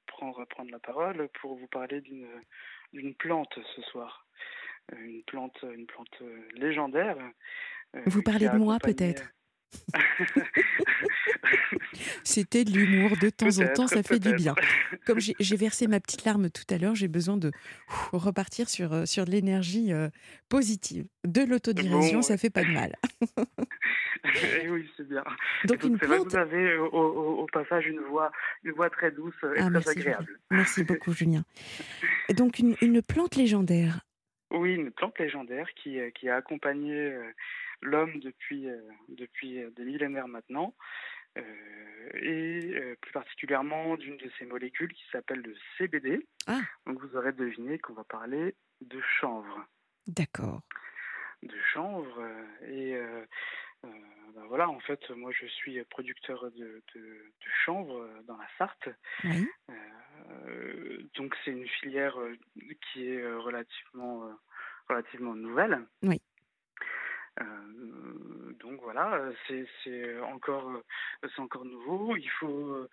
[0.07, 1.99] prendre prendre la parole pour vous parler
[2.93, 4.25] d'une plante ce soir,
[4.93, 7.17] Euh, une plante une plante euh, légendaire.
[7.95, 9.23] euh, Vous parlez de moi, peut-être?
[12.23, 14.55] C'était de l'humour, de temps en temps, ça fait du bien.
[15.05, 17.51] Comme j'ai versé ma petite larme tout à l'heure, j'ai besoin de
[17.89, 20.09] ouf, repartir sur, euh, sur de l'énergie euh,
[20.49, 21.05] positive.
[21.25, 22.95] De l'autodérision, Bon, ça fait pas de mal.
[24.61, 25.23] Eh oui, c'est bien.
[25.63, 26.27] Donc une plante.
[26.31, 28.33] vous avez euh, au, au- au passage une voix
[28.65, 30.39] une voix très douce et Ah, très merci, agréable.
[30.51, 31.43] Merci beaucoup, Julien.
[32.35, 34.01] Donc une, une plante légendaire.
[34.51, 37.31] Oui, une plante légendaire qui, euh, qui a accompagné euh,
[37.81, 40.75] l'homme depuis, euh, depuis des millénaires maintenant,
[41.37, 41.43] euh,
[42.13, 46.25] et plus particulièrement d'une de ces molécules qui s'appelle le CBD.
[46.47, 46.61] Ah.
[46.87, 49.65] Donc vous aurez deviné qu'on va parler de chanvre.
[50.07, 50.61] D'accord.
[51.43, 52.27] De chanvre,
[52.67, 53.23] et euh,
[53.83, 58.47] ben voilà, en fait, moi je suis producteur de, de, de chanvre euh, dans la
[58.57, 58.89] Sarthe.
[59.23, 59.47] Oui.
[59.69, 62.17] Euh, donc c'est une filière
[62.81, 64.29] qui est relativement
[64.87, 65.85] relativement nouvelle.
[66.03, 66.21] Oui.
[67.41, 70.81] Euh, donc voilà, c'est encore
[71.21, 72.15] c'est encore nouveau.
[72.15, 72.87] Il faut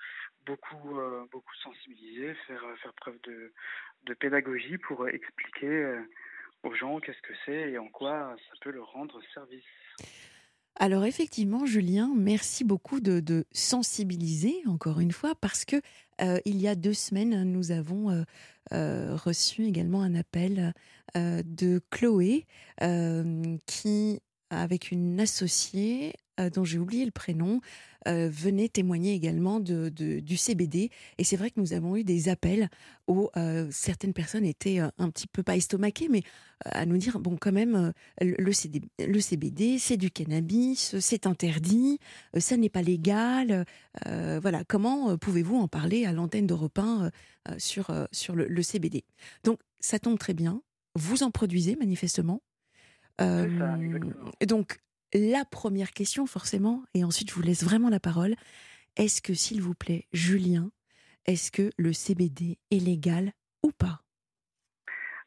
[0.45, 1.01] beaucoup
[1.31, 3.53] beaucoup sensibiliser, faire faire preuve de
[4.05, 6.01] de pédagogie pour expliquer
[6.63, 9.65] aux gens qu'est-ce que c'est et en quoi ça peut leur rendre service.
[10.79, 15.77] Alors effectivement, Julien, merci beaucoup de, sensibiliser encore une fois parce que
[16.21, 18.25] euh, il y a deux semaines, nous avons euh,
[18.73, 20.73] euh, reçu également un appel
[21.15, 22.45] de Chloé
[23.65, 24.21] qui,
[24.51, 26.13] avec une associée,
[26.53, 27.63] dont j'ai oublié le prénom,
[28.07, 30.91] venait témoigner également de, du CBD.
[31.19, 32.69] Et c'est vrai que nous avons eu des appels
[33.09, 33.29] où
[33.71, 36.23] certaines personnes étaient un petit peu pas estomaquées, mais
[36.65, 41.99] à nous dire bon, quand même, le, le CBD, c'est du cannabis, c'est interdit,
[42.39, 43.65] ça n'est pas légal.
[44.05, 47.11] voilà, comment pouvez-vous en parler à l'antenne d'Europe 1
[47.59, 49.05] sur, sur le, le CBD
[49.45, 50.63] Donc, ça tombe très bien.
[50.95, 52.41] Vous en produisez manifestement.
[54.47, 54.79] donc,
[55.15, 58.35] la première question, forcément, et ensuite je vous laisse vraiment la parole.
[58.97, 60.71] Est-ce que, s'il vous plaît, Julien,
[61.27, 64.01] est-ce que le CBD est légal ou pas?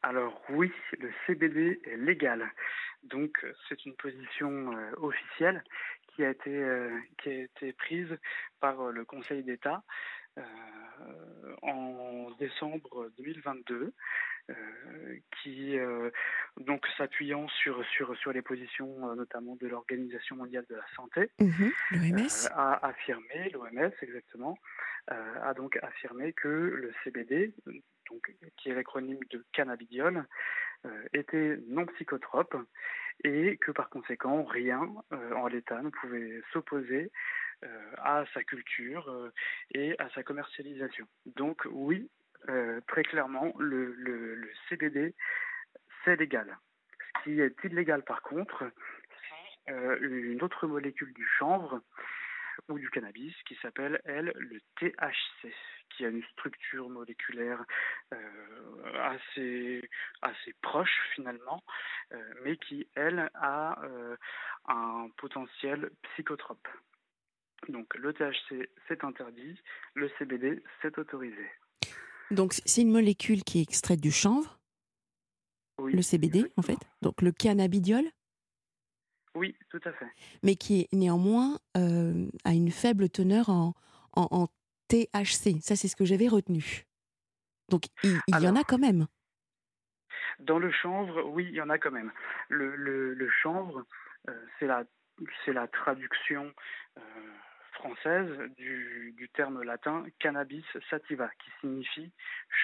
[0.01, 2.49] Alors oui, le CBD est légal.
[3.03, 5.63] Donc c'est une position euh, officielle
[6.19, 8.17] qui a été euh, qui a été prise
[8.59, 9.83] par euh, le Conseil d'État
[11.63, 13.91] en décembre 2022 euh,
[15.41, 16.09] qui euh,
[16.57, 21.29] donc s'appuyant sur sur sur les positions euh, notamment de l'Organisation mondiale de la santé,
[21.39, 24.57] mhm, l'OMS a affirmé l'OMS exactement
[25.07, 27.53] a donc affirmé que le CBD
[28.09, 30.25] donc qui est l'acronyme de cannabidiol
[31.13, 32.55] était non psychotrope
[33.23, 37.11] et que par conséquent rien en l'état ne pouvait s'opposer
[37.97, 39.31] à sa culture
[39.73, 41.07] et à sa commercialisation.
[41.25, 42.07] Donc oui,
[42.47, 45.13] euh, très clairement, le, le, CBD,
[46.03, 46.57] c'est légal.
[46.99, 48.71] Ce qui est illégal, par contre,
[49.69, 51.81] euh, une autre molécule du chanvre
[52.69, 55.53] ou du cannabis qui s'appelle, elle, le THC,
[55.89, 57.63] qui a une structure moléculaire
[58.13, 61.63] euh, assez proche finalement,
[62.43, 63.79] mais qui, elle, a
[64.67, 66.67] un potentiel psychotrope.
[67.67, 69.61] Donc le THC, c'est interdit,
[69.93, 71.49] le CBD, c'est autorisé.
[72.31, 74.59] Donc c'est une molécule qui est extraite du chanvre,
[75.83, 78.05] le CBD en fait, donc le cannabidiol.
[79.35, 80.07] Oui, tout à fait.
[80.43, 83.73] Mais qui est néanmoins euh, a une faible teneur en,
[84.15, 84.47] en,
[84.89, 85.61] THC.
[85.61, 86.87] Ça, c'est ce que j'avais retenu.
[87.69, 89.05] Donc il, y en a quand même.
[90.39, 92.11] Dans le chanvre, oui, il y en a quand même.
[92.49, 93.85] Le, le, chanvre,
[94.27, 94.83] euh, c'est la,
[95.47, 96.51] la traduction
[96.97, 97.01] euh,
[97.79, 102.11] française du, du, terme latin cannabis sativa, qui signifie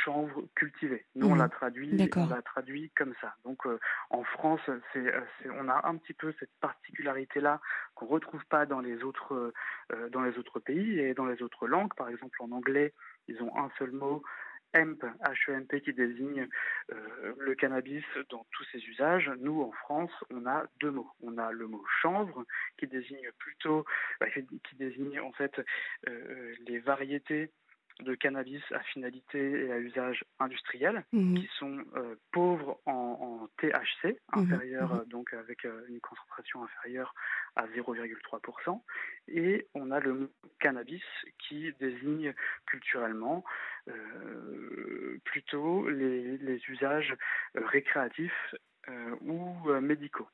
[0.03, 1.05] chanvre cultivé.
[1.15, 1.39] Nous, on mmh.
[1.39, 3.33] l'a traduit, on l'a traduit comme ça.
[3.45, 3.79] Donc, euh,
[4.09, 5.21] en France, euh,
[5.57, 7.61] on a un petit peu cette particularité-là
[7.95, 9.53] qu'on retrouve pas dans les autres,
[9.93, 11.93] euh, dans les autres pays et dans les autres langues.
[11.95, 12.93] Par exemple, en anglais,
[13.27, 14.21] ils ont un seul mot
[14.75, 16.47] hemp, H-E-M-P, qui désigne
[16.91, 19.31] euh, le cannabis dans tous ses usages.
[19.39, 21.09] Nous, en France, on a deux mots.
[21.21, 22.45] On a le mot chanvre,
[22.77, 23.85] qui désigne plutôt,
[24.19, 25.59] bah, qui désigne en fait
[26.07, 27.51] euh, les variétés
[28.01, 31.39] de cannabis à finalité et à usage industriel, mhm.
[31.39, 34.15] qui sont euh, pauvres en, THC, mhm.
[34.33, 35.05] inférieur mhm.
[35.05, 37.13] donc avec une concentration inférieure
[37.55, 38.81] à 0,3%,
[39.29, 40.27] et on a le mot
[40.59, 41.03] cannabis
[41.47, 42.33] qui désigne
[42.65, 43.43] culturellement
[43.87, 47.15] euh, plutôt les, usages
[47.55, 48.55] euh, récréatifs
[48.89, 50.27] euh, ou médicaux.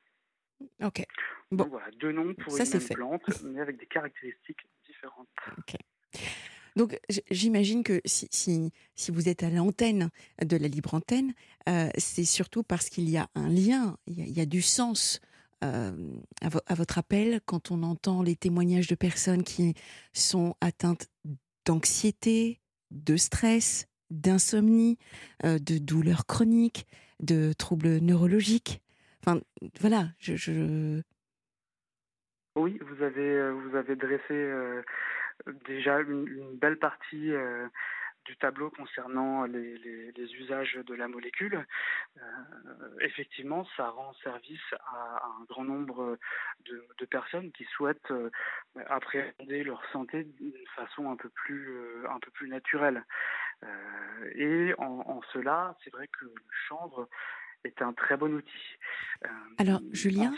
[0.81, 1.03] Ok.
[1.51, 1.63] Bon.
[1.63, 5.27] Donc voilà, deux noms pour une même plante, mais avec des caractéristiques différentes.
[5.57, 5.75] Ok.
[6.75, 6.99] Donc
[7.29, 8.71] j'imagine que si,
[9.09, 10.09] vous êtes à l'antenne
[10.43, 11.33] de la libre antenne,
[11.97, 15.19] c'est surtout parce qu'il y a un lien, il y a, du sens
[15.59, 15.91] à,
[16.41, 19.73] à, votre appel quand on entend les témoignages de personnes qui
[20.13, 21.07] sont atteintes
[21.65, 22.59] d'anxiété,
[22.91, 24.97] de stress, d'insomnie,
[25.45, 26.85] euh, de douleurs chroniques,
[27.19, 28.81] de troubles neurologiques.
[29.23, 29.39] Enfin,
[29.79, 31.01] voilà, je,
[32.55, 34.81] Oui, vous avez, euh, vous avez dressé euh,
[35.65, 37.31] déjà une, belle partie
[38.25, 41.65] du tableau concernant les, usages de la molécule,
[42.17, 42.21] euh,
[43.01, 46.17] effectivement, ça rend service à, un grand nombre
[46.65, 48.29] de, personnes qui souhaitent euh,
[48.87, 53.03] appréhender leur santé d'une façon un peu plus, euh, un peu plus naturelle.
[54.35, 56.33] et en, cela, c'est vrai que le
[56.67, 57.09] chanvre
[57.63, 58.77] est un très bon outil.
[59.57, 60.33] Alors, Julien,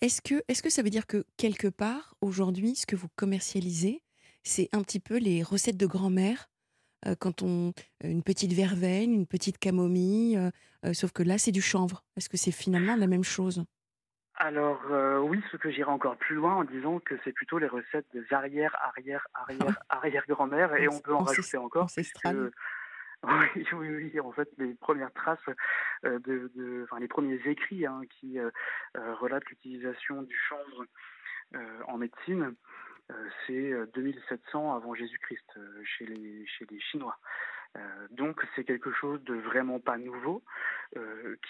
[0.00, 3.08] est-ce que, est -ce que ça veut dire que quelque part, aujourd'hui, ce que vous
[3.16, 4.02] commercialisez,
[4.44, 6.48] c'est un petit peu les recettes de grand-mère
[7.06, 7.72] euh, quand on
[8.02, 10.50] une petite verveine, une petite camomille, euh,
[10.86, 12.04] euh, sauf que là c'est du chanvre.
[12.16, 13.64] Est-ce que c'est finalement la même chose?
[14.36, 14.82] Alors
[15.22, 18.24] oui, ce que j'irai encore plus loin en disant que c'est plutôt les recettes des
[18.32, 21.88] arrière, arrière, arrière, arrière grand-mère et on peut en rajouter encore.
[23.26, 25.38] Oui, oui, oui, en fait, les premières traces,
[26.02, 28.36] de, enfin, les premiers écrits hein, qui
[28.94, 30.84] relatent l'utilisation du chanvre
[31.88, 32.52] en médecine euh,
[33.46, 37.18] c'est 2700 euh, avant Jésus-Christ euh, chez les, chez les Chinois.
[38.10, 40.42] Donc c'est quelque chose de vraiment pas nouveau,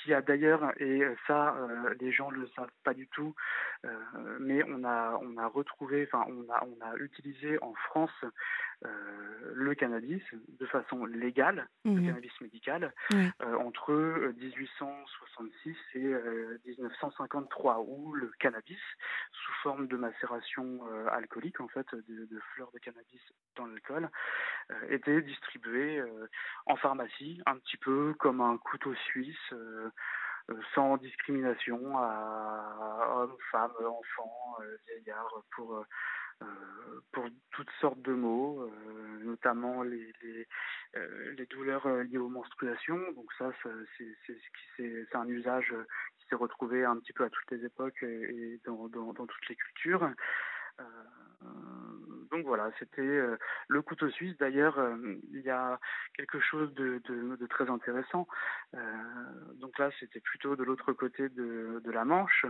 [0.02, 1.56] qui a d'ailleurs, et ça
[2.00, 3.34] les gens le savent pas du tout,
[4.40, 8.24] mais on a, on a retrouvé, enfin on a, on a utilisé en France
[8.82, 12.06] le cannabis de façon légale, le Mhm.
[12.06, 12.92] cannabis médical,
[13.42, 13.92] euh, entre
[14.36, 16.14] 1866 et
[16.66, 18.80] 1953, où le cannabis,
[19.32, 23.20] sous forme de macération euh, alcoolique, en fait, de, de fleurs de cannabis
[23.56, 24.10] dans l'alcool,
[24.70, 26.13] euh, était distribué euh,
[26.66, 29.52] en pharmacie, un petit peu comme un couteau suisse.
[29.52, 29.90] euh,
[30.50, 35.84] euh, sans discrimination à hommes, femmes, enfants, euh, vieillards, pour, euh,
[36.42, 40.46] euh, pour toutes sortes de maux, euh, notamment les, les,
[40.96, 43.00] euh, douleurs euh, liées aux menstruations.
[43.12, 43.52] Donc ça,
[44.76, 45.86] c'est un usage euh,
[46.18, 49.56] qui s'est retrouvé un petit peu à toutes les époques et, dans, dans toutes les
[49.56, 50.10] cultures.
[50.80, 50.84] Euh,
[52.30, 53.36] donc voilà, c'était euh,
[53.68, 54.36] le couteau suisse.
[54.38, 54.96] D'ailleurs, euh,
[55.32, 55.78] il y a
[56.14, 58.26] quelque chose de, de, de très intéressant.
[59.56, 62.46] Donc là, c'était plutôt de l'autre côté de, de la Manche.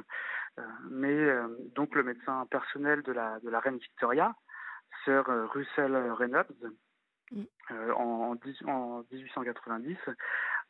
[0.90, 1.28] Mais
[1.74, 4.34] donc le médecin personnel de la, de la reine Victoria,
[5.04, 6.46] Sir euh, Russell Reynolds,
[7.30, 7.42] Mm.
[7.70, 9.96] euh, en, en dix- en 1890,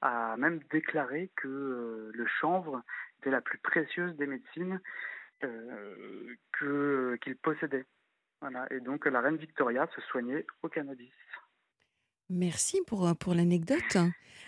[0.03, 2.83] a même déclaré que euh, le chanvre
[3.19, 4.81] était la plus précieuse des médecines
[6.53, 7.87] que qu'il possédait.
[8.41, 8.67] Voilà.
[8.71, 11.13] Et donc la reine Victoria se soignait au cannabis.
[12.31, 13.99] Merci pour, euh, pour l'anecdote.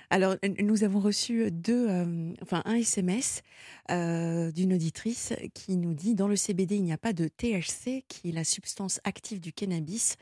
[0.08, 3.42] Alors, nous avons reçu deux, euh, enfin, un SMS
[3.90, 8.04] euh, d'une auditrice qui nous dit dans le CBD, il n'y a pas de THC,
[8.08, 10.16] qui est la substance active du cannabis.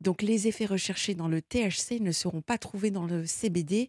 [0.00, 3.88] Donc, les effets recherchés dans le THC ne seront pas trouvés dans le CBD,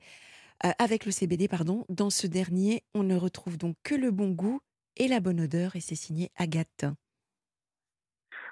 [0.66, 1.86] euh, avec le CBD, pardon.
[1.90, 4.60] Dans ce dernier, on ne retrouve donc que le bon goût
[4.98, 6.86] et la bonne odeur, et c'est signé Agathe.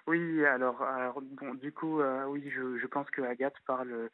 [0.07, 4.09] Oui, alors, alors bon, du coup, euh, oui, je, je pense que Agathe parle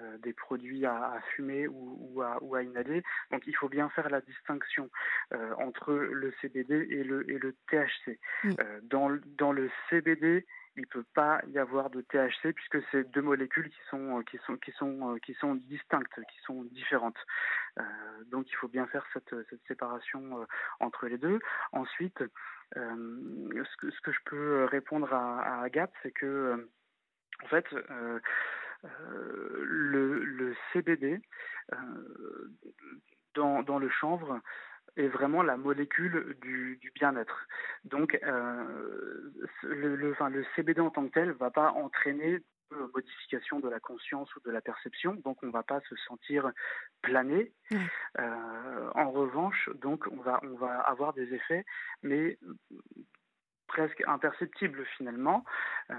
[0.00, 3.02] euh, des produits à, à fumer ou, ou, à, ou à inhaler.
[3.30, 4.90] Donc, il faut bien faire la distinction
[5.32, 8.18] euh, entre le CBD et le, et le THC.
[8.82, 10.44] Dans le CBD,
[10.76, 14.38] il ne peut pas y avoir de THC puisque c'est deux molécules qui sont, qui
[14.46, 17.18] sont, qui sont, euh, qui sont distinctes, qui sont différentes.
[17.78, 17.82] Euh,
[18.26, 20.44] donc, il faut bien faire cette, cette séparation euh,
[20.80, 21.40] entre les deux.
[21.72, 22.22] Ensuite,
[22.76, 26.70] euh, ce, que, je peux répondre à, à Agathe, c'est que, euh,
[27.44, 28.20] en fait, euh,
[28.84, 31.20] euh, le, le CBD
[31.72, 31.78] euh,
[33.34, 34.40] dans le chanvre
[34.96, 37.46] est vraiment la molécule du, du bien-être.
[37.84, 39.30] Donc, euh,
[39.62, 42.40] le, le, enfin, le CBD en tant que tel ne va pas entraîner
[42.70, 45.96] de modification de la conscience ou de la perception, donc on ne va pas se
[45.96, 46.50] sentir
[47.02, 47.52] plané.
[48.18, 51.64] Euh, en revanche, donc on va, on va avoir des effets,
[52.02, 52.38] mais
[53.66, 55.44] presque imperceptibles finalement,
[55.90, 55.94] euh,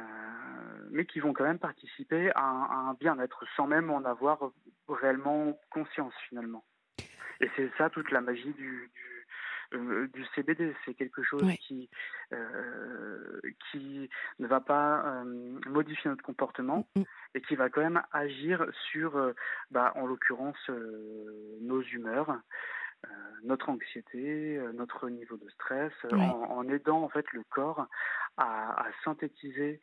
[0.91, 4.52] mais qui vont quand même participer à un, à un bien-être sans même en avoir
[4.88, 6.64] réellement conscience finalement.
[7.41, 9.18] Et c'est ça toute la magie du, du,
[9.73, 10.73] euh, du CBD.
[10.85, 11.89] C'est quelque chose qui,
[12.34, 13.39] euh,
[13.69, 14.09] qui
[14.39, 17.01] ne va pas euh, modifier notre comportement Mm.
[17.35, 19.34] et qui va quand même agir sur,
[19.72, 20.69] bah, en l'occurrence,
[21.61, 22.39] nos humeurs.
[23.43, 26.18] notre anxiété, notre niveau de stress, en,
[26.57, 27.85] en aidant en fait le corps
[28.38, 29.80] à, à synthétiser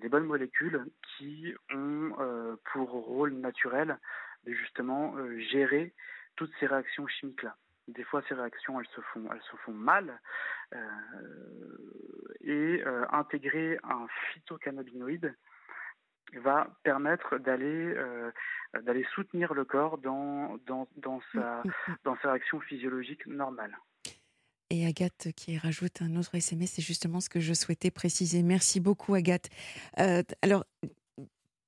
[0.00, 3.98] les bonnes molécules qui ont pour rôle naturel
[4.46, 5.14] de justement
[5.52, 5.92] gérer
[6.38, 7.56] toutes ces réactions chimiques là.
[7.88, 10.20] Des fois, ces réactions, elles se font, elles se font mal,
[10.74, 10.78] euh,
[12.42, 15.34] et euh, intégrer un phytocannabinoïde
[16.34, 18.30] va permettre d'aller euh,
[18.82, 21.62] d'aller soutenir le corps dans dans, dans sa
[22.04, 23.76] dans sa réaction physiologique normale.
[24.70, 28.42] Et Agathe qui rajoute un autre SMS, c'est justement ce que je souhaitais préciser.
[28.42, 29.48] Merci beaucoup Agathe.
[29.98, 30.66] Euh, alors,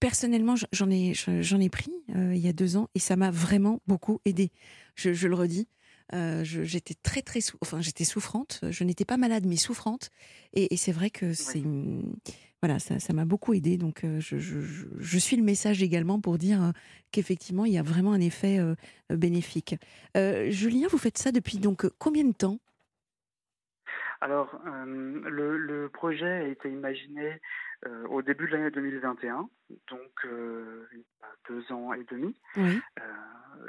[0.00, 3.30] personnellement, j'en ai, j'en ai pris euh, il y a deux ans et ça m'a
[3.30, 4.50] vraiment beaucoup aidé.
[4.96, 5.68] Je, je le redis.
[6.12, 8.60] Euh, j'étais très très sou- enfin j'étais souffrante.
[8.68, 10.10] Je n'étais pas malade mais souffrante.
[10.54, 11.62] Et, et c'est vrai que c'est
[12.62, 15.82] voilà ça ça m'a beaucoup aidé donc euh, je, je, je- je suis le message
[15.84, 16.72] également pour dire
[17.12, 18.58] qu'effectivement il y a vraiment un effet
[19.08, 19.76] bénéfique.
[20.16, 22.58] Julien vous faites ça depuis donc combien de temps?
[24.22, 27.40] Alors, le, le projet a été imaginé
[27.86, 29.48] euh, au début de l'année 2021,
[29.88, 32.36] donc euh, il y a deux ans et demi.
[32.56, 33.04] oui Euh,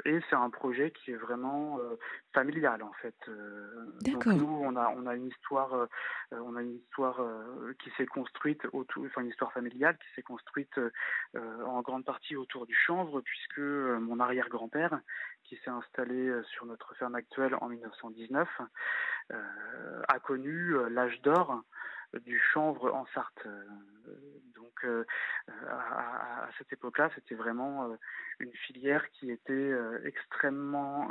[0.04, 1.78] et c'est un projet qui est vraiment
[2.32, 3.16] familial en fait.
[4.02, 5.88] Donc nous, on a on a une histoire,
[6.30, 7.20] on a une histoire
[7.82, 10.80] qui s'est construite autour, enfin une histoire familiale qui s'est construite
[11.34, 15.00] en grande partie autour du chanvre, puisque mon arrière-grand-père,
[15.44, 18.48] qui s'est installé sur notre ferme actuelle en 1919,
[19.32, 21.62] euh, a connu l'âge d'or
[22.20, 23.46] du chanvre en Sarthe.
[23.46, 23.64] Euh,
[24.54, 25.04] donc, euh,
[25.68, 27.96] à, à- cette époque-là, c'était vraiment
[28.40, 29.72] une filière qui était
[30.04, 31.08] extrêmement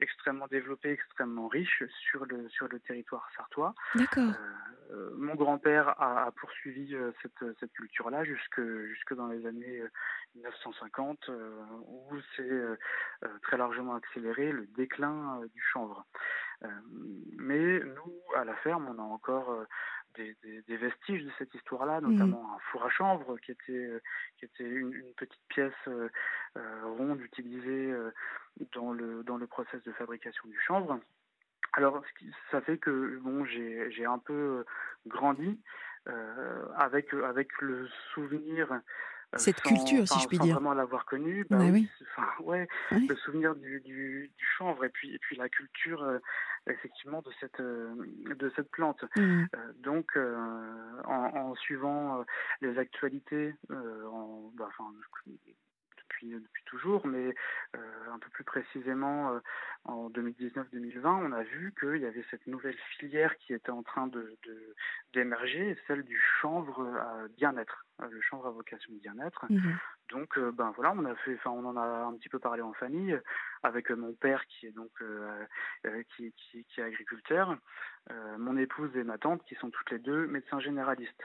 [0.00, 3.74] extrêmement développée, extrêmement riche sur le, sur le territoire sartois.
[3.94, 4.30] D'accord.
[4.90, 9.82] Euh, mon grand-père a, a, poursuivi euh, cette, cette culture-là jusque, jusque dans les années
[10.36, 12.62] 1950, euh, où c'est
[13.42, 16.04] très largement accéléré le déclin du chanvre.
[17.36, 19.66] mais nous, à la ferme, on a encore
[20.16, 22.12] des, des, des, vestiges de cette histoire-là, mmh.
[22.12, 23.90] notamment un four à chanvre qui était,
[24.38, 26.08] qui était une, une petite pièce euh,
[26.84, 27.92] ronde utilisée
[28.72, 30.98] dans, le, dans le process de fabrication du chanvre.
[31.72, 32.02] Alors,
[32.50, 34.64] ça fait que bon, j'ai un peu
[35.06, 35.60] grandi
[36.08, 38.80] euh, avec, avec le souvenir
[39.38, 40.54] cette culture, si je puis dire.
[40.54, 43.06] Vraiment l'avoir connu, bah oui, Enfin, ouais, oui.
[43.06, 46.18] le souvenir du, du, du, chanvre et puis, et puis la culture euh,
[46.68, 47.94] effectivement de cette, euh,
[48.38, 49.04] de cette plante.
[49.16, 49.20] Mmh.
[49.20, 52.24] Euh, donc, en, en, suivant
[52.60, 54.90] les actualités, en, bah, enfin,
[56.08, 57.34] depuis, depuis toujours, mais
[57.76, 57.78] euh,
[58.12, 59.40] un peu plus précisément euh,
[59.84, 64.06] en 2019-2020, on a vu qu'il y avait cette nouvelle filière qui était en train
[64.06, 64.36] de
[65.12, 69.46] d'émerger, celle du chanvre à bien-être, euh, le chanvre à vocation de bien-être.
[69.50, 69.72] Mmh.
[70.10, 72.72] Donc, ben voilà, on a fait, enfin, on en a un petit peu parlé en
[72.74, 73.18] famille
[73.66, 74.90] avec mon père qui est donc
[76.16, 77.56] qui, qui, qui, est agriculteur,
[78.38, 81.24] mon épouse et ma tante qui sont toutes les deux médecins généralistes.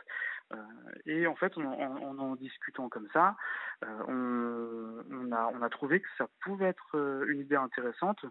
[0.54, 0.58] Euh,
[1.06, 3.36] et en fait, en en, discutant comme ça,
[3.84, 8.26] euh, on, a, on a trouvé que ça pouvait être euh, une idée intéressante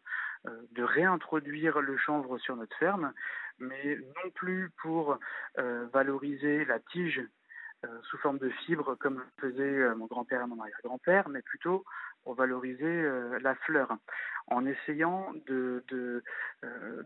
[0.73, 3.13] de réintroduire le chanvre sur notre ferme,
[3.59, 5.19] mais non plus pour
[5.93, 7.21] valoriser la tige
[8.05, 11.85] sous forme de fibres comme le faisaient mon grand-père et mon arrière-grand-père, mais plutôt
[12.25, 13.03] pour valoriser
[13.41, 13.97] la fleur,
[14.49, 15.85] en essayant de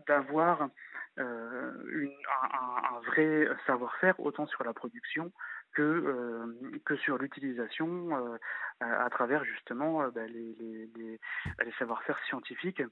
[0.07, 0.69] d'avoir
[1.17, 1.71] euh,
[2.43, 5.31] un, vrai savoir-faire autant sur la production
[5.73, 8.37] que, euh, sur l'utilisation euh,
[8.81, 11.19] à, travers justement bah, les,
[11.79, 12.83] savoir-faire scientifiques.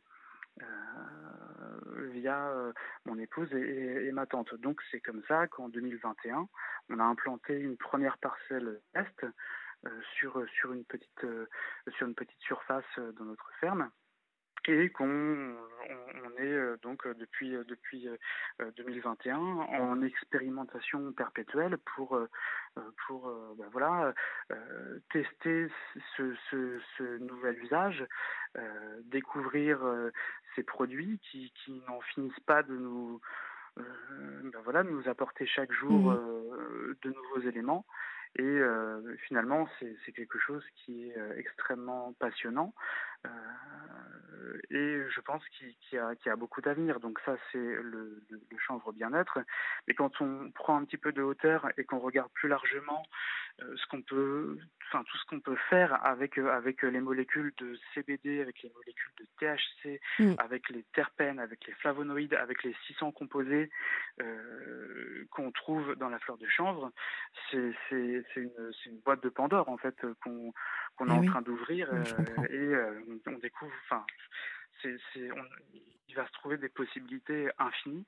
[0.61, 2.71] Euh, via euh,
[3.05, 4.53] mon épouse et, et, ma tante.
[4.61, 6.47] Donc c'est comme ça qu'en 2021,
[6.91, 9.31] on a implanté une première parcelle est euh,
[10.15, 11.25] sur sur une petite
[11.97, 12.85] sur une petite surface
[13.17, 13.89] dans notre ferme
[14.67, 18.07] et qu'on on, est euh, donc euh, depuis euh, depuis
[18.77, 22.19] 2021 en expérimentation perpétuelle pour
[23.05, 24.13] pour ben voilà
[25.11, 25.67] tester
[26.17, 28.05] ce, ce, ce, nouvel usage,
[29.05, 29.79] découvrir
[30.55, 33.19] ces produits qui, qui n'en finissent pas de nous
[33.77, 36.95] ben voilà nous apporter chaque jour mmh.
[37.01, 37.85] de nouveaux éléments
[38.35, 42.73] et euh, finalement, c'est quelque chose qui est euh, extrêmement passionnant.
[43.25, 43.29] Euh,
[44.69, 46.99] et je pense qu'il qu a, qu a, beaucoup d'avenir.
[46.99, 49.39] Donc ça, c'est le, le, le, chanvre bien-être.
[49.87, 53.03] Mais quand on prend un petit peu de hauteur et qu'on regarde plus largement
[53.61, 54.57] euh, ce qu'on peut,
[54.87, 58.71] enfin tout ce qu'on peut faire avec euh, avec les molécules de CBD, avec les
[58.73, 60.35] molécules de THC, mmh.
[60.39, 63.69] avec les terpènes, avec les flavonoïdes, avec les 600 composés
[64.21, 66.91] euh, qu'on trouve dans la fleur de chanvre,
[67.51, 67.73] c'est
[68.35, 68.51] une,
[68.85, 72.03] une boîte de Pandore en fait qu'on est en train d'ouvrir euh,
[72.49, 74.05] et euh, on découvre, enfin
[74.85, 78.05] il va se trouver des possibilités infinies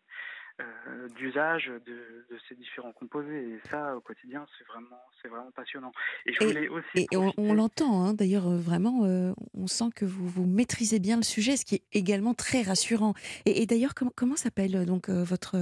[0.61, 3.55] euh, d'usage de, de, ces différents composés.
[3.55, 5.91] Et ça, au quotidien, c'est vraiment, c'est vraiment passionnant.
[6.25, 6.87] Et je voulais et, aussi.
[6.95, 7.17] Et profiter...
[7.37, 11.17] on, on l'entend, hein, d'ailleurs, euh, vraiment, euh, on sent que vous, vous maîtrisez bien
[11.17, 13.13] le sujet, ce qui est également très rassurant.
[13.45, 15.57] Et, et d'ailleurs, comment, comment s'appelle donc euh, votre.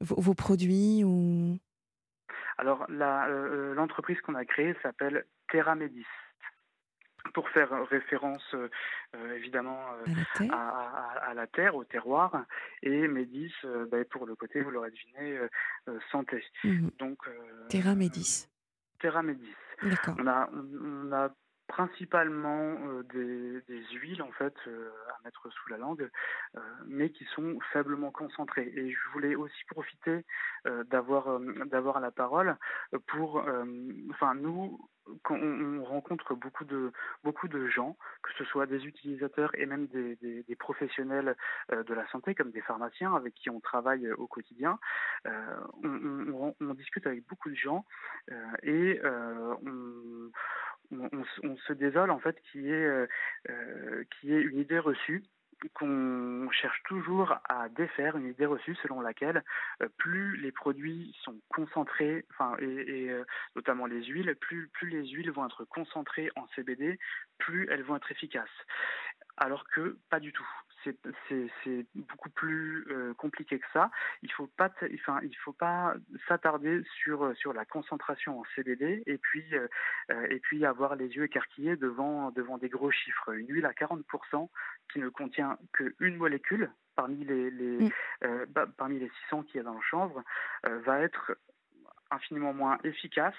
[0.00, 1.58] Vos, vos, produits ou...
[2.56, 6.06] Alors, l'entreprise qu'on a créée s'appelle Terra Medis
[7.32, 8.54] pour faire référence
[9.14, 12.44] euh, évidemment euh, à, à, à, la terre, au terroir,
[12.82, 15.38] et Médis euh, bah, pour le côté, vous l'aurez deviné,
[16.10, 16.44] santé.
[16.64, 16.88] Mmh.
[16.98, 17.18] Donc,
[17.68, 18.48] Terra Médis.
[19.00, 19.54] Terra Médis.
[20.18, 21.30] On a, on, a
[21.68, 22.74] principalement
[23.12, 26.10] des, des, huiles en fait à mettre sous la langue,
[26.86, 28.72] mais qui sont faiblement concentrées.
[28.74, 30.24] Et je voulais aussi profiter
[30.86, 32.56] d'avoir d'avoir la parole
[33.06, 33.44] pour,
[34.10, 34.80] enfin nous
[35.30, 36.92] on, rencontre beaucoup de
[37.24, 41.36] beaucoup de gens, que ce soit des utilisateurs et même des, professionnels
[41.70, 44.78] de la santé comme des pharmaciens avec qui on travaille au quotidien,
[45.24, 47.84] on, on, discute avec beaucoup de gens
[48.62, 50.30] et on
[50.90, 53.06] on, se désole en fait qui est euh,
[53.50, 55.24] euh, qui est une idée reçue
[55.74, 59.44] qu'on cherche toujours à défaire une idée reçue selon laquelle
[59.82, 63.24] euh, plus les produits sont concentrés, enfin et, euh,
[63.56, 66.98] notamment les huiles, plus plus les huiles vont être concentrées en CBD,
[67.38, 68.48] plus elles vont être efficaces.
[69.36, 70.48] Alors que pas du tout.
[70.84, 72.86] C'est beaucoup plus
[73.16, 73.90] compliqué que ça.
[74.22, 75.94] Il faut pas, enfin, il faut pas
[76.26, 79.44] s'attarder sur sur la concentration en CBD et puis
[80.30, 83.34] et puis avoir les yeux écarquillés devant devant des gros chiffres.
[83.34, 84.48] Une huile à 40%
[84.92, 88.46] qui ne contient qu'une molécule parmi les, les mm.
[88.48, 90.22] bah, parmi les 600 qu'il y a dans le chanvre
[90.64, 91.36] va être
[92.10, 93.34] infiniment moins efficace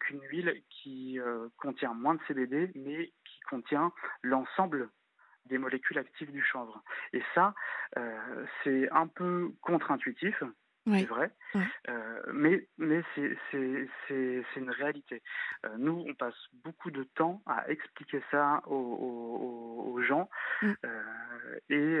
[0.00, 1.18] qu'une huile qui
[1.56, 3.92] contient moins de CBD mais qui contient
[4.22, 4.88] l'ensemble
[5.46, 6.82] des molécules actives du chanvre.
[7.12, 7.54] Et ça,
[7.98, 10.42] euh, c'est un peu contre-intuitif,
[10.86, 11.30] c'est vrai,
[11.88, 13.36] euh, mais, mais c'est
[14.56, 15.22] une réalité.
[15.64, 16.34] Euh, nous, on passe
[16.64, 20.28] beaucoup de temps à expliquer ça aux, aux, gens
[20.60, 20.72] mm.
[21.70, 22.00] et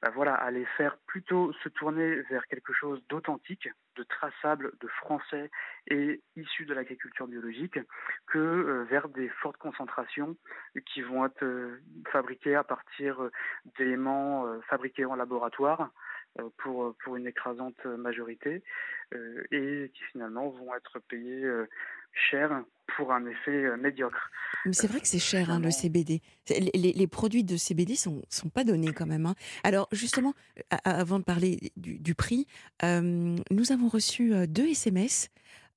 [0.00, 4.88] bah voilà, à les faire plutôt se tourner vers quelque chose d'authentique, de traçable, de
[4.88, 5.50] français
[5.88, 7.78] et issu de l'agriculture biologique
[8.26, 10.34] que vers des fortes concentrations
[10.86, 11.78] qui vont être
[12.10, 13.20] fabriquées à partir
[13.76, 15.42] d'éléments fabriqués en laboratoire
[15.80, 15.86] euh,
[16.58, 18.62] pour, pour une écrasante majorité
[19.14, 21.68] euh, et qui finalement vont être payés euh,
[22.30, 22.64] cher
[22.96, 24.30] pour un effet médiocre.
[24.72, 26.20] C'est vrai que c'est cher hein, le CBD.
[26.48, 29.26] Les, les, produits de CBD sont sont pas donnés quand même.
[29.26, 29.34] Hein.
[29.64, 30.34] Alors justement,
[30.84, 32.46] avant de parler du, prix,
[32.82, 35.30] nous avons reçu deux SMS.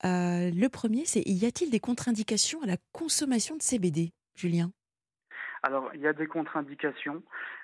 [0.04, 4.72] le premier, c'est y a-t-il des contre-indications à la consommation de CBD, Julien
[5.66, 7.24] alors, il y a des contre-indications.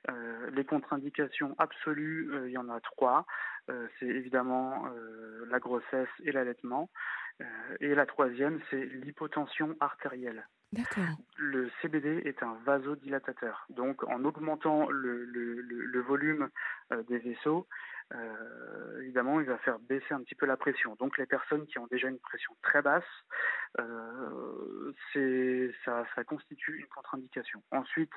[0.10, 3.28] Euh, les contre-indications absolues, euh, il y en a trois.
[3.70, 4.88] Euh, c'est évidemment
[5.48, 6.90] la grossesse et l'allaitement.
[7.80, 10.48] et la troisième, c'est l'hypotension artérielle.
[11.38, 13.68] Le CBD est un vasodilatateur.
[13.70, 16.50] Donc, en augmentant le, le volume
[17.08, 17.68] des vaisseaux,
[18.14, 20.96] euh, évidemment, il va faire baisser un petit peu la pression.
[20.96, 23.04] Donc, les personnes qui ont déjà une pression très basse,
[23.80, 24.94] euh,
[25.86, 27.64] ça, constitue une contre-indication.
[27.72, 28.14] Ensuite,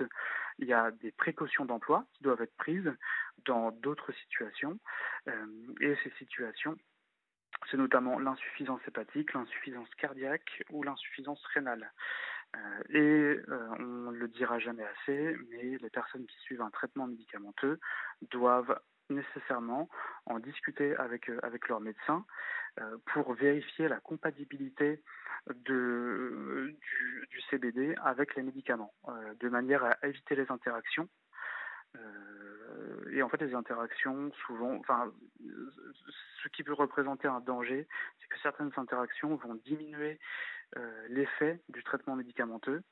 [0.58, 2.92] il y a des précautions d'emploi qui doivent être prises
[3.44, 4.78] dans d'autres situations.
[5.28, 5.46] Euh,
[5.80, 6.76] et ces situations,
[7.70, 11.92] c'est notamment l'insuffisance hépatique, l'insuffisance cardiaque ou l'insuffisance rénale.
[12.90, 17.80] Et on ne le dira jamais assez, mais les personnes qui suivent un traitement médicamenteux
[18.30, 18.78] doivent
[19.10, 19.88] nécessairement
[20.26, 22.24] en discuter avec, euh, avec leur médecin
[22.80, 25.02] euh, pour vérifier la compatibilité
[25.54, 26.74] de,
[27.30, 31.08] du, CBD avec les médicaments, euh, de manière à éviter les interactions.
[33.12, 34.82] et en fait, les interactions, souvent,
[36.42, 37.86] ce qui peut représenter un danger,
[38.18, 40.18] c'est que certaines interactions vont diminuer
[41.08, 42.82] l'effet du traitement médicamenteux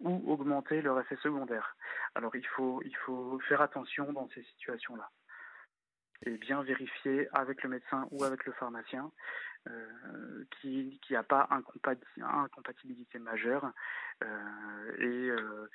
[0.00, 1.76] ou augmenter leur effet secondaire.
[2.14, 5.08] Alors il faut, il faut faire attention dans ces situations-là
[6.24, 9.10] et bien vérifier avec le médecin ou avec le pharmacien
[9.68, 13.70] euh, qu'il n'y a pas incompatibilité majeure
[14.24, 15.68] euh, et euh,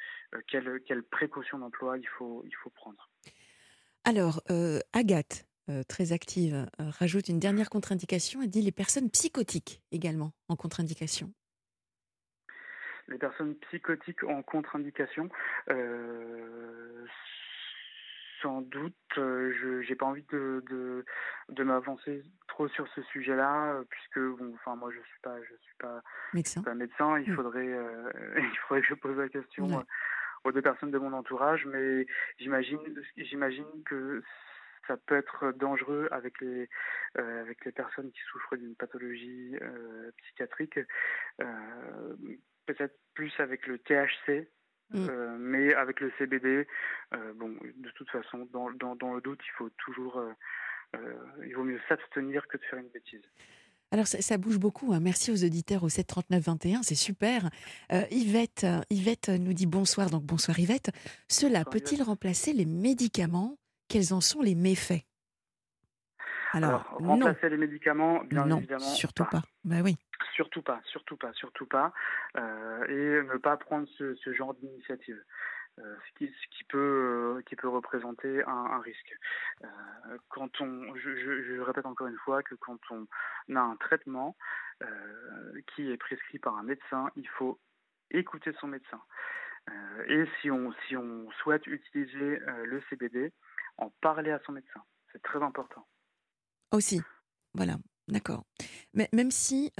[0.49, 3.09] quelles quelle précautions d'emploi il faut, il faut prendre.
[4.03, 4.41] Alors,
[4.91, 5.45] Agathe,
[5.87, 8.41] très active, rajoute une dernière contre-indication.
[8.41, 11.31] Elle dit les personnes psychotiques également en contre-indication.
[13.07, 15.29] Les personnes psychotiques en contre-indication,
[18.41, 21.05] sans doute, euh, je n'ai pas envie de, de,
[21.49, 25.55] de m'avancer trop sur ce sujet-là, euh, puisque bon, enfin moi je suis pas je
[25.61, 26.01] suis pas
[26.33, 26.61] médecin.
[26.61, 27.19] Pas médecin.
[27.19, 29.85] Il faudrait euh, il faudrait que je pose la question
[30.43, 32.05] aux deux personnes de mon entourage, mais
[32.37, 32.79] j'imagine
[33.17, 34.23] j'imagine que
[34.87, 36.69] ça peut être dangereux avec les
[37.15, 39.55] avec les personnes qui souffrent d'une pathologie
[40.17, 40.79] psychiatrique,
[42.65, 44.47] peut-être plus avec le THC
[44.91, 45.07] Mm.
[45.09, 46.67] Euh, mais avec le CBD,
[47.13, 51.13] euh, bon, de toute façon, dans, dans, dans, le doute, il faut toujours, euh,
[51.45, 53.21] il vaut mieux s'abstenir que de faire une bêtise.
[53.91, 54.93] Alors ça, bouge beaucoup.
[54.93, 54.99] Hein.
[54.99, 57.49] Merci aux auditeurs au 739 21, c'est super.
[58.11, 60.09] Yvette, Yvette nous dit bonsoir.
[60.09, 60.91] Donc bonsoir Yvette.
[61.29, 63.57] Cela peut-il remplacer les médicaments?
[63.87, 65.06] Quels en sont les méfaits?
[66.53, 68.79] Alors, remplacer les médicaments, bien non, évidemment.
[68.79, 69.41] Surtout pas.
[69.63, 69.97] Bah oui.
[70.33, 71.93] Surtout pas, surtout pas, surtout pas.
[72.37, 75.21] Euh, et ne pas prendre ce, ce genre d'initiative.
[75.79, 76.77] Euh, ce, qui, ce qui peut
[77.37, 79.15] euh, qui peut représenter un, un risque.
[79.63, 79.67] Euh,
[80.29, 83.05] quand on, je, je, je, répète encore une fois que quand on
[83.55, 84.35] a un traitement
[85.75, 87.59] qui est prescrit par un médecin, il faut
[88.11, 89.01] écouter son médecin.
[90.07, 93.33] Et si on si on souhaite utiliser le CBD,
[93.77, 95.87] en parler à son médecin, c'est très important.
[96.71, 97.01] Aussi,
[97.53, 97.77] voilà.
[98.07, 98.45] D'accord.
[98.93, 99.71] Mais même si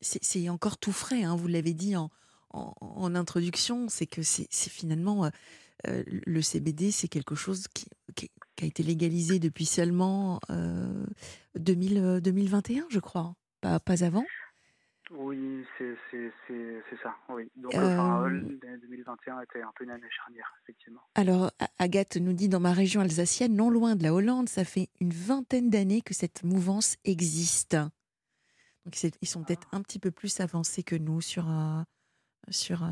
[0.00, 2.10] c'est encore tout frais, hein, vous l'avez dit en,
[3.14, 5.30] introduction, c'est que c'est finalement
[5.84, 7.86] le CBD, c'est quelque chose qui,
[8.62, 10.40] a été légalisé depuis seulement
[11.54, 14.24] 2000, 2021, je crois, pas, pas avant.
[15.10, 15.96] Oui, c'est
[17.02, 17.50] ça, oui.
[17.56, 21.00] Donc, enfin, 2021 était un peu une année charnière, effectivement.
[21.16, 24.88] Alors, Agathe nous dit dans ma région alsacienne, non loin de la Hollande, ça fait
[25.00, 27.76] une vingtaine d'années que cette mouvance existe.
[28.84, 31.44] Donc, ils sont peut-être un petit peu plus avancés que nous sur,
[32.48, 32.86] sur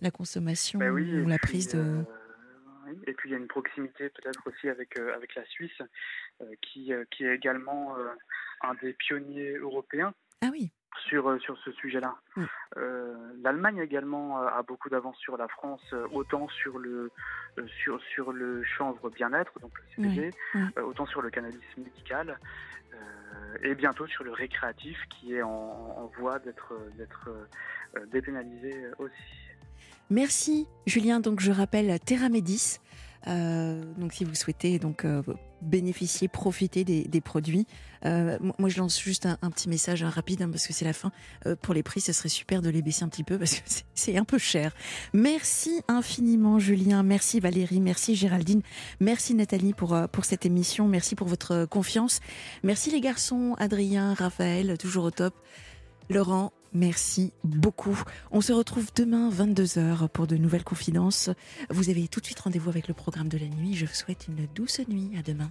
[0.00, 2.02] la consommation ben ou la prise de.
[3.06, 5.82] et puis il y a une proximité peut-être aussi avec, avec la Suisse,
[6.62, 7.94] qui, qui est également
[8.62, 10.14] un des pionniers européens.
[10.40, 10.72] Ah oui
[11.08, 12.16] sur, sur ce sujet-là.
[13.42, 15.82] L'Allemagne également a beaucoup d'avance sur la France,
[16.12, 17.10] autant sur le,
[17.82, 20.30] sur, sur le chanvre bien-être, donc le CBD,
[20.82, 22.38] autant sur le cannabis médical,
[23.62, 26.74] et bientôt sur le récréatif qui est en, voie d'être
[28.10, 29.48] dépénalisé aussi.
[30.10, 32.87] Merci Julien, donc je rappelle Terra Médis, euh,
[33.26, 35.22] donc si vous souhaitez donc euh,
[35.60, 37.66] bénéficier, profiter des, produits,
[38.04, 40.92] euh, moi je lance juste un, petit message hein, rapide hein, parce que c'est la
[40.92, 41.10] fin.
[41.62, 44.16] pour les prix, ce serait super de les baisser un petit peu parce que c'est
[44.16, 44.74] un peu cher.
[45.12, 48.62] Merci infiniment Julien, merci Valérie, merci Géraldine,
[49.00, 52.20] merci Nathalie pour pour cette émission, merci pour votre confiance,
[52.62, 55.34] merci les garçons Adrien, Raphaël, toujours au top.
[56.10, 58.02] Laurent, merci beaucoup.
[58.30, 61.30] On se retrouve demain 22h pour de nouvelles confidences.
[61.70, 63.74] Vous avez tout de suite rendez-vous avec le programme de la nuit.
[63.74, 65.10] Je vous souhaite une douce nuit.
[65.18, 65.46] À demain.